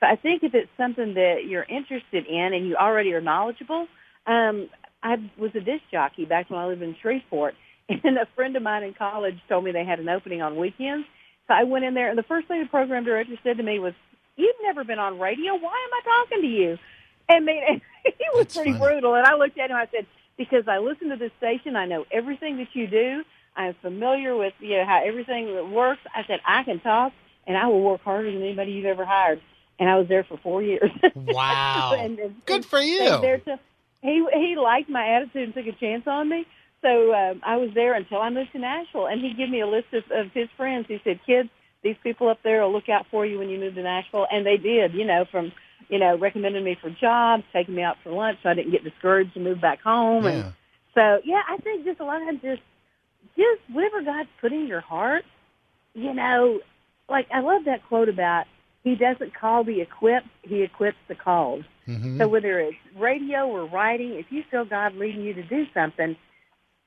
So 0.00 0.06
I 0.06 0.16
think 0.16 0.42
if 0.42 0.54
it's 0.54 0.70
something 0.76 1.14
that 1.14 1.44
you're 1.46 1.64
interested 1.64 2.26
in 2.26 2.52
and 2.54 2.66
you 2.66 2.76
already 2.76 3.12
are 3.14 3.20
knowledgeable, 3.20 3.86
um, 4.26 4.68
I 5.02 5.16
was 5.38 5.52
a 5.54 5.60
disc 5.60 5.82
jockey 5.90 6.24
back 6.24 6.50
when 6.50 6.58
I 6.60 6.66
lived 6.66 6.82
in 6.82 6.96
Shreveport, 7.00 7.54
and 7.88 8.18
a 8.18 8.26
friend 8.34 8.56
of 8.56 8.62
mine 8.62 8.82
in 8.82 8.94
college 8.94 9.38
told 9.48 9.64
me 9.64 9.72
they 9.72 9.84
had 9.84 10.00
an 10.00 10.08
opening 10.08 10.42
on 10.42 10.56
weekends. 10.56 11.06
So 11.48 11.54
I 11.54 11.64
went 11.64 11.84
in 11.84 11.94
there, 11.94 12.08
and 12.10 12.18
the 12.18 12.24
first 12.24 12.48
thing 12.48 12.60
the 12.60 12.68
program 12.68 13.04
director 13.04 13.34
said 13.42 13.56
to 13.58 13.62
me 13.62 13.78
was, 13.78 13.94
"You've 14.36 14.56
never 14.62 14.84
been 14.84 14.98
on 14.98 15.18
radio. 15.20 15.54
Why 15.54 15.58
am 15.86 15.92
I 15.94 16.00
talking 16.04 16.42
to 16.42 16.48
you?" 16.48 16.78
And 17.28 17.36
I 17.38 17.40
mean, 17.40 17.80
he 18.04 18.24
was 18.34 18.46
That's 18.46 18.54
pretty 18.56 18.72
funny. 18.72 18.78
brutal. 18.78 19.14
And 19.14 19.24
I 19.26 19.34
looked 19.36 19.58
at 19.58 19.70
him. 19.70 19.76
I 19.76 19.86
said, 19.92 20.06
"Because 20.36 20.66
I 20.68 20.78
listen 20.78 21.08
to 21.10 21.16
this 21.16 21.32
station, 21.38 21.76
I 21.76 21.86
know 21.86 22.04
everything 22.12 22.58
that 22.58 22.68
you 22.74 22.86
do. 22.88 23.22
I'm 23.56 23.74
familiar 23.80 24.36
with 24.36 24.54
you 24.58 24.78
know 24.78 24.84
how 24.84 25.02
everything 25.04 25.72
works." 25.72 26.00
I 26.14 26.24
said, 26.26 26.40
"I 26.44 26.64
can 26.64 26.80
talk, 26.80 27.12
and 27.46 27.56
I 27.56 27.68
will 27.68 27.82
work 27.82 28.02
harder 28.02 28.30
than 28.32 28.42
anybody 28.42 28.72
you've 28.72 28.86
ever 28.86 29.04
hired." 29.06 29.40
And 29.78 29.88
I 29.90 29.96
was 29.98 30.08
there 30.08 30.24
for 30.24 30.38
four 30.38 30.62
years. 30.62 30.90
Wow, 31.14 31.94
And- 31.98 32.18
and- 32.18 32.44
good 32.46 32.64
for 32.64 32.80
you. 32.80 33.20
there 33.20 33.38
till- 33.38 33.58
he 34.02 34.24
he 34.34 34.56
liked 34.56 34.88
my 34.88 35.16
attitude 35.16 35.42
and 35.44 35.54
took 35.54 35.66
a 35.66 35.72
chance 35.78 36.06
on 36.06 36.28
me. 36.28 36.46
So 36.82 37.12
um, 37.12 37.40
I 37.44 37.56
was 37.56 37.70
there 37.74 37.94
until 37.94 38.20
I 38.20 38.30
moved 38.30 38.52
to 38.52 38.58
Nashville, 38.58 39.06
and 39.06 39.20
he 39.20 39.32
gave 39.34 39.48
me 39.48 39.60
a 39.60 39.66
list 39.66 39.88
of, 39.92 40.04
of 40.12 40.30
his 40.32 40.48
friends. 40.56 40.86
He 40.86 41.00
said, 41.02 41.18
"Kids, 41.26 41.48
these 41.82 41.96
people 42.02 42.28
up 42.28 42.38
there 42.44 42.62
will 42.62 42.72
look 42.72 42.88
out 42.88 43.06
for 43.10 43.26
you 43.26 43.38
when 43.38 43.48
you 43.48 43.58
move 43.58 43.74
to 43.74 43.82
Nashville," 43.82 44.26
and 44.30 44.46
they 44.46 44.58
did. 44.58 44.92
You 44.94 45.04
know, 45.06 45.24
from 45.30 45.50
you 45.88 45.98
know 45.98 46.16
recommending 46.16 46.62
me 46.62 46.76
for 46.80 46.90
jobs, 46.90 47.42
taking 47.52 47.74
me 47.74 47.82
out 47.82 47.96
for 48.04 48.12
lunch, 48.12 48.38
so 48.42 48.50
I 48.50 48.54
didn't 48.54 48.70
get 48.72 48.84
discouraged 48.84 49.32
and 49.34 49.44
move 49.44 49.60
back 49.60 49.80
home. 49.80 50.24
Yeah. 50.24 50.30
And 50.30 50.52
so 50.94 51.20
yeah, 51.24 51.42
I 51.48 51.56
think 51.56 51.84
just 51.84 51.98
a 51.98 52.04
lot 52.04 52.22
of 52.22 52.40
just 52.42 52.62
just 53.34 53.60
whatever 53.72 54.02
God's 54.02 54.28
put 54.40 54.52
in 54.52 54.66
your 54.68 54.82
heart. 54.82 55.24
You 55.94 56.14
know, 56.14 56.60
like 57.08 57.26
I 57.32 57.40
love 57.40 57.64
that 57.64 57.84
quote 57.88 58.08
about 58.10 58.44
He 58.86 58.94
doesn't 58.94 59.34
call 59.34 59.64
the 59.64 59.80
equipped, 59.80 60.28
He 60.42 60.62
equips 60.62 60.98
the 61.08 61.16
called. 61.16 61.64
Mhm. 61.88 62.18
So 62.18 62.28
whether 62.28 62.60
it's 62.60 62.76
radio 62.96 63.48
or 63.48 63.66
writing, 63.66 64.14
if 64.14 64.26
you 64.30 64.44
feel 64.48 64.64
God 64.64 64.94
leading 64.94 65.22
you 65.22 65.34
to 65.34 65.42
do 65.42 65.66
something, 65.74 66.14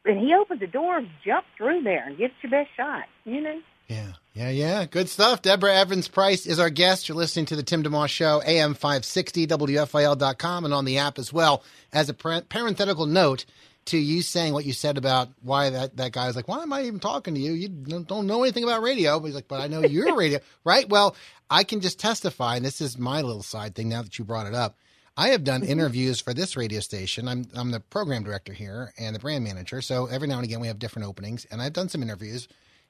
then 0.06 0.18
He 0.18 0.34
opens 0.34 0.62
the 0.62 0.68
door, 0.68 1.02
jump 1.26 1.46
through 1.58 1.82
there 1.82 2.06
and 2.08 2.18
give 2.18 2.32
it 2.32 2.38
your 2.42 2.52
best 2.52 2.70
shot. 2.78 3.04
You 3.26 3.42
know. 3.42 3.62
Yeah, 3.90 4.14
yeah, 4.34 4.50
yeah. 4.50 4.86
Good 4.86 5.10
stuff. 5.10 5.42
Deborah 5.42 5.76
Evans 5.76 6.08
Price 6.08 6.46
is 6.46 6.58
our 6.58 6.70
guest. 6.70 7.10
You're 7.10 7.18
listening 7.18 7.48
to 7.48 7.58
the 7.58 7.64
Tim 7.64 7.84
DeMoss 7.84 8.08
Show, 8.08 8.42
AM 8.46 8.76
560, 8.76 9.46
WFIL.com, 9.48 10.64
and 10.64 10.74
on 10.74 10.86
the 10.86 11.00
app 11.00 11.20
as 11.20 11.34
well. 11.34 11.64
As 11.92 12.08
a 12.08 12.14
parenthetical 12.14 13.08
note 13.08 13.44
to 13.90 13.98
you 13.98 14.22
saying 14.22 14.54
what 14.54 14.66
you 14.66 14.74
said 14.74 14.98
about 14.98 15.30
why 15.42 15.70
that, 15.70 15.98
that 15.98 16.12
guy 16.12 16.28
was 16.28 16.36
like, 16.36 16.48
why 16.48 16.62
am 16.62 16.74
I 16.74 16.84
even 16.84 17.00
talking 17.00 17.36
to 17.36 17.40
you? 17.40 17.54
You 17.54 17.70
don't 17.70 18.28
know 18.28 18.44
anything 18.44 18.64
about 18.64 18.82
radio. 18.82 19.20
But 19.20 19.28
he's 19.28 19.36
like, 19.36 19.48
but 19.48 19.62
I 19.62 19.68
know 19.68 19.82
you're 19.82 20.16
radio, 20.16 20.40
right? 20.64 20.88
Well, 20.88 21.16
I 21.50 21.64
can 21.64 21.82
just 21.82 22.00
testify, 22.00 22.56
and 22.56 22.66
this 22.66 22.82
is 22.82 22.98
my 22.98 23.22
little 23.22 23.44
side 23.44 23.76
thing 23.76 23.90
now 23.90 24.02
that 24.04 24.18
you 24.20 24.26
brought 24.26 24.48
it 24.48 24.54
up. 24.54 24.78
I 25.18 25.30
have 25.30 25.44
done 25.44 25.62
mm-hmm. 25.62 25.72
interviews 25.72 26.22
for 26.22 26.34
this 26.34 26.56
radio 26.56 26.80
station. 26.80 27.28
I'm 27.28 27.46
I'm 27.54 27.72
the 27.72 27.80
program 27.80 28.24
director 28.24 28.54
here 28.54 28.94
and 28.98 29.16
the 29.16 29.20
brand 29.20 29.44
manager. 29.44 29.82
So 29.82 30.06
every 30.06 30.28
now 30.28 30.36
and 30.36 30.46
again 30.46 30.62
we 30.62 30.68
have 30.68 30.80
different 30.80 31.08
openings, 31.08 31.46
and 31.52 31.62
I've 31.62 31.74
done 31.74 31.90
some 31.90 32.04
interviews, 32.04 32.48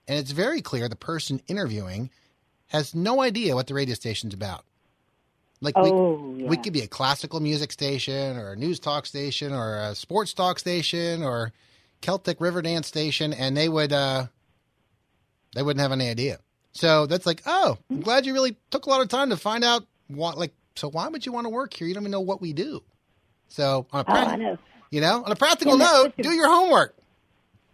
and 0.08 0.20
it's 0.20 0.32
very 0.32 0.62
clear 0.62 0.88
the 0.88 0.96
person 0.96 1.42
interviewing 1.48 2.12
has 2.68 2.94
no 2.94 3.22
idea 3.22 3.56
what 3.56 3.68
the 3.68 3.74
radio 3.74 3.96
station's 3.96 4.34
about. 4.34 4.66
Like 5.62 5.76
Oh, 5.76 6.34
we, 6.36 6.44
yeah. 6.44 6.50
we 6.50 6.58
could 6.58 6.74
be 6.74 6.82
a 6.82 6.88
classical 6.88 7.40
music 7.40 7.72
station 7.72 8.38
or 8.38 8.54
a 8.54 8.56
news 8.56 8.80
talk 8.80 9.06
station 9.06 9.54
or 9.54 9.76
a 9.78 9.96
sports 9.96 10.34
talk 10.34 10.60
station 10.60 11.22
or 11.24 11.52
Celtic 12.02 12.40
river 12.40 12.62
dance 12.62 12.88
station, 12.88 13.34
and 13.34 13.58
they 13.58 13.68
would 13.68 13.92
uh, 13.92 14.28
they 15.54 15.62
wouldn't 15.64 15.82
have 15.82 15.92
any 15.92 16.10
idea. 16.10 16.40
So 16.72 17.06
that's 17.08 17.26
like, 17.26 17.42
oh, 17.46 17.78
I'm 17.90 18.00
glad 18.02 18.26
you 18.26 18.34
really 18.34 18.56
took 18.72 18.86
a 18.86 18.90
lot 18.90 19.02
of 19.02 19.10
time 19.10 19.30
to 19.32 19.38
find 19.38 19.64
out 19.64 19.86
what 20.08 20.38
like. 20.38 20.54
So 20.76 20.90
why 20.90 21.10
would 21.10 21.26
you 21.26 21.34
want 21.34 21.46
to 21.46 21.50
work 21.50 21.74
here? 21.74 21.88
You 21.88 21.94
don't 21.94 22.04
even 22.04 22.12
know 22.12 22.22
what 22.22 22.40
we 22.42 22.54
do. 22.54 22.82
So 23.50 23.86
on 23.92 24.02
a 24.02 24.06
Oh, 24.10 24.14
I 24.14 24.36
know. 24.38 24.58
you 24.92 25.02
know, 25.02 25.24
on 25.26 25.32
a 25.32 25.36
practical 25.36 25.78
Yeah, 25.78 25.86
note, 25.86 26.14
a- 26.18 26.24
do 26.24 26.32
your 26.32 26.48
homework. 26.48 26.96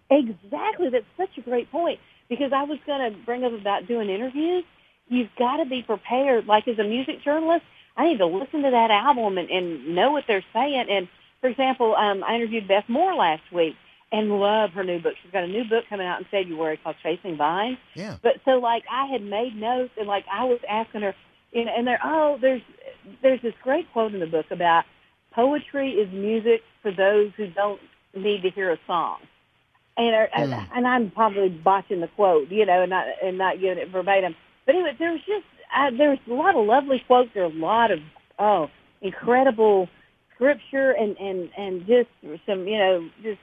Exactly. 0.09 0.89
That's 0.89 1.05
such 1.17 1.37
a 1.37 1.41
great 1.41 1.71
point 1.71 1.99
because 2.29 2.51
I 2.53 2.63
was 2.63 2.79
going 2.85 3.11
to 3.11 3.17
bring 3.25 3.43
up 3.43 3.53
about 3.53 3.87
doing 3.87 4.09
interviews. 4.09 4.63
You've 5.07 5.29
got 5.37 5.57
to 5.57 5.65
be 5.65 5.83
prepared. 5.83 6.45
Like 6.47 6.67
as 6.67 6.79
a 6.79 6.83
music 6.83 7.23
journalist, 7.23 7.63
I 7.97 8.07
need 8.07 8.17
to 8.17 8.25
listen 8.25 8.61
to 8.63 8.71
that 8.71 8.91
album 8.91 9.37
and, 9.37 9.49
and 9.49 9.95
know 9.95 10.11
what 10.11 10.25
they're 10.27 10.43
saying. 10.53 10.87
And 10.89 11.07
for 11.41 11.47
example, 11.47 11.95
um, 11.95 12.23
I 12.23 12.35
interviewed 12.35 12.67
Beth 12.67 12.85
Moore 12.87 13.15
last 13.15 13.43
week 13.51 13.75
and 14.11 14.39
love 14.39 14.71
her 14.71 14.83
new 14.83 14.99
book. 14.99 15.13
She's 15.21 15.31
got 15.31 15.43
a 15.43 15.47
new 15.47 15.63
book 15.63 15.85
coming 15.89 16.07
out 16.07 16.19
in 16.19 16.25
February 16.29 16.77
called 16.83 16.95
Chasing 17.01 17.37
Vines. 17.37 17.77
Yeah. 17.95 18.17
But 18.21 18.41
so 18.45 18.51
like 18.59 18.83
I 18.91 19.05
had 19.05 19.21
made 19.23 19.55
notes 19.55 19.91
and 19.97 20.07
like 20.07 20.25
I 20.31 20.43
was 20.45 20.59
asking 20.69 21.01
her, 21.01 21.15
you 21.51 21.65
know, 21.65 21.71
and 21.75 21.87
there, 21.87 21.99
oh, 22.03 22.37
there's, 22.39 22.61
there's 23.21 23.41
this 23.41 23.53
great 23.63 23.91
quote 23.93 24.13
in 24.13 24.19
the 24.19 24.27
book 24.27 24.47
about 24.51 24.83
poetry 25.33 25.91
is 25.91 26.11
music 26.13 26.61
for 26.81 26.91
those 26.91 27.31
who 27.37 27.47
don't 27.47 27.81
need 28.13 28.41
to 28.43 28.49
hear 28.49 28.71
a 28.71 28.79
song. 28.87 29.17
And, 29.97 30.27
Hmm. 30.33 30.53
uh, 30.53 30.65
and 30.75 30.85
I'm 30.87 31.11
probably 31.11 31.47
botching 31.49 32.01
the 32.01 32.09
quote, 32.09 32.49
you 32.49 32.65
know, 32.65 32.81
and 32.81 32.89
not, 32.89 33.05
and 33.23 33.37
not 33.37 33.59
giving 33.61 33.77
it 33.77 33.89
verbatim. 33.89 34.35
But 34.65 34.75
anyway, 34.75 34.95
there 34.99 35.11
was 35.11 35.21
just, 35.21 35.45
uh, 35.75 35.91
there 35.97 36.09
was 36.09 36.19
a 36.27 36.33
lot 36.33 36.55
of 36.55 36.65
lovely 36.65 37.03
quotes. 37.05 37.29
There 37.33 37.43
are 37.43 37.51
a 37.51 37.53
lot 37.53 37.91
of, 37.91 37.99
oh, 38.39 38.69
incredible 39.01 39.89
scripture 40.33 40.91
and, 40.91 41.17
and, 41.17 41.49
and 41.57 41.85
just 41.85 42.09
some, 42.45 42.67
you 42.67 42.77
know, 42.77 43.09
just 43.21 43.39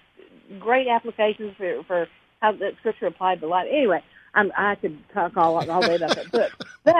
great 0.59 0.89
applications 0.89 1.55
for, 1.57 1.83
for 1.87 2.07
how 2.41 2.53
that 2.53 2.73
scripture 2.81 3.07
applied 3.07 3.41
to 3.41 3.47
life. 3.47 3.67
Anyway, 3.71 4.03
I'm, 4.35 4.51
I 4.57 4.77
could 4.77 4.99
talk 5.13 5.37
all, 5.37 5.57
all 5.71 5.81
day 5.83 5.97
about 5.97 6.17
that 6.17 6.33
book. 6.33 6.53
But 6.85 6.97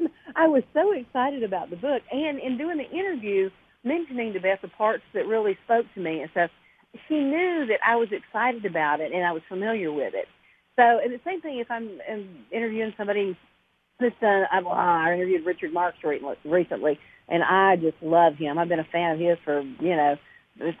I 0.36 0.48
was 0.48 0.62
so 0.72 0.92
excited 0.92 1.42
about 1.42 1.68
the 1.68 1.76
book. 1.76 2.02
And 2.10 2.38
in 2.38 2.56
doing 2.56 2.78
the 2.78 2.90
interview, 2.90 3.50
mentioning 3.84 4.32
to 4.32 4.40
Beth 4.40 4.60
the 4.62 4.68
parts 4.68 5.02
that 5.12 5.26
really 5.26 5.58
spoke 5.64 5.84
to 5.94 6.00
me 6.00 6.22
and 6.22 6.30
stuff, 6.30 6.50
she 7.06 7.16
knew 7.16 7.66
that 7.66 7.80
I 7.86 7.96
was 7.96 8.08
excited 8.12 8.64
about 8.64 9.00
it 9.00 9.12
and 9.12 9.26
I 9.26 9.32
was 9.32 9.42
familiar 9.46 9.92
with 9.92 10.14
it. 10.14 10.26
So, 10.76 10.82
and 10.82 11.12
the 11.12 11.20
same 11.22 11.42
thing 11.42 11.58
if 11.58 11.70
I'm 11.70 12.00
um, 12.10 12.28
interviewing 12.50 12.94
somebody 12.96 13.36
who's 13.98 14.12
done, 14.20 14.44
I, 14.50 14.58
I 14.60 15.14
interviewed 15.14 15.46
Richard 15.46 15.72
Marx 15.72 15.96
recently, 16.44 16.98
and 17.28 17.42
I 17.42 17.76
just 17.76 17.96
love 18.02 18.34
him. 18.36 18.58
I've 18.58 18.68
been 18.68 18.80
a 18.80 18.84
fan 18.84 19.12
of 19.12 19.18
his 19.20 19.38
for, 19.44 19.60
you 19.62 19.96
know, 19.96 20.16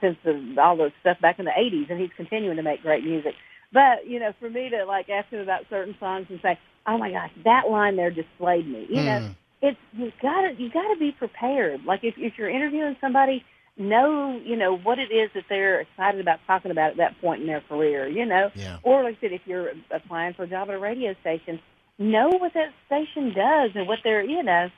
since 0.00 0.16
the, 0.24 0.56
all 0.60 0.76
the 0.76 0.92
stuff 1.00 1.20
back 1.20 1.38
in 1.38 1.44
the 1.44 1.50
80s, 1.50 1.90
and 1.90 2.00
he's 2.00 2.10
continuing 2.16 2.56
to 2.56 2.62
make 2.62 2.82
great 2.82 3.04
music. 3.04 3.34
But 3.72 4.06
you 4.06 4.20
know, 4.20 4.32
for 4.40 4.48
me 4.48 4.70
to 4.70 4.84
like 4.84 5.10
ask 5.10 5.28
him 5.28 5.40
about 5.40 5.62
certain 5.68 5.94
songs 5.98 6.26
and 6.30 6.38
say, 6.40 6.58
"Oh 6.86 6.96
my 6.96 7.10
gosh, 7.10 7.30
that 7.44 7.68
line 7.68 7.96
there 7.96 8.10
just 8.10 8.28
slayed 8.38 8.66
me," 8.66 8.86
you 8.88 9.02
know, 9.02 9.18
Mm. 9.20 9.34
it's 9.60 9.78
you 9.92 10.12
gotta 10.22 10.54
you 10.56 10.70
gotta 10.70 10.96
be 10.98 11.10
prepared. 11.12 11.84
Like 11.84 12.04
if 12.04 12.14
if 12.16 12.38
you're 12.38 12.48
interviewing 12.48 12.96
somebody, 13.00 13.44
know 13.76 14.40
you 14.42 14.56
know 14.56 14.76
what 14.78 14.98
it 15.00 15.10
is 15.10 15.30
that 15.34 15.44
they're 15.48 15.80
excited 15.80 16.20
about 16.20 16.38
talking 16.46 16.70
about 16.70 16.92
at 16.92 16.96
that 16.98 17.20
point 17.20 17.40
in 17.40 17.48
their 17.48 17.60
career. 17.62 18.06
You 18.06 18.24
know, 18.24 18.50
Yeah. 18.54 18.78
or 18.84 19.02
like 19.02 19.16
I 19.18 19.20
said, 19.20 19.32
if 19.32 19.42
you're 19.46 19.72
applying 19.90 20.34
for 20.34 20.44
a 20.44 20.46
job 20.46 20.68
at 20.68 20.74
a 20.76 20.78
radio 20.78 21.14
station, 21.20 21.60
know 21.98 22.28
what 22.28 22.54
that 22.54 22.72
station 22.86 23.32
does 23.32 23.72
and 23.74 23.86
what 23.86 24.00
they're 24.04 24.24
you 24.24 24.42
know, 24.42 24.70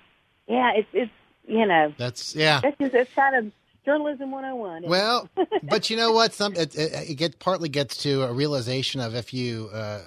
yeah, 0.46 0.72
it's 0.76 0.88
it's 0.92 1.12
you 1.46 1.66
know 1.66 1.92
That's 1.96 2.34
yeah. 2.34 2.60
that's 2.62 2.78
just 2.78 2.94
it's 2.94 3.14
kind 3.14 3.36
of 3.36 3.52
journalism 3.84 4.30
101. 4.30 4.82
Well, 4.86 5.30
but 5.62 5.88
you 5.88 5.96
know 5.96 6.12
what? 6.12 6.34
Some 6.34 6.54
it, 6.54 6.74
it, 6.74 7.10
it 7.10 7.14
get 7.14 7.38
partly 7.38 7.68
gets 7.68 7.96
to 8.02 8.22
a 8.24 8.32
realization 8.32 9.00
of 9.00 9.14
if 9.14 9.32
you, 9.32 9.70
uh, 9.72 10.00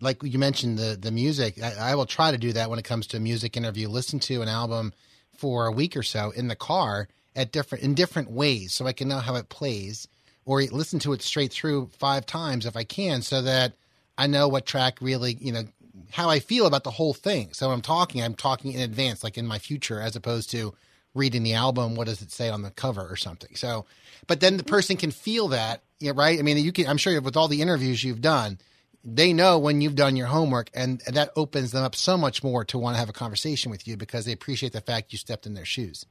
like 0.00 0.22
you 0.22 0.38
mentioned 0.38 0.78
the 0.78 0.96
the 1.00 1.10
music. 1.10 1.60
I, 1.62 1.90
I 1.90 1.94
will 1.96 2.06
try 2.06 2.30
to 2.30 2.38
do 2.38 2.52
that 2.52 2.70
when 2.70 2.78
it 2.78 2.84
comes 2.84 3.06
to 3.08 3.16
a 3.16 3.20
music 3.20 3.56
interview. 3.56 3.88
Listen 3.88 4.20
to 4.20 4.42
an 4.42 4.48
album 4.48 4.92
for 5.36 5.66
a 5.66 5.72
week 5.72 5.96
or 5.96 6.04
so 6.04 6.30
in 6.30 6.46
the 6.48 6.56
car 6.56 7.08
at 7.34 7.50
different 7.50 7.82
in 7.82 7.94
different 7.94 8.30
ways, 8.30 8.72
so 8.72 8.86
I 8.86 8.92
can 8.92 9.08
know 9.08 9.18
how 9.18 9.34
it 9.34 9.48
plays, 9.48 10.06
or 10.44 10.62
listen 10.62 11.00
to 11.00 11.12
it 11.12 11.22
straight 11.22 11.52
through 11.52 11.90
five 11.98 12.26
times 12.26 12.66
if 12.66 12.76
I 12.76 12.84
can, 12.84 13.22
so 13.22 13.42
that 13.42 13.72
I 14.16 14.28
know 14.28 14.46
what 14.46 14.64
track 14.64 14.98
really 15.00 15.36
you 15.40 15.52
know 15.52 15.64
how 16.10 16.28
I 16.28 16.40
feel 16.40 16.66
about 16.66 16.84
the 16.84 16.90
whole 16.90 17.14
thing. 17.14 17.52
So 17.52 17.70
I'm 17.70 17.80
talking, 17.80 18.22
I'm 18.22 18.34
talking 18.34 18.72
in 18.72 18.80
advance, 18.80 19.22
like 19.22 19.38
in 19.38 19.46
my 19.46 19.58
future, 19.58 20.00
as 20.00 20.16
opposed 20.16 20.50
to 20.50 20.74
reading 21.14 21.42
the 21.42 21.54
album. 21.54 21.94
What 21.94 22.06
does 22.06 22.22
it 22.22 22.32
say 22.32 22.48
on 22.48 22.62
the 22.62 22.70
cover 22.70 23.06
or 23.08 23.16
something? 23.16 23.54
So, 23.56 23.86
but 24.26 24.40
then 24.40 24.56
the 24.56 24.64
person 24.64 24.96
can 24.96 25.10
feel 25.10 25.48
that, 25.48 25.82
right? 26.02 26.38
I 26.38 26.42
mean, 26.42 26.58
you 26.58 26.72
can. 26.72 26.86
I'm 26.86 26.96
sure 26.96 27.20
with 27.20 27.36
all 27.36 27.48
the 27.48 27.62
interviews 27.62 28.02
you've 28.02 28.20
done, 28.20 28.58
they 29.04 29.32
know 29.32 29.58
when 29.58 29.80
you've 29.80 29.94
done 29.94 30.16
your 30.16 30.26
homework, 30.26 30.70
and 30.74 31.00
that 31.06 31.30
opens 31.36 31.72
them 31.72 31.84
up 31.84 31.94
so 31.94 32.16
much 32.16 32.42
more 32.42 32.64
to 32.64 32.78
want 32.78 32.94
to 32.94 32.98
have 32.98 33.08
a 33.08 33.12
conversation 33.12 33.70
with 33.70 33.86
you 33.86 33.96
because 33.96 34.24
they 34.24 34.32
appreciate 34.32 34.72
the 34.72 34.80
fact 34.80 35.12
you 35.12 35.18
stepped 35.18 35.46
in 35.46 35.54
their 35.54 35.64
shoes. 35.64 36.06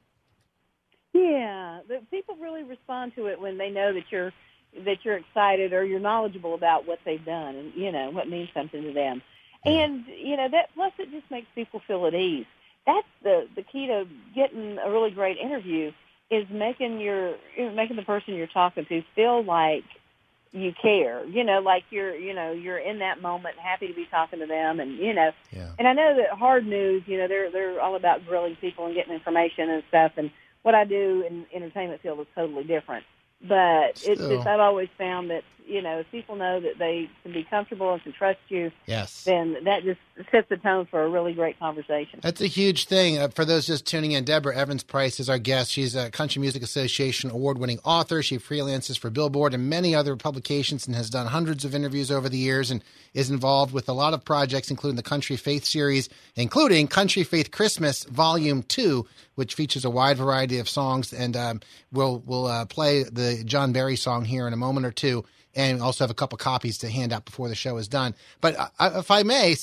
Yeah, 1.12 1.80
people 2.10 2.36
really 2.36 2.62
respond 2.62 3.14
to 3.16 3.26
it 3.26 3.40
when 3.40 3.58
they 3.58 3.70
know 3.70 3.92
that 3.92 4.04
you're 4.10 4.32
that 4.84 5.04
you're 5.04 5.16
excited 5.16 5.72
or 5.72 5.84
you're 5.84 6.00
knowledgeable 6.00 6.54
about 6.54 6.86
what 6.86 6.98
they've 7.04 7.24
done 7.24 7.54
and 7.54 7.74
you 7.74 7.92
know 7.92 8.10
what 8.10 8.28
means 8.28 8.48
something 8.54 8.82
to 8.82 8.92
them. 8.92 9.22
And 9.64 10.04
you 10.06 10.36
know 10.36 10.48
that 10.50 10.70
plus 10.74 10.92
it 10.98 11.10
just 11.10 11.30
makes 11.30 11.46
people 11.54 11.80
feel 11.86 12.06
at 12.06 12.14
ease. 12.14 12.46
That's 12.86 13.06
the 13.22 13.48
the 13.54 13.62
key 13.62 13.86
to 13.86 14.06
getting 14.34 14.78
a 14.78 14.90
really 14.90 15.10
great 15.10 15.38
interview 15.38 15.92
is 16.30 16.46
making 16.50 17.00
your 17.00 17.34
making 17.56 17.96
the 17.96 18.02
person 18.02 18.34
you're 18.34 18.46
talking 18.46 18.84
to 18.86 19.02
feel 19.14 19.42
like 19.42 19.84
you 20.52 20.72
care. 20.80 21.24
You 21.24 21.44
know, 21.44 21.60
like 21.60 21.84
you're 21.90 22.14
you 22.14 22.34
know 22.34 22.52
you're 22.52 22.78
in 22.78 22.98
that 23.00 23.20
moment, 23.22 23.56
happy 23.58 23.88
to 23.88 23.94
be 23.94 24.06
talking 24.10 24.38
to 24.40 24.46
them, 24.46 24.80
and 24.80 24.96
you 24.98 25.12
know 25.14 25.30
Yeah. 25.52 25.70
and 25.78 25.88
I 25.88 25.92
know 25.92 26.16
that 26.16 26.30
hard 26.38 26.66
news, 26.66 27.02
you 27.06 27.18
know, 27.18 27.26
they're 27.28 27.50
they're 27.50 27.80
all 27.80 27.96
about 27.96 28.26
grilling 28.26 28.56
people 28.56 28.86
and 28.86 28.94
getting 28.94 29.14
information 29.14 29.70
and 29.70 29.82
stuff. 29.88 30.12
And 30.16 30.30
what 30.62 30.74
I 30.74 30.84
do 30.84 31.24
in 31.28 31.46
entertainment 31.54 32.00
field 32.02 32.20
is 32.20 32.26
totally 32.34 32.64
different. 32.64 33.04
But 33.42 33.96
it's 34.02 34.22
Still. 34.22 34.28
just 34.36 34.46
I've 34.46 34.60
always 34.60 34.88
found 34.96 35.30
that 35.30 35.42
you 35.66 35.80
know 35.82 35.98
if 36.00 36.10
people 36.10 36.36
know 36.36 36.60
that 36.60 36.78
they 36.78 37.08
can 37.22 37.32
be 37.32 37.44
comfortable 37.44 37.92
and 37.92 38.02
can 38.02 38.12
trust 38.12 38.38
you, 38.48 38.70
Yes. 38.86 39.24
then 39.24 39.56
that 39.64 39.82
just 39.82 39.98
sets 40.30 40.48
the 40.48 40.56
tone 40.56 40.86
for 40.90 41.02
a 41.02 41.08
really 41.08 41.32
great 41.32 41.58
conversation. 41.58 42.20
That's 42.22 42.40
a 42.40 42.46
huge 42.46 42.86
thing. 42.86 43.18
Uh, 43.18 43.28
for 43.28 43.44
those 43.44 43.66
just 43.66 43.86
tuning 43.86 44.12
in, 44.12 44.24
Deborah 44.24 44.56
Evans 44.56 44.82
Price 44.82 45.18
is 45.20 45.28
our 45.28 45.38
guest. 45.38 45.70
She's 45.70 45.94
a 45.94 46.10
Country 46.10 46.40
Music 46.40 46.62
Association 46.62 47.30
award 47.30 47.58
winning 47.58 47.78
author. 47.84 48.22
She 48.22 48.38
freelances 48.38 48.98
for 48.98 49.10
Billboard 49.10 49.54
and 49.54 49.68
many 49.68 49.94
other 49.94 50.16
publications 50.16 50.86
and 50.86 50.94
has 50.96 51.10
done 51.10 51.26
hundreds 51.26 51.64
of 51.64 51.74
interviews 51.74 52.10
over 52.10 52.28
the 52.28 52.38
years 52.38 52.70
and 52.70 52.82
is 53.14 53.30
involved 53.30 53.72
with 53.72 53.88
a 53.88 53.92
lot 53.92 54.14
of 54.14 54.24
projects, 54.24 54.70
including 54.70 54.96
the 54.96 55.02
Country 55.02 55.36
Faith 55.36 55.64
series, 55.64 56.08
including 56.36 56.86
Country 56.88 57.24
Faith 57.24 57.50
Christmas 57.50 58.04
Volume 58.04 58.62
2, 58.62 59.06
which 59.34 59.54
features 59.54 59.84
a 59.84 59.90
wide 59.90 60.16
variety 60.18 60.58
of 60.58 60.68
songs. 60.68 61.12
And 61.12 61.36
um, 61.36 61.60
we'll, 61.92 62.22
we'll 62.26 62.46
uh, 62.46 62.66
play 62.66 63.04
the 63.04 63.42
John 63.44 63.72
Berry 63.72 63.96
song 63.96 64.24
here 64.24 64.46
in 64.46 64.52
a 64.52 64.56
moment 64.56 64.86
or 64.86 64.90
two 64.92 65.24
and 65.54 65.80
also 65.80 66.04
have 66.04 66.10
a 66.10 66.14
couple 66.14 66.36
copies 66.38 66.78
to 66.78 66.90
hand 66.90 67.12
out 67.12 67.24
before 67.24 67.48
the 67.48 67.54
show 67.54 67.76
is 67.76 67.88
done. 67.88 68.14
But 68.40 68.56
uh, 68.58 68.90
if 68.96 69.10
I 69.10 69.22
may, 69.22 69.56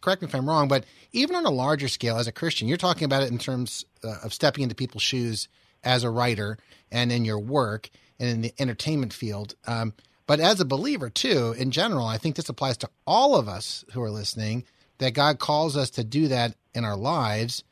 correct 0.00 0.22
me 0.22 0.28
if 0.28 0.34
I'm 0.34 0.48
wrong, 0.48 0.68
but 0.68 0.84
even 1.12 1.36
on 1.36 1.44
a 1.44 1.50
larger 1.50 1.88
scale, 1.88 2.16
as 2.16 2.26
a 2.26 2.32
Christian, 2.32 2.68
you're 2.68 2.76
talking 2.76 3.04
about 3.04 3.22
it 3.22 3.30
in 3.30 3.38
terms 3.38 3.84
uh, 4.02 4.16
of 4.22 4.32
stepping 4.32 4.62
into 4.62 4.74
people's 4.74 5.02
shoes 5.02 5.48
as 5.82 6.02
a 6.04 6.10
writer 6.10 6.58
and 6.90 7.12
in 7.12 7.24
your 7.24 7.38
work 7.38 7.90
and 8.18 8.28
in 8.28 8.40
the 8.40 8.54
entertainment 8.58 9.12
field. 9.12 9.54
Um, 9.66 9.92
but 10.26 10.40
as 10.40 10.60
a 10.60 10.64
believer 10.64 11.10
too, 11.10 11.54
in 11.58 11.70
general, 11.70 12.06
I 12.06 12.18
think 12.18 12.36
this 12.36 12.48
applies 12.48 12.78
to 12.78 12.90
all 13.06 13.36
of 13.36 13.48
us 13.48 13.84
who 13.92 14.02
are 14.02 14.10
listening. 14.10 14.64
That 14.98 15.10
God 15.10 15.40
calls 15.40 15.76
us 15.76 15.90
to 15.90 16.04
do 16.04 16.28
that 16.28 16.54
in 16.72 16.84
our 16.84 16.96
lives, 16.96 17.64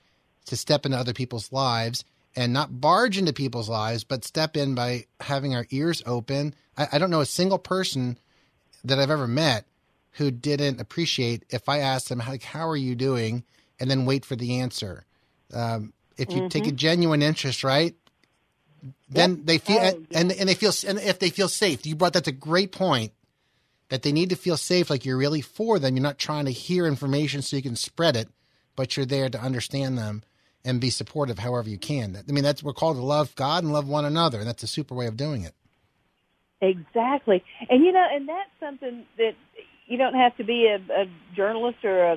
to 0.46 0.56
step 0.56 0.84
into 0.84 0.98
other 0.98 1.12
people's 1.12 1.52
lives 1.52 2.04
and 2.34 2.52
not 2.52 2.80
barge 2.80 3.18
into 3.18 3.32
people's 3.32 3.68
lives, 3.68 4.04
but 4.04 4.24
step 4.24 4.56
in 4.56 4.74
by 4.74 5.06
having 5.20 5.54
our 5.54 5.66
ears 5.70 6.02
open. 6.06 6.54
I, 6.76 6.88
I 6.92 6.98
don't 6.98 7.10
know 7.10 7.20
a 7.20 7.26
single 7.26 7.58
person 7.58 8.18
that 8.84 8.98
I've 8.98 9.10
ever 9.10 9.28
met 9.28 9.64
who 10.12 10.30
didn't 10.30 10.80
appreciate 10.80 11.44
if 11.50 11.68
I 11.68 11.78
asked 11.78 12.08
them, 12.08 12.18
like, 12.18 12.42
how 12.42 12.68
are 12.68 12.76
you 12.76 12.94
doing? 12.94 13.44
And 13.80 13.90
then 13.90 14.04
wait 14.04 14.24
for 14.24 14.36
the 14.36 14.60
answer. 14.60 15.04
Um, 15.52 15.92
if 16.16 16.32
you 16.32 16.48
take 16.48 16.66
a 16.66 16.72
genuine 16.72 17.22
interest, 17.22 17.64
right? 17.64 17.94
Then 19.08 19.44
they 19.44 19.58
feel, 19.58 19.78
Oh, 19.78 20.04
and, 20.12 20.32
and 20.32 20.48
they 20.48 20.54
feel, 20.54 20.72
and 20.86 20.98
if 20.98 21.18
they 21.18 21.30
feel 21.30 21.48
safe, 21.48 21.86
you 21.86 21.94
brought 21.96 22.12
that's 22.12 22.28
a 22.28 22.32
great 22.32 22.72
point 22.72 23.12
that 23.88 24.02
they 24.02 24.12
need 24.12 24.30
to 24.30 24.36
feel 24.36 24.56
safe, 24.56 24.90
like 24.90 25.04
you're 25.04 25.16
really 25.16 25.40
for 25.40 25.78
them. 25.78 25.96
You're 25.96 26.02
not 26.02 26.18
trying 26.18 26.46
to 26.46 26.50
hear 26.50 26.86
information 26.86 27.42
so 27.42 27.56
you 27.56 27.62
can 27.62 27.76
spread 27.76 28.16
it, 28.16 28.28
but 28.74 28.96
you're 28.96 29.06
there 29.06 29.28
to 29.28 29.40
understand 29.40 29.98
them 29.98 30.22
and 30.64 30.80
be 30.80 30.90
supportive 30.90 31.38
however 31.38 31.68
you 31.68 31.78
can. 31.78 32.16
I 32.16 32.32
mean, 32.32 32.44
that's 32.44 32.62
we're 32.62 32.72
called 32.72 32.96
to 32.96 33.02
love 33.02 33.34
God 33.34 33.64
and 33.64 33.72
love 33.72 33.86
one 33.86 34.04
another, 34.04 34.38
and 34.38 34.46
that's 34.48 34.62
a 34.62 34.68
super 34.68 34.94
way 34.94 35.06
of 35.06 35.16
doing 35.16 35.42
it. 35.42 35.54
Exactly. 36.62 37.44
And 37.68 37.84
you 37.84 37.92
know, 37.92 38.06
and 38.10 38.28
that's 38.28 38.50
something 38.60 39.04
that 39.18 39.34
you 39.86 39.98
don't 39.98 40.14
have 40.14 40.34
to 40.36 40.44
be 40.44 40.66
a, 40.66 40.76
a 40.76 41.06
journalist 41.34 41.84
or 41.84 42.04
a, 42.12 42.16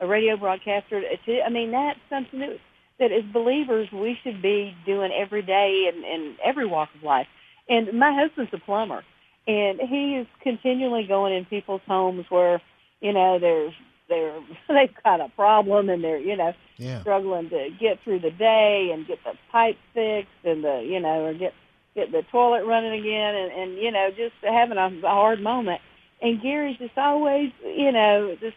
a 0.00 0.06
radio 0.06 0.36
broadcaster 0.36 1.00
to, 1.24 1.42
I 1.42 1.48
mean, 1.48 1.72
that's 1.72 1.98
something 2.10 2.38
that, 2.40 2.58
that 3.00 3.10
as 3.10 3.24
believers 3.32 3.90
we 3.90 4.18
should 4.22 4.42
be 4.42 4.76
doing 4.84 5.10
every 5.12 5.42
day 5.42 5.90
in, 5.92 6.04
in 6.04 6.36
every 6.44 6.66
walk 6.66 6.90
of 6.94 7.02
life. 7.02 7.26
And 7.68 7.98
my 7.98 8.12
husband's 8.12 8.52
a 8.52 8.58
plumber 8.58 9.02
and 9.48 9.80
he 9.80 10.16
is 10.16 10.26
continually 10.42 11.06
going 11.06 11.34
in 11.34 11.46
people's 11.46 11.80
homes 11.86 12.26
where, 12.28 12.60
you 13.00 13.12
know, 13.14 13.38
there's, 13.38 13.72
they're, 14.08 14.38
they've 14.68 14.94
got 15.02 15.20
a 15.20 15.30
problem 15.30 15.88
and 15.88 16.04
they're, 16.04 16.18
you 16.18 16.36
know, 16.36 16.52
Yeah. 16.76 17.00
struggling 17.00 17.48
to 17.48 17.70
get 17.80 17.98
through 18.04 18.20
the 18.20 18.30
day 18.30 18.90
and 18.92 19.06
get 19.06 19.18
the 19.24 19.32
pipes 19.50 19.78
fixed 19.94 20.44
and 20.44 20.62
the, 20.62 20.86
you 20.86 21.00
know, 21.00 21.24
or 21.24 21.32
get 21.34 21.54
get 21.96 22.12
the 22.12 22.22
toilet 22.30 22.64
running 22.64 23.00
again 23.00 23.34
and, 23.34 23.52
and 23.52 23.78
you 23.78 23.90
know, 23.90 24.10
just 24.10 24.34
having 24.42 24.78
a, 24.78 24.86
a 24.86 25.08
hard 25.08 25.42
moment. 25.42 25.80
And 26.22 26.40
Gary's 26.40 26.78
just 26.78 26.96
always, 26.96 27.50
you 27.64 27.90
know, 27.90 28.36
just 28.40 28.56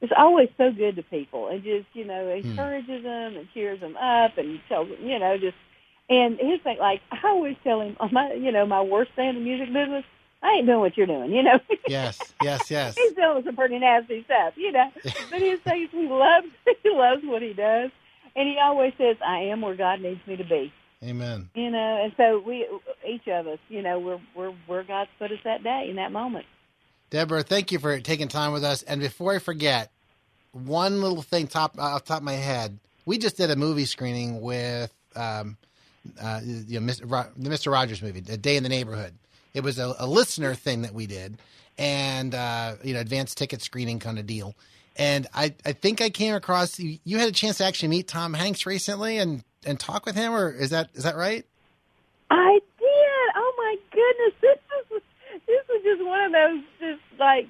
it's 0.00 0.12
always 0.18 0.48
so 0.58 0.72
good 0.72 0.96
to 0.96 1.02
people 1.04 1.46
and 1.46 1.62
just, 1.62 1.86
you 1.92 2.04
know, 2.04 2.24
hmm. 2.24 2.48
encourages 2.48 3.04
them 3.04 3.36
and 3.36 3.46
cheers 3.54 3.78
them 3.78 3.96
up 3.96 4.36
and 4.36 4.60
tells 4.68 4.88
them, 4.88 4.98
you 5.06 5.18
know, 5.18 5.38
just 5.38 5.56
and 6.10 6.38
his 6.38 6.60
thing 6.62 6.78
like 6.78 7.00
I 7.12 7.20
always 7.28 7.56
tell 7.62 7.80
him 7.80 7.96
oh, 8.00 8.08
my 8.10 8.32
you 8.32 8.50
know, 8.50 8.66
my 8.66 8.82
worst 8.82 9.14
day 9.14 9.28
in 9.28 9.36
the 9.36 9.40
music 9.40 9.72
business, 9.72 10.04
I 10.42 10.54
ain't 10.54 10.66
doing 10.66 10.80
what 10.80 10.96
you're 10.96 11.06
doing, 11.06 11.30
you 11.30 11.42
know. 11.42 11.60
Yes, 11.88 12.18
yes, 12.42 12.70
yes. 12.70 12.94
He's 12.96 13.12
doing 13.12 13.42
some 13.44 13.56
pretty 13.56 13.78
nasty 13.78 14.24
stuff, 14.24 14.54
you 14.56 14.72
know. 14.72 14.90
but 15.30 15.40
his 15.40 15.60
thing 15.60 15.82
is 15.82 15.90
he 15.90 16.08
loves 16.08 16.46
he 16.82 16.90
loves 16.90 17.22
what 17.24 17.42
he 17.42 17.52
does. 17.52 17.90
And 18.34 18.48
he 18.48 18.56
always 18.58 18.94
says, 18.96 19.16
I 19.22 19.40
am 19.40 19.60
where 19.60 19.74
God 19.74 20.00
needs 20.00 20.26
me 20.26 20.36
to 20.36 20.44
be. 20.44 20.72
Amen. 21.02 21.50
You 21.54 21.70
know, 21.70 22.00
and 22.04 22.12
so 22.16 22.42
we 22.46 22.66
each 23.06 23.26
of 23.26 23.46
us, 23.46 23.58
you 23.68 23.82
know, 23.82 23.98
we're 23.98 24.20
we're 24.36 24.52
where 24.66 24.84
God's 24.84 25.10
put 25.18 25.32
us 25.32 25.38
that 25.44 25.62
day 25.62 25.88
in 25.90 25.96
that 25.96 26.12
moment. 26.12 26.46
Deborah, 27.10 27.42
thank 27.42 27.72
you 27.72 27.78
for 27.78 27.98
taking 28.00 28.28
time 28.28 28.52
with 28.52 28.64
us. 28.64 28.82
And 28.84 29.00
before 29.00 29.34
I 29.34 29.38
forget, 29.38 29.90
one 30.52 31.02
little 31.02 31.22
thing 31.22 31.46
top 31.46 31.78
off 31.78 32.04
the 32.04 32.08
top 32.08 32.18
of 32.18 32.24
my 32.24 32.34
head, 32.34 32.78
we 33.04 33.18
just 33.18 33.36
did 33.36 33.50
a 33.50 33.56
movie 33.56 33.84
screening 33.84 34.40
with 34.40 34.94
um, 35.16 35.56
uh, 36.20 36.40
you 36.44 36.80
know, 36.80 36.92
Mr. 36.92 37.10
Ro- 37.10 37.30
the 37.36 37.50
Mr. 37.50 37.72
Rogers 37.72 38.02
movie, 38.02 38.22
A 38.28 38.36
Day 38.36 38.56
in 38.56 38.62
the 38.62 38.68
Neighborhood. 38.68 39.14
It 39.54 39.62
was 39.62 39.78
a, 39.78 39.94
a 39.98 40.06
listener 40.06 40.54
thing 40.54 40.82
that 40.82 40.94
we 40.94 41.06
did, 41.06 41.38
and 41.78 42.34
uh, 42.34 42.76
you 42.82 42.94
know, 42.94 43.00
advanced 43.00 43.38
ticket 43.38 43.62
screening 43.62 43.98
kind 43.98 44.18
of 44.18 44.26
deal. 44.26 44.54
And 44.96 45.26
I, 45.34 45.54
I 45.64 45.72
think 45.72 46.00
I 46.00 46.10
came 46.10 46.34
across 46.34 46.78
you. 46.78 46.98
You 47.04 47.18
had 47.18 47.28
a 47.28 47.32
chance 47.32 47.58
to 47.58 47.64
actually 47.64 47.88
meet 47.88 48.08
Tom 48.08 48.34
Hanks 48.34 48.66
recently 48.66 49.18
and 49.18 49.42
and 49.64 49.78
talk 49.78 50.06
with 50.06 50.14
him, 50.14 50.32
or 50.32 50.50
is 50.50 50.70
that 50.70 50.90
is 50.94 51.04
that 51.04 51.16
right? 51.16 51.44
I 52.30 52.60
did. 52.78 53.28
Oh 53.36 53.54
my 53.58 53.76
goodness, 53.90 54.34
this 54.40 54.58
is 54.96 55.02
this 55.46 55.68
was 55.68 55.82
just 55.84 56.04
one 56.04 56.20
of 56.24 56.32
those 56.32 56.62
just 56.80 57.20
like 57.20 57.48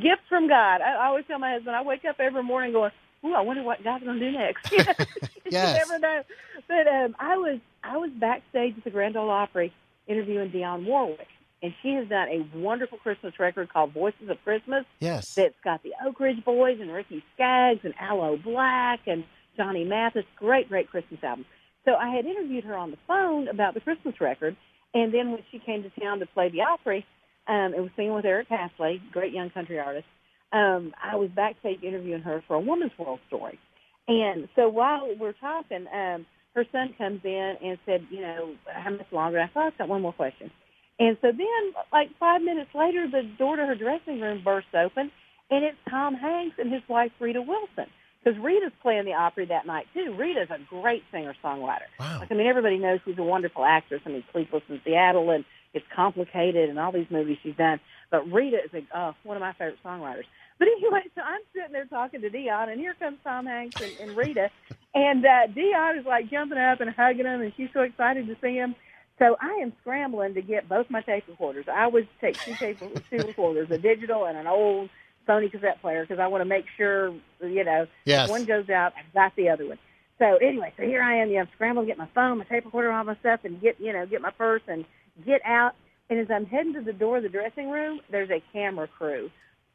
gifts 0.00 0.26
from 0.28 0.48
God. 0.48 0.80
I, 0.80 0.94
I 0.94 1.06
always 1.06 1.24
tell 1.26 1.38
my 1.38 1.52
husband, 1.52 1.76
I 1.76 1.82
wake 1.82 2.04
up 2.04 2.16
every 2.18 2.42
morning 2.42 2.72
going, 2.72 2.90
"Ooh, 3.24 3.34
I 3.34 3.40
wonder 3.40 3.62
what 3.62 3.82
God's 3.82 4.04
going 4.04 4.18
to 4.18 4.30
do 4.30 4.38
next." 4.38 4.72
You, 5.44 5.50
know? 5.50 5.58
Yes. 5.58 5.78
you 5.78 5.92
never 5.92 5.98
know. 5.98 6.22
But 6.68 6.86
um, 6.88 7.16
I 7.18 7.36
was 7.36 7.58
I 7.82 7.98
was 7.98 8.10
backstage 8.12 8.78
at 8.78 8.84
the 8.84 8.90
Grand 8.90 9.14
Ole 9.16 9.28
Opry 9.28 9.74
interviewing 10.06 10.50
Dionne 10.50 10.86
Warwick, 10.86 11.28
and 11.62 11.74
she 11.82 11.92
has 11.92 12.08
done 12.08 12.28
a 12.28 12.58
wonderful 12.58 12.96
Christmas 12.98 13.38
record 13.38 13.70
called 13.70 13.92
Voices 13.92 14.30
of 14.30 14.42
Christmas. 14.42 14.86
Yes. 15.00 15.34
That's 15.34 15.54
got 15.62 15.82
the 15.82 15.92
Oak 16.04 16.18
Ridge 16.18 16.42
Boys 16.44 16.78
and 16.80 16.90
Ricky 16.90 17.22
Skaggs 17.34 17.80
and 17.84 17.94
Aloe 18.00 18.38
Blacc 18.38 19.00
and 19.06 19.24
Johnny 19.56 19.84
Mathis. 19.84 20.24
Great, 20.36 20.68
great 20.68 20.90
Christmas 20.90 21.22
album. 21.22 21.44
So 21.84 21.94
I 21.94 22.14
had 22.14 22.24
interviewed 22.24 22.64
her 22.64 22.76
on 22.76 22.90
the 22.90 22.96
phone 23.06 23.48
about 23.48 23.74
the 23.74 23.80
Christmas 23.80 24.14
record, 24.20 24.56
and 24.94 25.12
then 25.12 25.32
when 25.32 25.40
she 25.50 25.58
came 25.58 25.82
to 25.82 25.90
town 26.00 26.20
to 26.20 26.26
play 26.26 26.48
the 26.50 26.62
Opry, 26.62 27.04
um, 27.46 27.74
it 27.76 27.80
was 27.80 27.90
singing 27.96 28.14
with 28.14 28.24
Eric 28.24 28.48
Castley, 28.48 29.02
great 29.12 29.32
young 29.32 29.50
country 29.50 29.78
artist. 29.78 30.06
Um, 30.52 30.94
I 31.02 31.16
was 31.16 31.30
backstage 31.34 31.82
interviewing 31.82 32.22
her 32.22 32.42
for 32.46 32.54
a 32.54 32.60
Woman's 32.60 32.92
World 32.98 33.20
story. 33.26 33.58
And 34.06 34.48
so 34.54 34.68
while 34.68 35.08
we're 35.18 35.32
talking, 35.32 35.86
um, 35.92 36.26
her 36.54 36.64
son 36.70 36.94
comes 36.96 37.20
in 37.24 37.54
and 37.62 37.78
said, 37.84 38.06
you 38.10 38.20
know, 38.20 38.54
how 38.72 38.90
much 38.90 39.10
longer? 39.10 39.40
I 39.40 39.48
thought 39.48 39.66
I've 39.66 39.78
got 39.78 39.88
one 39.88 40.02
more 40.02 40.12
question. 40.12 40.50
And 40.98 41.16
so 41.20 41.28
then, 41.32 41.72
like 41.92 42.08
five 42.20 42.40
minutes 42.40 42.70
later, 42.74 43.08
the 43.10 43.22
door 43.36 43.56
to 43.56 43.66
her 43.66 43.74
dressing 43.74 44.20
room 44.20 44.42
bursts 44.44 44.70
open, 44.74 45.10
and 45.50 45.64
it's 45.64 45.76
Tom 45.90 46.14
Hanks 46.14 46.56
and 46.58 46.72
his 46.72 46.82
wife 46.88 47.10
Rita 47.18 47.42
Wilson. 47.42 47.90
Because 48.24 48.40
Rita's 48.40 48.72
playing 48.80 49.04
the 49.04 49.12
Opry 49.12 49.44
that 49.46 49.66
night 49.66 49.86
too. 49.92 50.14
Rita's 50.16 50.48
a 50.50 50.58
great 50.70 51.02
singer-songwriter. 51.12 51.90
Wow. 52.00 52.20
Like, 52.20 52.32
I 52.32 52.34
mean, 52.34 52.46
everybody 52.46 52.78
knows 52.78 53.00
she's 53.04 53.18
a 53.18 53.22
wonderful 53.22 53.64
actress. 53.64 54.00
I 54.06 54.08
mean, 54.08 54.24
Sleepless 54.32 54.62
in 54.68 54.80
Seattle 54.84 55.30
and 55.30 55.44
It's 55.74 55.84
Complicated 55.94 56.70
and 56.70 56.78
all 56.78 56.90
these 56.90 57.10
movies 57.10 57.36
she's 57.42 57.56
done. 57.56 57.80
But 58.10 58.30
Rita 58.32 58.58
is 58.64 58.70
a, 58.72 58.98
uh, 58.98 59.12
one 59.24 59.36
of 59.36 59.42
my 59.42 59.52
favorite 59.52 59.78
songwriters. 59.84 60.24
But 60.58 60.68
anyway, 60.68 61.02
so 61.14 61.20
I'm 61.20 61.40
sitting 61.52 61.72
there 61.72 61.84
talking 61.84 62.20
to 62.22 62.30
Dionne, 62.30 62.70
and 62.70 62.80
here 62.80 62.94
comes 62.94 63.18
Tom 63.24 63.46
Hanks 63.46 63.80
and, 63.80 63.92
and 64.00 64.16
Rita, 64.16 64.50
and 64.94 65.24
uh, 65.24 65.48
Dionne 65.48 65.98
is 65.98 66.06
like 66.06 66.30
jumping 66.30 66.58
up 66.58 66.80
and 66.80 66.90
hugging 66.90 67.26
him, 67.26 67.40
and 67.40 67.52
she's 67.56 67.70
so 67.74 67.80
excited 67.80 68.26
to 68.28 68.36
see 68.40 68.54
him. 68.54 68.74
So 69.18 69.36
I 69.40 69.60
am 69.62 69.72
scrambling 69.80 70.34
to 70.34 70.42
get 70.42 70.68
both 70.68 70.90
my 70.90 71.00
tape 71.00 71.24
recorders. 71.28 71.66
I 71.72 71.86
would 71.86 72.08
take 72.20 72.38
two 72.40 72.54
tape 72.54 72.78
two 72.78 73.26
recorders, 73.26 73.70
a 73.70 73.78
digital 73.78 74.26
and 74.26 74.36
an 74.36 74.46
old 74.46 74.90
Sony 75.26 75.50
cassette 75.50 75.80
player, 75.80 76.02
because 76.02 76.18
I 76.18 76.26
want 76.26 76.42
to 76.42 76.46
make 76.46 76.64
sure, 76.76 77.14
you 77.42 77.64
know, 77.64 77.86
Yes. 78.04 78.26
if 78.26 78.30
one 78.30 78.44
goes 78.44 78.68
out, 78.70 78.92
I've 78.98 79.12
got 79.14 79.34
the 79.36 79.48
other 79.48 79.66
one. 79.66 79.78
So 80.18 80.36
anyway, 80.36 80.72
so 80.76 80.84
here 80.84 81.02
I 81.02 81.16
am. 81.16 81.28
You 81.28 81.34
know, 81.36 81.40
I'm 81.42 81.48
scrambling 81.54 81.86
to 81.86 81.90
get 81.90 81.98
my 81.98 82.08
phone, 82.14 82.38
my 82.38 82.44
tape 82.44 82.64
recorder, 82.64 82.92
all 82.92 83.02
my 83.04 83.16
stuff, 83.16 83.40
and 83.44 83.60
get 83.60 83.80
you 83.80 83.92
know 83.92 84.06
get 84.06 84.20
my 84.22 84.30
purse 84.30 84.62
and 84.68 84.84
get 85.24 85.40
out. 85.44 85.74
And 86.10 86.20
as 86.20 86.30
I'm 86.30 86.46
heading 86.46 86.74
to 86.74 86.82
the 86.82 86.92
door 86.92 87.16
of 87.16 87.22
the 87.22 87.28
dressing 87.28 87.70
room, 87.70 88.00
there's 88.10 88.30
a 88.30 88.42
camera 88.52 88.86
crew 88.86 89.30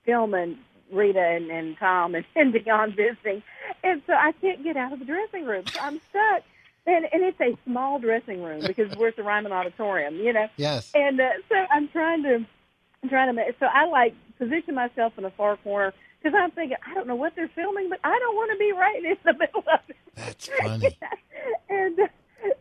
filming 0.06 0.58
Rita 0.92 1.20
and, 1.20 1.50
and 1.52 1.78
Tom 1.78 2.16
and, 2.16 2.26
and 2.36 2.54
Dionne 2.54 2.96
visiting, 2.96 3.44
and 3.84 4.02
so 4.08 4.14
I 4.14 4.32
can't 4.34 4.64
get 4.64 4.78
out 4.78 4.94
of 4.94 5.00
the 5.00 5.06
dressing 5.06 5.46
room. 5.46 5.66
So 5.74 5.80
I'm 5.82 6.00
stuck. 6.10 6.44
And, 6.88 7.06
and 7.12 7.22
it's 7.22 7.40
a 7.42 7.56
small 7.66 8.00
dressing 8.00 8.42
room 8.42 8.62
because 8.66 8.96
we're 8.98 9.10
at 9.10 9.16
the 9.16 9.22
Ryman 9.22 9.52
Auditorium, 9.52 10.16
you 10.16 10.34
know. 10.34 10.48
Yes. 10.56 10.90
And 10.96 11.20
uh, 11.22 11.30
so 11.48 11.56
I'm 11.70 11.88
trying 11.90 12.24
to, 12.24 12.46
I'm 13.04 13.10
trying 13.10 13.28
to. 13.28 13.34
ma- 13.34 13.52
So 13.60 13.68
I 13.68 13.86
like 13.86 14.16
position 14.40 14.74
myself 14.74 15.14
in 15.18 15.26
a 15.26 15.32
far 15.32 15.58
corner 15.58 15.94
because 16.22 16.36
I'm 16.38 16.52
thinking 16.52 16.78
I 16.86 16.94
don't 16.94 17.08
know 17.08 17.16
what 17.16 17.34
they're 17.36 17.52
filming, 17.54 17.90
but 17.90 18.00
I 18.04 18.18
don't 18.18 18.36
want 18.36 18.52
to 18.52 18.58
be 18.58 18.72
right 18.72 19.04
in 19.04 19.18
the 19.24 19.34
middle 19.40 19.64
of 19.72 19.80
it. 19.88 19.96
That's 20.16 20.50
funny. 20.62 20.98
and 21.70 22.00
uh, 22.00 22.08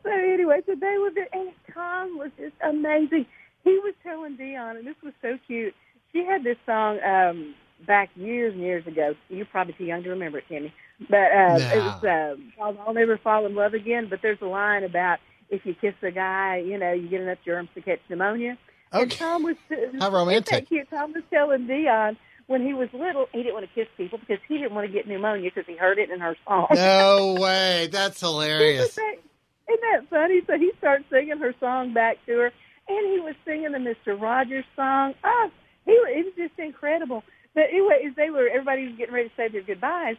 so 0.02 0.10
anyway, 0.10 0.60
so 0.66 0.74
they 0.74 0.96
were 0.98 1.10
there, 1.14 1.28
and 1.32 1.50
Tom 1.72 2.18
was 2.18 2.30
just 2.38 2.54
amazing. 2.62 3.26
He 3.64 3.70
was 3.78 3.94
telling 4.02 4.36
Dionne, 4.36 4.78
and 4.78 4.86
this 4.86 4.96
was 5.02 5.12
so 5.22 5.38
cute. 5.46 5.74
She 6.12 6.24
had 6.24 6.44
this 6.44 6.56
song 6.66 6.98
um, 7.02 7.54
back 7.86 8.10
years 8.16 8.54
and 8.54 8.62
years 8.62 8.86
ago. 8.86 9.14
You're 9.28 9.46
probably 9.46 9.74
too 9.74 9.84
young 9.84 10.02
to 10.02 10.10
remember 10.10 10.38
it, 10.38 10.44
Timmy. 10.48 10.72
But 11.08 11.32
uh, 11.32 11.58
it 11.58 11.78
was 11.78 12.04
um, 12.04 12.52
called 12.56 12.78
"I'll 12.86 12.94
Never 12.94 13.18
Fall 13.18 13.46
in 13.46 13.54
Love 13.54 13.74
Again." 13.74 14.08
But 14.10 14.20
there's 14.22 14.40
a 14.40 14.46
line 14.46 14.84
about 14.84 15.18
if 15.50 15.64
you 15.64 15.74
kiss 15.74 15.94
a 16.02 16.10
guy, 16.10 16.62
you 16.64 16.78
know, 16.78 16.92
you 16.92 17.08
get 17.08 17.20
enough 17.20 17.38
germs 17.44 17.68
to 17.74 17.82
catch 17.82 18.00
pneumonia. 18.08 18.58
And 18.92 19.02
Okay. 19.02 19.16
Tom 19.16 19.42
was 19.42 19.56
How 19.98 20.10
romantic. 20.10 20.68
cute? 20.68 20.88
Tom 20.90 21.12
was 21.12 21.22
telling 21.30 21.66
Dionne 21.66 22.16
when 22.46 22.64
he 22.64 22.72
was 22.72 22.88
little, 22.94 23.26
he 23.32 23.42
didn't 23.42 23.54
want 23.54 23.68
to 23.68 23.74
kiss 23.74 23.88
people 23.96 24.18
because 24.18 24.38
he 24.48 24.56
didn't 24.56 24.74
want 24.74 24.86
to 24.86 24.92
get 24.92 25.06
pneumonia 25.06 25.50
because 25.54 25.66
he 25.66 25.76
heard 25.76 25.98
it 25.98 26.10
in 26.10 26.20
her 26.20 26.34
song. 26.46 26.66
No 26.74 27.36
way. 27.38 27.88
That's 27.92 28.20
hilarious. 28.20 28.90
Isn't 28.90 28.96
that, 28.96 29.72
isn't 29.72 29.80
that 29.92 30.10
funny? 30.10 30.40
So 30.46 30.58
he 30.58 30.72
starts 30.78 31.04
singing 31.10 31.38
her 31.38 31.54
song 31.60 31.92
back 31.92 32.16
to 32.26 32.32
her, 32.32 32.46
and 32.88 33.12
he 33.12 33.20
was 33.20 33.34
singing 33.44 33.72
the 33.72 33.78
Mister 33.78 34.16
Rogers 34.16 34.64
song. 34.74 35.14
Oh, 35.22 35.50
he 35.84 35.92
it 35.92 36.24
was 36.24 36.34
just 36.36 36.58
incredible. 36.58 37.22
But 37.54 37.64
anyway, 37.70 38.04
as 38.08 38.16
they 38.16 38.30
were, 38.30 38.48
everybody 38.48 38.86
was 38.88 38.96
getting 38.96 39.14
ready 39.14 39.28
to 39.28 39.34
say 39.36 39.48
their 39.48 39.62
goodbyes. 39.62 40.16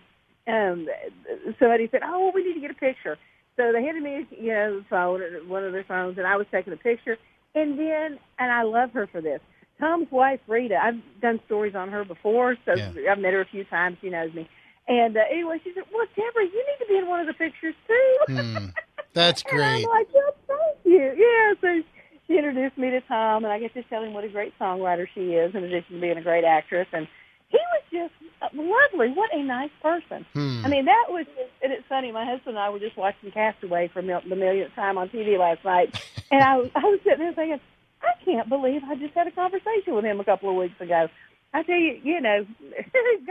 Um, 0.48 0.88
somebody 1.60 1.88
said, 1.90 2.02
"Oh, 2.06 2.32
we 2.34 2.44
need 2.44 2.56
to 2.56 2.62
get 2.62 2.72
a 2.72 2.76
picture." 2.76 3.18
So 3.56 3.72
they 3.74 3.84
handed 3.84 4.04
me, 4.04 4.28
you 4.40 4.54
know, 4.54 4.80
the 4.80 4.86
phone, 4.90 5.22
one 5.50 5.66
of 5.66 5.74
their 5.74 5.84
phones, 5.84 6.18
and 6.18 6.28
I 6.28 6.38
was 6.38 6.48
taking 6.52 6.74
a 6.74 6.78
picture. 6.78 7.18
And 7.56 7.78
then, 7.80 8.20
and 8.38 8.52
I 8.52 8.64
love 8.64 8.92
her 8.94 9.08
for 9.08 9.22
this. 9.22 9.42
Tom's 9.80 10.12
wife, 10.12 10.40
Rita, 10.48 10.78
I've 10.82 11.00
done 11.22 11.40
stories 11.46 11.74
on 11.76 11.90
her 11.90 12.04
before, 12.04 12.58
so 12.66 12.76
Yeah. 12.76 12.92
I've 13.12 13.20
met 13.20 13.34
her 13.34 13.42
a 13.42 13.46
few 13.46 13.64
times. 13.64 13.98
She 14.02 14.10
knows 14.10 14.34
me. 14.34 14.48
And 14.88 15.16
uh, 15.16 15.22
anyway, 15.32 15.60
she 15.64 15.72
said, 15.74 15.84
"Well, 15.94 16.06
Deborah, 16.16 16.44
you 16.46 16.66
need 16.68 16.86
to 16.86 16.88
be 16.90 16.98
in 16.98 17.08
one 17.08 17.20
of 17.22 17.28
the 17.28 17.34
pictures 17.34 17.76
too." 17.88 18.18
Hmm. 18.28 18.66
That's 19.14 19.44
great. 19.44 19.60
And 19.84 19.86
I'm 19.86 19.90
like, 19.90 20.08
"Well, 20.14 20.36
thank 20.48 20.78
you." 20.84 21.14
Yeah, 21.16 21.54
so 21.62 21.84
she 22.28 22.38
introduced 22.38 22.78
me 22.78 22.90
to 22.90 23.02
Tom, 23.02 23.44
and 23.46 23.54
I 23.54 23.60
get 23.60 23.74
to 23.76 23.84
tell 23.84 24.04
him 24.04 24.14
what 24.14 24.24
a 24.24 24.30
great 24.30 24.54
songwriter 24.60 25.08
she 25.14 25.34
is, 25.36 25.54
in 25.56 25.64
addition 25.64 25.96
to 25.96 26.02
being 26.02 26.18
a 26.18 26.22
great 26.24 26.44
actress. 26.44 26.88
And 26.92 27.08
he 27.50 27.58
was 27.58 27.84
just 27.92 28.32
uh, 28.42 28.48
lovely. 28.54 29.10
What 29.14 29.34
a 29.34 29.44
nice 29.44 29.70
person. 29.82 30.26
Hmm. 30.34 30.66
I 30.66 30.70
mean, 30.70 30.86
that 30.86 31.06
was, 31.10 31.26
and 31.64 31.72
it's 31.72 31.86
funny. 31.88 32.12
My 32.12 32.26
husband 32.26 32.58
and 32.58 32.60
I 32.60 32.70
were 32.70 32.80
just 32.80 32.98
watching 32.98 33.32
Castaway 33.32 33.90
for 33.90 34.02
mil- 34.02 34.22
the 34.28 34.36
millionth 34.36 34.74
time 34.76 34.98
on 34.98 35.10
TV 35.10 35.38
last 35.38 35.64
night, 35.64 35.94
and 36.32 36.42
I 36.44 36.58
was, 36.58 36.70
I 36.76 36.80
was 36.80 37.00
sitting 37.04 37.20
there 37.20 37.34
thinking, 37.34 37.60
I 38.02 38.24
can't 38.26 38.48
believe 38.50 38.82
I 38.86 38.96
just 38.96 39.14
had 39.14 39.28
a 39.28 39.32
conversation 39.32 39.94
with 39.96 40.06
him 40.06 40.20
a 40.20 40.24
couple 40.24 40.50
of 40.50 40.56
weeks 40.56 40.80
ago. 40.80 41.08
I 41.52 41.64
tell 41.64 41.76
you, 41.76 42.00
you 42.04 42.22
know, 42.22 42.46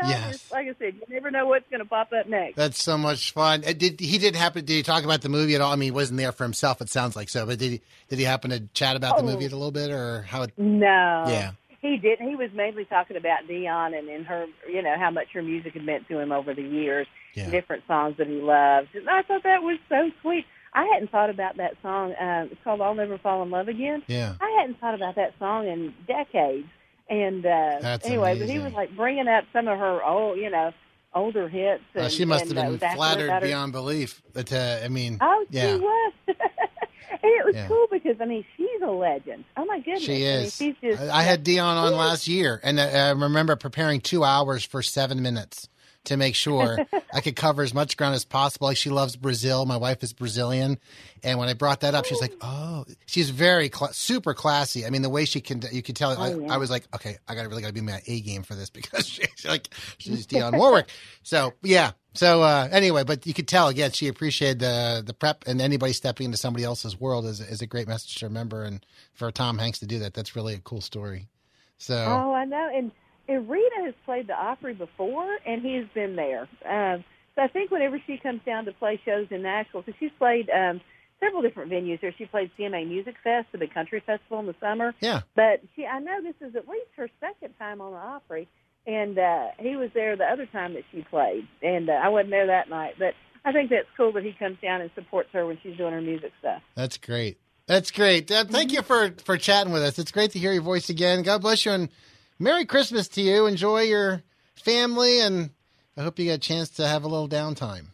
God, 0.00 0.08
Yes. 0.08 0.50
like 0.50 0.66
I 0.66 0.74
said, 0.78 0.94
you 0.96 1.02
never 1.14 1.30
know 1.30 1.46
what's 1.46 1.68
going 1.70 1.78
to 1.80 1.88
pop 1.88 2.10
up 2.12 2.26
next. 2.28 2.56
That's 2.56 2.82
so 2.82 2.98
much 2.98 3.32
fun. 3.32 3.62
Uh, 3.64 3.72
Did 3.72 4.00
he 4.00 4.18
did 4.18 4.34
happen? 4.34 4.64
Did 4.64 4.74
he 4.74 4.82
talk 4.82 5.04
about 5.04 5.20
the 5.22 5.28
movie 5.28 5.54
at 5.54 5.60
all? 5.60 5.72
I 5.72 5.76
mean, 5.76 5.86
he 5.86 5.90
wasn't 5.92 6.18
there 6.18 6.32
for 6.32 6.42
himself. 6.42 6.80
It 6.80 6.90
sounds 6.90 7.14
like 7.14 7.28
so, 7.28 7.46
but 7.46 7.58
did 7.60 7.70
he? 7.72 7.80
Did 8.08 8.18
he 8.18 8.24
happen 8.24 8.50
to 8.50 8.60
chat 8.74 8.96
about 8.96 9.18
the 9.18 9.22
Oh. 9.22 9.26
movie 9.26 9.44
a 9.46 9.50
little 9.50 9.70
bit, 9.70 9.90
or 9.92 10.22
how? 10.22 10.42
It, 10.42 10.52
No. 10.58 11.24
Yeah. 11.28 11.52
He 11.80 11.96
didn't. 11.96 12.28
He 12.28 12.34
was 12.34 12.50
mainly 12.52 12.84
talking 12.86 13.16
about 13.16 13.46
Dionne 13.48 13.96
and, 13.96 14.08
and 14.08 14.26
her, 14.26 14.46
you 14.68 14.82
know, 14.82 14.96
how 14.98 15.12
much 15.12 15.28
her 15.34 15.42
music 15.42 15.74
had 15.74 15.84
meant 15.84 16.08
to 16.08 16.18
him 16.18 16.32
over 16.32 16.52
the 16.52 16.62
years, 16.62 17.06
Yeah. 17.34 17.48
different 17.50 17.84
songs 17.86 18.16
that 18.18 18.26
he 18.26 18.40
loved. 18.40 18.88
And 18.96 19.08
I 19.08 19.22
thought 19.22 19.44
that 19.44 19.62
was 19.62 19.78
so 19.88 20.10
sweet. 20.22 20.44
I 20.74 20.84
hadn't 20.92 21.10
thought 21.10 21.30
about 21.30 21.56
that 21.56 21.74
song. 21.82 22.14
Um, 22.20 22.48
it's 22.52 22.60
called 22.62 22.80
"I'll 22.80 22.94
Never 22.94 23.18
Fall 23.18 23.42
in 23.42 23.50
Love 23.50 23.68
Again." 23.68 24.02
Yeah. 24.06 24.34
I 24.40 24.58
hadn't 24.60 24.78
thought 24.80 24.94
about 24.94 25.16
that 25.16 25.34
song 25.38 25.66
in 25.66 25.94
decades. 26.06 26.68
And 27.10 27.44
uh, 27.46 27.78
That's 27.80 28.04
anyway, 28.06 28.38
but 28.38 28.48
he 28.50 28.58
was 28.58 28.72
like 28.74 28.94
bringing 28.94 29.28
up 29.28 29.44
some 29.52 29.66
of 29.66 29.78
her 29.78 30.04
old, 30.04 30.36
you 30.38 30.50
know, 30.50 30.72
older 31.14 31.48
hits. 31.48 31.82
And, 31.94 32.04
Uh, 32.04 32.08
she 32.10 32.26
must 32.26 32.50
and, 32.50 32.58
have 32.58 32.74
uh, 32.74 32.76
been 32.76 32.90
flattered 32.96 33.40
beyond 33.40 33.72
belief. 33.72 34.20
But 34.34 34.52
uh, 34.52 34.80
I 34.84 34.88
mean, 34.88 35.16
Oh, 35.22 35.46
yeah, 35.48 35.74
she 35.74 35.80
was. 35.80 36.12
and 36.28 36.36
it 37.22 37.46
was 37.46 37.54
Yeah. 37.54 37.66
cool 37.66 37.86
because 37.90 38.16
I 38.20 38.26
mean 38.26 38.44
she's 38.58 38.82
a 38.82 38.90
legend. 38.90 39.44
Oh 39.56 39.64
my 39.64 39.78
goodness, 39.78 40.02
she 40.02 40.28
I 40.28 40.36
mean, 40.36 40.44
is. 40.46 40.54
she's 40.56 40.74
just. 40.82 41.00
I, 41.00 41.20
I 41.20 41.22
had 41.22 41.44
Dionne 41.46 41.82
on 41.82 41.92
last 41.94 42.28
year, 42.28 42.60
and 42.62 42.78
I, 42.78 43.08
I 43.08 43.10
remember 43.12 43.56
preparing 43.56 44.02
two 44.02 44.22
hours 44.22 44.64
for 44.64 44.82
seven 44.82 45.22
minutes 45.22 45.68
to 46.04 46.16
make 46.16 46.34
sure 46.34 46.78
I 47.12 47.20
could 47.20 47.36
cover 47.36 47.62
as 47.62 47.74
much 47.74 47.96
ground 47.96 48.14
as 48.14 48.24
possible. 48.24 48.66
Like 48.68 48.76
she 48.76 48.88
loves 48.90 49.16
Brazil. 49.16 49.66
My 49.66 49.76
wife 49.76 50.02
is 50.02 50.12
Brazilian, 50.12 50.78
and 51.22 51.38
when 51.38 51.48
I 51.48 51.54
brought 51.54 51.80
that 51.80 51.94
up, 51.94 52.04
she's 52.06 52.20
like, 52.20 52.34
"Oh, 52.40 52.84
she's 53.06 53.30
very 53.30 53.68
cla 53.68 53.92
super 53.92 54.32
classy." 54.34 54.86
I 54.86 54.90
mean, 54.90 55.02
the 55.02 55.10
way 55.10 55.24
she 55.24 55.40
can, 55.40 55.62
you 55.70 55.82
could 55.82 55.96
tell. 55.96 56.10
I, 56.10 56.32
Oh, 56.32 56.40
yeah. 56.40 56.54
I 56.54 56.56
was 56.56 56.70
like, 56.70 56.84
"Okay, 56.94 57.18
I 57.28 57.34
got 57.34 57.42
to 57.42 57.48
really 57.48 57.62
got 57.62 57.68
to 57.68 57.74
be 57.74 57.80
my 57.80 58.00
A 58.06 58.20
game 58.20 58.42
for 58.42 58.54
this 58.54 58.70
because 58.78 59.06
she's 59.06 59.44
like 59.46 59.68
she's 59.98 60.26
Dionne 60.26 60.56
Warwick." 60.56 60.88
So 61.22 61.52
yeah. 61.62 61.92
So 62.14 62.42
uh, 62.42 62.68
anyway, 62.72 63.04
but 63.04 63.26
you 63.26 63.34
could 63.34 63.46
tell 63.46 63.68
again 63.68 63.92
she 63.92 64.08
appreciated 64.08 64.58
the 64.60 65.02
the 65.06 65.14
prep 65.14 65.44
and 65.46 65.60
anybody 65.60 65.92
stepping 65.92 66.24
into 66.24 66.38
somebody 66.38 66.64
else's 66.64 66.98
world 66.98 67.26
is 67.26 67.40
is 67.40 67.60
a 67.62 67.66
great 67.66 67.86
message 67.86 68.16
to 68.16 68.26
remember. 68.26 68.64
And 68.64 68.84
for 69.12 69.30
Tom 69.30 69.58
Hanks 69.58 69.78
to 69.80 69.86
do 69.86 69.98
that, 70.00 70.14
that's 70.14 70.34
really 70.34 70.54
a 70.54 70.58
cool 70.58 70.80
story. 70.80 71.28
So 71.76 71.94
Oh, 71.94 72.32
I 72.34 72.44
know. 72.44 72.70
And, 72.74 72.90
and 73.28 73.48
Rita 73.48 73.82
has 73.84 73.94
played 74.04 74.26
the 74.26 74.34
Opry 74.34 74.74
before, 74.74 75.36
and 75.46 75.62
he's 75.62 75.84
been 75.94 76.16
there. 76.16 76.48
Um, 76.64 77.04
so 77.34 77.42
I 77.42 77.48
think 77.48 77.70
whenever 77.70 78.00
she 78.06 78.16
comes 78.16 78.40
down 78.44 78.64
to 78.64 78.72
play 78.72 79.00
shows 79.04 79.28
in 79.30 79.42
Nashville, 79.42 79.82
because 79.82 79.98
she's 80.00 80.10
played 80.18 80.50
um, 80.50 80.80
several 81.20 81.42
different 81.42 81.70
venues 81.70 82.00
there. 82.00 82.14
She 82.16 82.26
played 82.26 82.50
CMA 82.58 82.88
Music 82.88 83.14
Fest, 83.22 83.46
the 83.52 83.58
big 83.58 83.72
country 83.72 84.02
festival 84.04 84.40
in 84.40 84.46
the 84.46 84.54
summer. 84.60 84.94
yeah, 85.00 85.20
But 85.36 85.62
she, 85.76 85.86
I 85.86 86.00
know 86.00 86.22
this 86.22 86.34
is 86.40 86.56
at 86.56 86.66
least 86.66 86.88
her 86.96 87.08
second 87.20 87.54
time 87.58 87.80
on 87.80 87.92
the 87.92 87.98
Opry, 87.98 88.48
and 88.86 89.18
uh, 89.18 89.48
he 89.58 89.76
was 89.76 89.90
there 89.94 90.16
the 90.16 90.24
other 90.24 90.46
time 90.46 90.74
that 90.74 90.84
she 90.90 91.02
played, 91.02 91.46
and 91.62 91.88
uh, 91.90 91.92
I 91.92 92.08
wasn't 92.08 92.30
there 92.30 92.46
that 92.46 92.70
night. 92.70 92.94
But 92.98 93.14
I 93.44 93.52
think 93.52 93.70
that's 93.70 93.88
cool 93.96 94.12
that 94.12 94.24
he 94.24 94.32
comes 94.32 94.58
down 94.62 94.80
and 94.80 94.90
supports 94.94 95.28
her 95.32 95.46
when 95.46 95.58
she's 95.62 95.76
doing 95.76 95.92
her 95.92 96.00
music 96.00 96.32
stuff. 96.40 96.62
that's 96.74 96.96
great. 96.96 97.38
That's 97.66 97.90
great. 97.90 98.26
Deb, 98.26 98.48
thank 98.48 98.72
you 98.72 98.80
for 98.80 99.12
for 99.24 99.36
chatting 99.36 99.74
with 99.74 99.82
us. 99.82 99.98
It's 99.98 100.10
great 100.10 100.30
to 100.32 100.38
hear 100.38 100.52
your 100.52 100.62
voice 100.62 100.88
again. 100.88 101.22
God 101.22 101.42
bless 101.42 101.66
you 101.66 101.72
and 101.72 101.90
Merry 102.38 102.64
Christmas 102.64 103.08
to 103.08 103.20
you. 103.22 103.46
Enjoy 103.46 103.82
your 103.82 104.22
family, 104.54 105.20
and 105.20 105.50
I 105.96 106.02
hope 106.02 106.18
you 106.18 106.26
get 106.26 106.34
a 106.34 106.38
chance 106.38 106.68
to 106.70 106.86
have 106.86 107.04
a 107.04 107.08
little 107.08 107.28
downtime. 107.28 107.86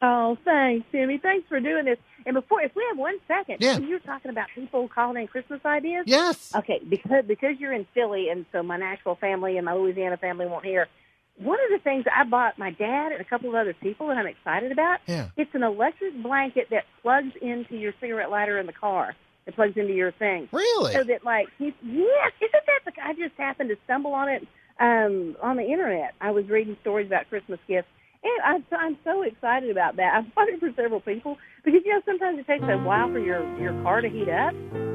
Oh, 0.00 0.36
thanks, 0.44 0.86
Timmy. 0.92 1.18
Thanks 1.18 1.48
for 1.48 1.58
doing 1.58 1.84
this. 1.84 1.98
And 2.24 2.34
before, 2.34 2.60
if 2.62 2.72
we 2.76 2.84
have 2.88 2.98
one 2.98 3.16
second, 3.26 3.56
Yeah. 3.60 3.78
you're 3.78 3.98
talking 3.98 4.30
about 4.30 4.46
people 4.54 4.86
calling 4.88 5.22
in 5.22 5.26
Christmas 5.26 5.60
ideas. 5.64 6.04
Yes. 6.06 6.54
Okay, 6.54 6.80
because 6.88 7.24
because 7.26 7.58
you're 7.58 7.72
in 7.72 7.84
Philly, 7.94 8.28
and 8.28 8.44
so 8.52 8.62
my 8.62 8.76
Nashville 8.76 9.16
family 9.16 9.56
and 9.56 9.64
my 9.64 9.72
Louisiana 9.72 10.16
family 10.16 10.46
won't 10.46 10.64
hear. 10.64 10.86
One 11.36 11.58
of 11.64 11.70
the 11.70 11.78
things 11.82 12.04
I 12.12 12.24
bought 12.24 12.58
my 12.58 12.70
dad 12.72 13.12
and 13.12 13.20
a 13.20 13.24
couple 13.24 13.48
of 13.48 13.54
other 13.54 13.72
people 13.72 14.08
that 14.08 14.18
I'm 14.18 14.26
excited 14.26 14.72
about. 14.72 14.98
Yeah. 15.06 15.28
It's 15.36 15.54
an 15.54 15.62
electric 15.62 16.20
blanket 16.22 16.68
that 16.70 16.84
plugs 17.02 17.32
into 17.40 17.76
your 17.76 17.92
cigarette 18.00 18.30
lighter 18.30 18.58
in 18.58 18.66
the 18.66 18.72
car. 18.72 19.14
It 19.48 19.54
plugs 19.54 19.78
into 19.78 19.94
your 19.94 20.12
thing. 20.12 20.46
Really? 20.52 20.92
So 20.92 21.02
that 21.04 21.24
like 21.24 21.48
he, 21.58 21.74
yes, 21.82 22.32
isn't 22.38 22.52
that 22.52 22.80
the? 22.84 22.92
I 23.02 23.14
just 23.14 23.34
happened 23.38 23.70
to 23.70 23.76
stumble 23.84 24.12
on 24.12 24.28
it 24.28 24.46
um, 24.78 25.36
on 25.42 25.56
the 25.56 25.62
internet. 25.62 26.12
I 26.20 26.32
was 26.32 26.46
reading 26.50 26.76
stories 26.82 27.06
about 27.06 27.30
Christmas 27.30 27.58
gifts, 27.66 27.88
and 28.22 28.42
I'm 28.44 28.64
so, 28.70 28.76
I'm 28.76 28.98
so 29.04 29.22
excited 29.22 29.70
about 29.70 29.96
that. 29.96 30.14
I've 30.14 30.34
bought 30.34 30.48
it 30.48 30.60
for 30.60 30.70
several 30.76 31.00
people 31.00 31.36
because 31.64 31.80
you 31.84 31.92
know 31.92 32.00
sometimes 32.04 32.38
it 32.38 32.46
takes 32.46 32.64
a 32.64 32.78
while 32.78 33.08
for 33.08 33.18
your 33.18 33.42
your 33.58 33.72
car 33.82 34.00
to 34.00 34.08
heat 34.08 34.28
up, 34.28 34.54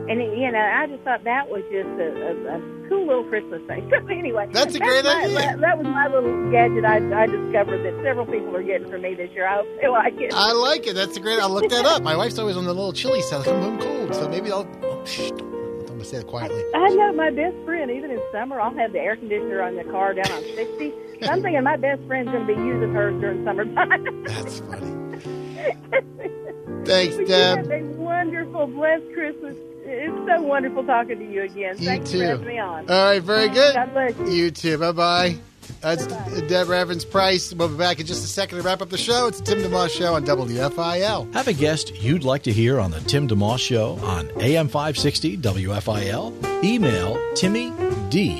and 0.09 0.19
it, 0.21 0.37
you 0.37 0.51
know 0.51 0.59
I 0.59 0.87
just 0.87 1.03
thought 1.03 1.23
that 1.23 1.49
was 1.49 1.63
just 1.71 1.87
a, 1.99 2.09
a, 2.11 2.57
a 2.57 2.89
cool 2.89 3.07
little 3.07 3.23
Christmas 3.25 3.61
thing. 3.67 3.89
So 4.03 4.07
anyway, 4.07 4.47
That's 4.51 4.75
a 4.75 4.79
great 4.79 5.05
my, 5.05 5.23
idea. 5.23 5.35
That, 5.37 5.61
that 5.61 5.77
was 5.77 5.87
my 5.87 6.07
little 6.07 6.51
gadget 6.51 6.83
I, 6.83 6.97
I 6.97 7.25
discovered 7.27 7.83
that 7.83 8.03
several 8.03 8.25
people 8.25 8.55
are 8.55 8.63
getting 8.63 8.89
for 8.89 8.97
me 8.97 9.15
this 9.15 9.29
year. 9.31 9.47
I 9.47 9.57
hope 9.57 9.67
they 9.81 9.87
like 9.87 10.13
it. 10.17 10.33
I 10.33 10.51
like 10.51 10.87
it. 10.87 10.95
That's 10.95 11.15
a 11.15 11.19
great. 11.19 11.39
I'll 11.39 11.49
look 11.49 11.69
that 11.69 11.85
up. 11.85 12.03
My 12.03 12.17
wife's 12.17 12.37
always 12.39 12.57
on 12.57 12.65
the 12.65 12.73
little 12.73 12.93
chili 12.93 13.21
side. 13.21 13.45
Come 13.45 13.61
home 13.61 13.79
cold, 13.79 14.15
so 14.15 14.27
maybe 14.27 14.51
I'll. 14.51 14.67
Oh, 14.83 15.62
shh, 16.03 16.11
don't- 16.11 16.33
I'm 16.33 16.49
gonna 16.49 16.49
say 16.49 16.51
it 16.51 16.51
quietly. 16.53 16.63
I 16.75 16.89
know 16.89 17.13
my 17.13 17.29
best 17.31 17.55
friend, 17.65 17.89
even 17.91 18.11
in 18.11 18.19
summer, 18.31 18.59
I'll 18.59 18.73
have 18.75 18.91
the 18.93 18.99
air 18.99 19.15
conditioner 19.15 19.61
on 19.61 19.75
the 19.75 19.83
car 19.85 20.13
down 20.13 20.31
on 20.31 20.43
60. 20.55 20.93
So 21.21 21.29
I'm 21.31 21.41
thinking 21.41 21.63
my 21.63 21.77
best 21.77 22.01
friend's 22.07 22.31
going 22.31 22.45
to 22.47 22.53
be 22.55 22.59
using 22.61 22.93
hers 22.93 23.19
during 23.21 23.45
summertime. 23.45 24.23
That's 24.25 24.59
funny. 24.59 24.91
Thanks, 26.85 27.15
But 27.15 27.21
you 27.21 27.27
Deb. 27.27 27.57
have 27.59 27.71
a 27.71 27.83
wonderful, 27.95 28.67
blessed 28.67 29.05
Christmas. 29.13 29.55
It's 29.85 30.27
so 30.27 30.41
wonderful 30.41 30.83
talking 30.85 31.19
to 31.19 31.25
you 31.31 31.43
again. 31.43 31.75
You 31.77 31.85
Thanks 31.85 32.11
too. 32.11 32.19
for 32.19 32.25
having 32.25 32.47
me 32.47 32.59
on. 32.59 32.89
All 32.89 33.05
right, 33.05 33.21
very 33.23 33.47
good. 33.49 33.73
God 33.75 33.93
bless 33.93 34.17
you. 34.17 34.27
You 34.27 34.51
too. 34.51 34.77
Bye 34.77 34.91
bye. 34.91 35.37
That's 35.81 36.07
Deborah 36.47 36.79
Evans 36.79 37.05
Price. 37.05 37.53
We'll 37.53 37.69
be 37.69 37.77
back 37.77 37.99
in 37.99 38.05
just 38.05 38.23
a 38.23 38.27
second 38.27 38.57
to 38.57 38.63
wrap 38.63 38.81
up 38.81 38.89
the 38.89 38.97
show. 38.97 39.27
It's 39.27 39.39
the 39.39 39.45
Tim 39.45 39.59
DeMoss 39.59 39.89
Show 39.89 40.13
on 40.13 40.25
WFIL. 40.25 41.33
Have 41.33 41.47
a 41.47 41.53
guest 41.53 41.93
you'd 42.01 42.23
like 42.23 42.43
to 42.43 42.51
hear 42.51 42.79
on 42.79 42.91
the 42.91 42.99
Tim 43.01 43.27
DeMoss 43.27 43.59
Show 43.59 43.99
on 44.03 44.29
AM 44.39 44.67
560 44.67 45.37
WFIL? 45.37 46.63
Email 46.63 47.19
Timmy 47.35 47.73
D 48.09 48.39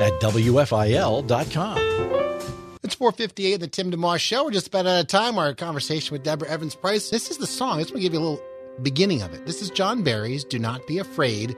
at 0.00 0.12
WFIL.com. 0.20 1.78
It's 2.82 2.94
458 2.94 3.54
of 3.54 3.60
the 3.60 3.68
Tim 3.68 3.90
DeMoss 3.90 4.20
Show. 4.20 4.44
We're 4.44 4.52
just 4.52 4.68
about 4.68 4.86
out 4.86 5.00
of 5.00 5.06
time. 5.08 5.36
Our 5.38 5.52
conversation 5.54 6.14
with 6.14 6.22
Deborah 6.22 6.48
Evans 6.48 6.74
Price. 6.74 7.10
This 7.10 7.30
is 7.30 7.36
the 7.36 7.46
song. 7.46 7.78
This 7.78 7.90
will 7.90 8.00
give 8.00 8.14
you 8.14 8.18
a 8.18 8.22
little 8.22 8.42
beginning 8.82 9.20
of 9.22 9.34
it. 9.34 9.44
This 9.44 9.60
is 9.60 9.70
John 9.70 10.02
Berry's 10.02 10.44
Do 10.44 10.58
Not 10.58 10.86
Be 10.86 10.98
Afraid 10.98 11.56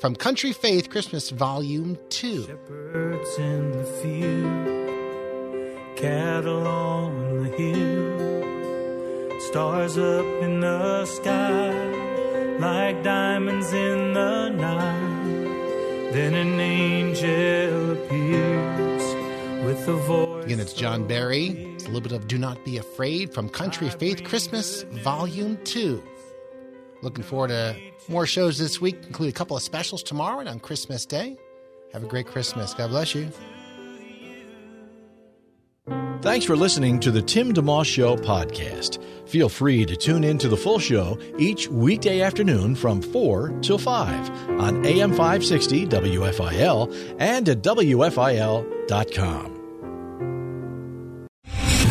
from 0.00 0.16
Country 0.16 0.52
Faith 0.52 0.88
Christmas 0.88 1.28
Volume 1.28 1.98
2. 2.08 2.46
Birds 2.66 3.38
in 3.38 3.70
the 3.72 3.84
field, 3.84 4.88
cattle 5.94 6.66
on 6.66 7.44
the 7.44 7.50
hill, 7.50 9.40
stars 9.40 9.98
up 9.98 10.24
in 10.42 10.60
the 10.60 11.04
sky 11.04 11.70
like 12.58 13.02
diamonds 13.04 13.74
in 13.74 14.14
the 14.14 14.48
night. 14.48 16.12
Then 16.14 16.34
an 16.34 16.58
angel 16.58 17.92
appears 17.92 19.02
with 19.66 19.86
a 19.86 19.96
voice. 20.06 20.46
Again, 20.46 20.60
it's 20.60 20.72
John 20.72 21.06
Berry. 21.06 21.74
It's 21.74 21.84
a 21.84 21.88
little 21.88 22.00
bit 22.00 22.12
of 22.12 22.26
Do 22.26 22.38
Not 22.38 22.64
Be 22.64 22.78
Afraid 22.78 23.34
from 23.34 23.50
Country 23.50 23.90
Faith 23.90 24.24
Christmas 24.24 24.82
Volume 24.84 25.58
2. 25.64 26.02
Looking 27.02 27.24
forward 27.24 27.48
to 27.48 27.76
more 28.08 28.26
shows 28.26 28.58
this 28.58 28.80
week, 28.80 28.96
include 29.06 29.30
a 29.30 29.32
couple 29.32 29.56
of 29.56 29.62
specials 29.62 30.02
tomorrow 30.02 30.40
and 30.40 30.48
on 30.48 30.60
Christmas 30.60 31.06
Day. 31.06 31.36
Have 31.92 32.04
a 32.04 32.06
great 32.06 32.26
Christmas. 32.26 32.74
God 32.74 32.90
bless 32.90 33.14
you. 33.14 33.30
Thanks 36.22 36.44
for 36.44 36.54
listening 36.54 37.00
to 37.00 37.10
the 37.10 37.22
Tim 37.22 37.54
DeMoss 37.54 37.86
Show 37.86 38.14
podcast. 38.14 39.02
Feel 39.26 39.48
free 39.48 39.86
to 39.86 39.96
tune 39.96 40.22
in 40.22 40.36
to 40.38 40.48
the 40.48 40.56
full 40.56 40.78
show 40.78 41.18
each 41.38 41.66
weekday 41.68 42.20
afternoon 42.20 42.74
from 42.74 43.00
4 43.00 43.58
till 43.62 43.78
5 43.78 44.50
on 44.60 44.84
AM 44.84 45.12
560 45.12 45.86
WFIL 45.86 47.16
and 47.18 47.48
at 47.48 47.62
WFIL.com. 47.62 49.59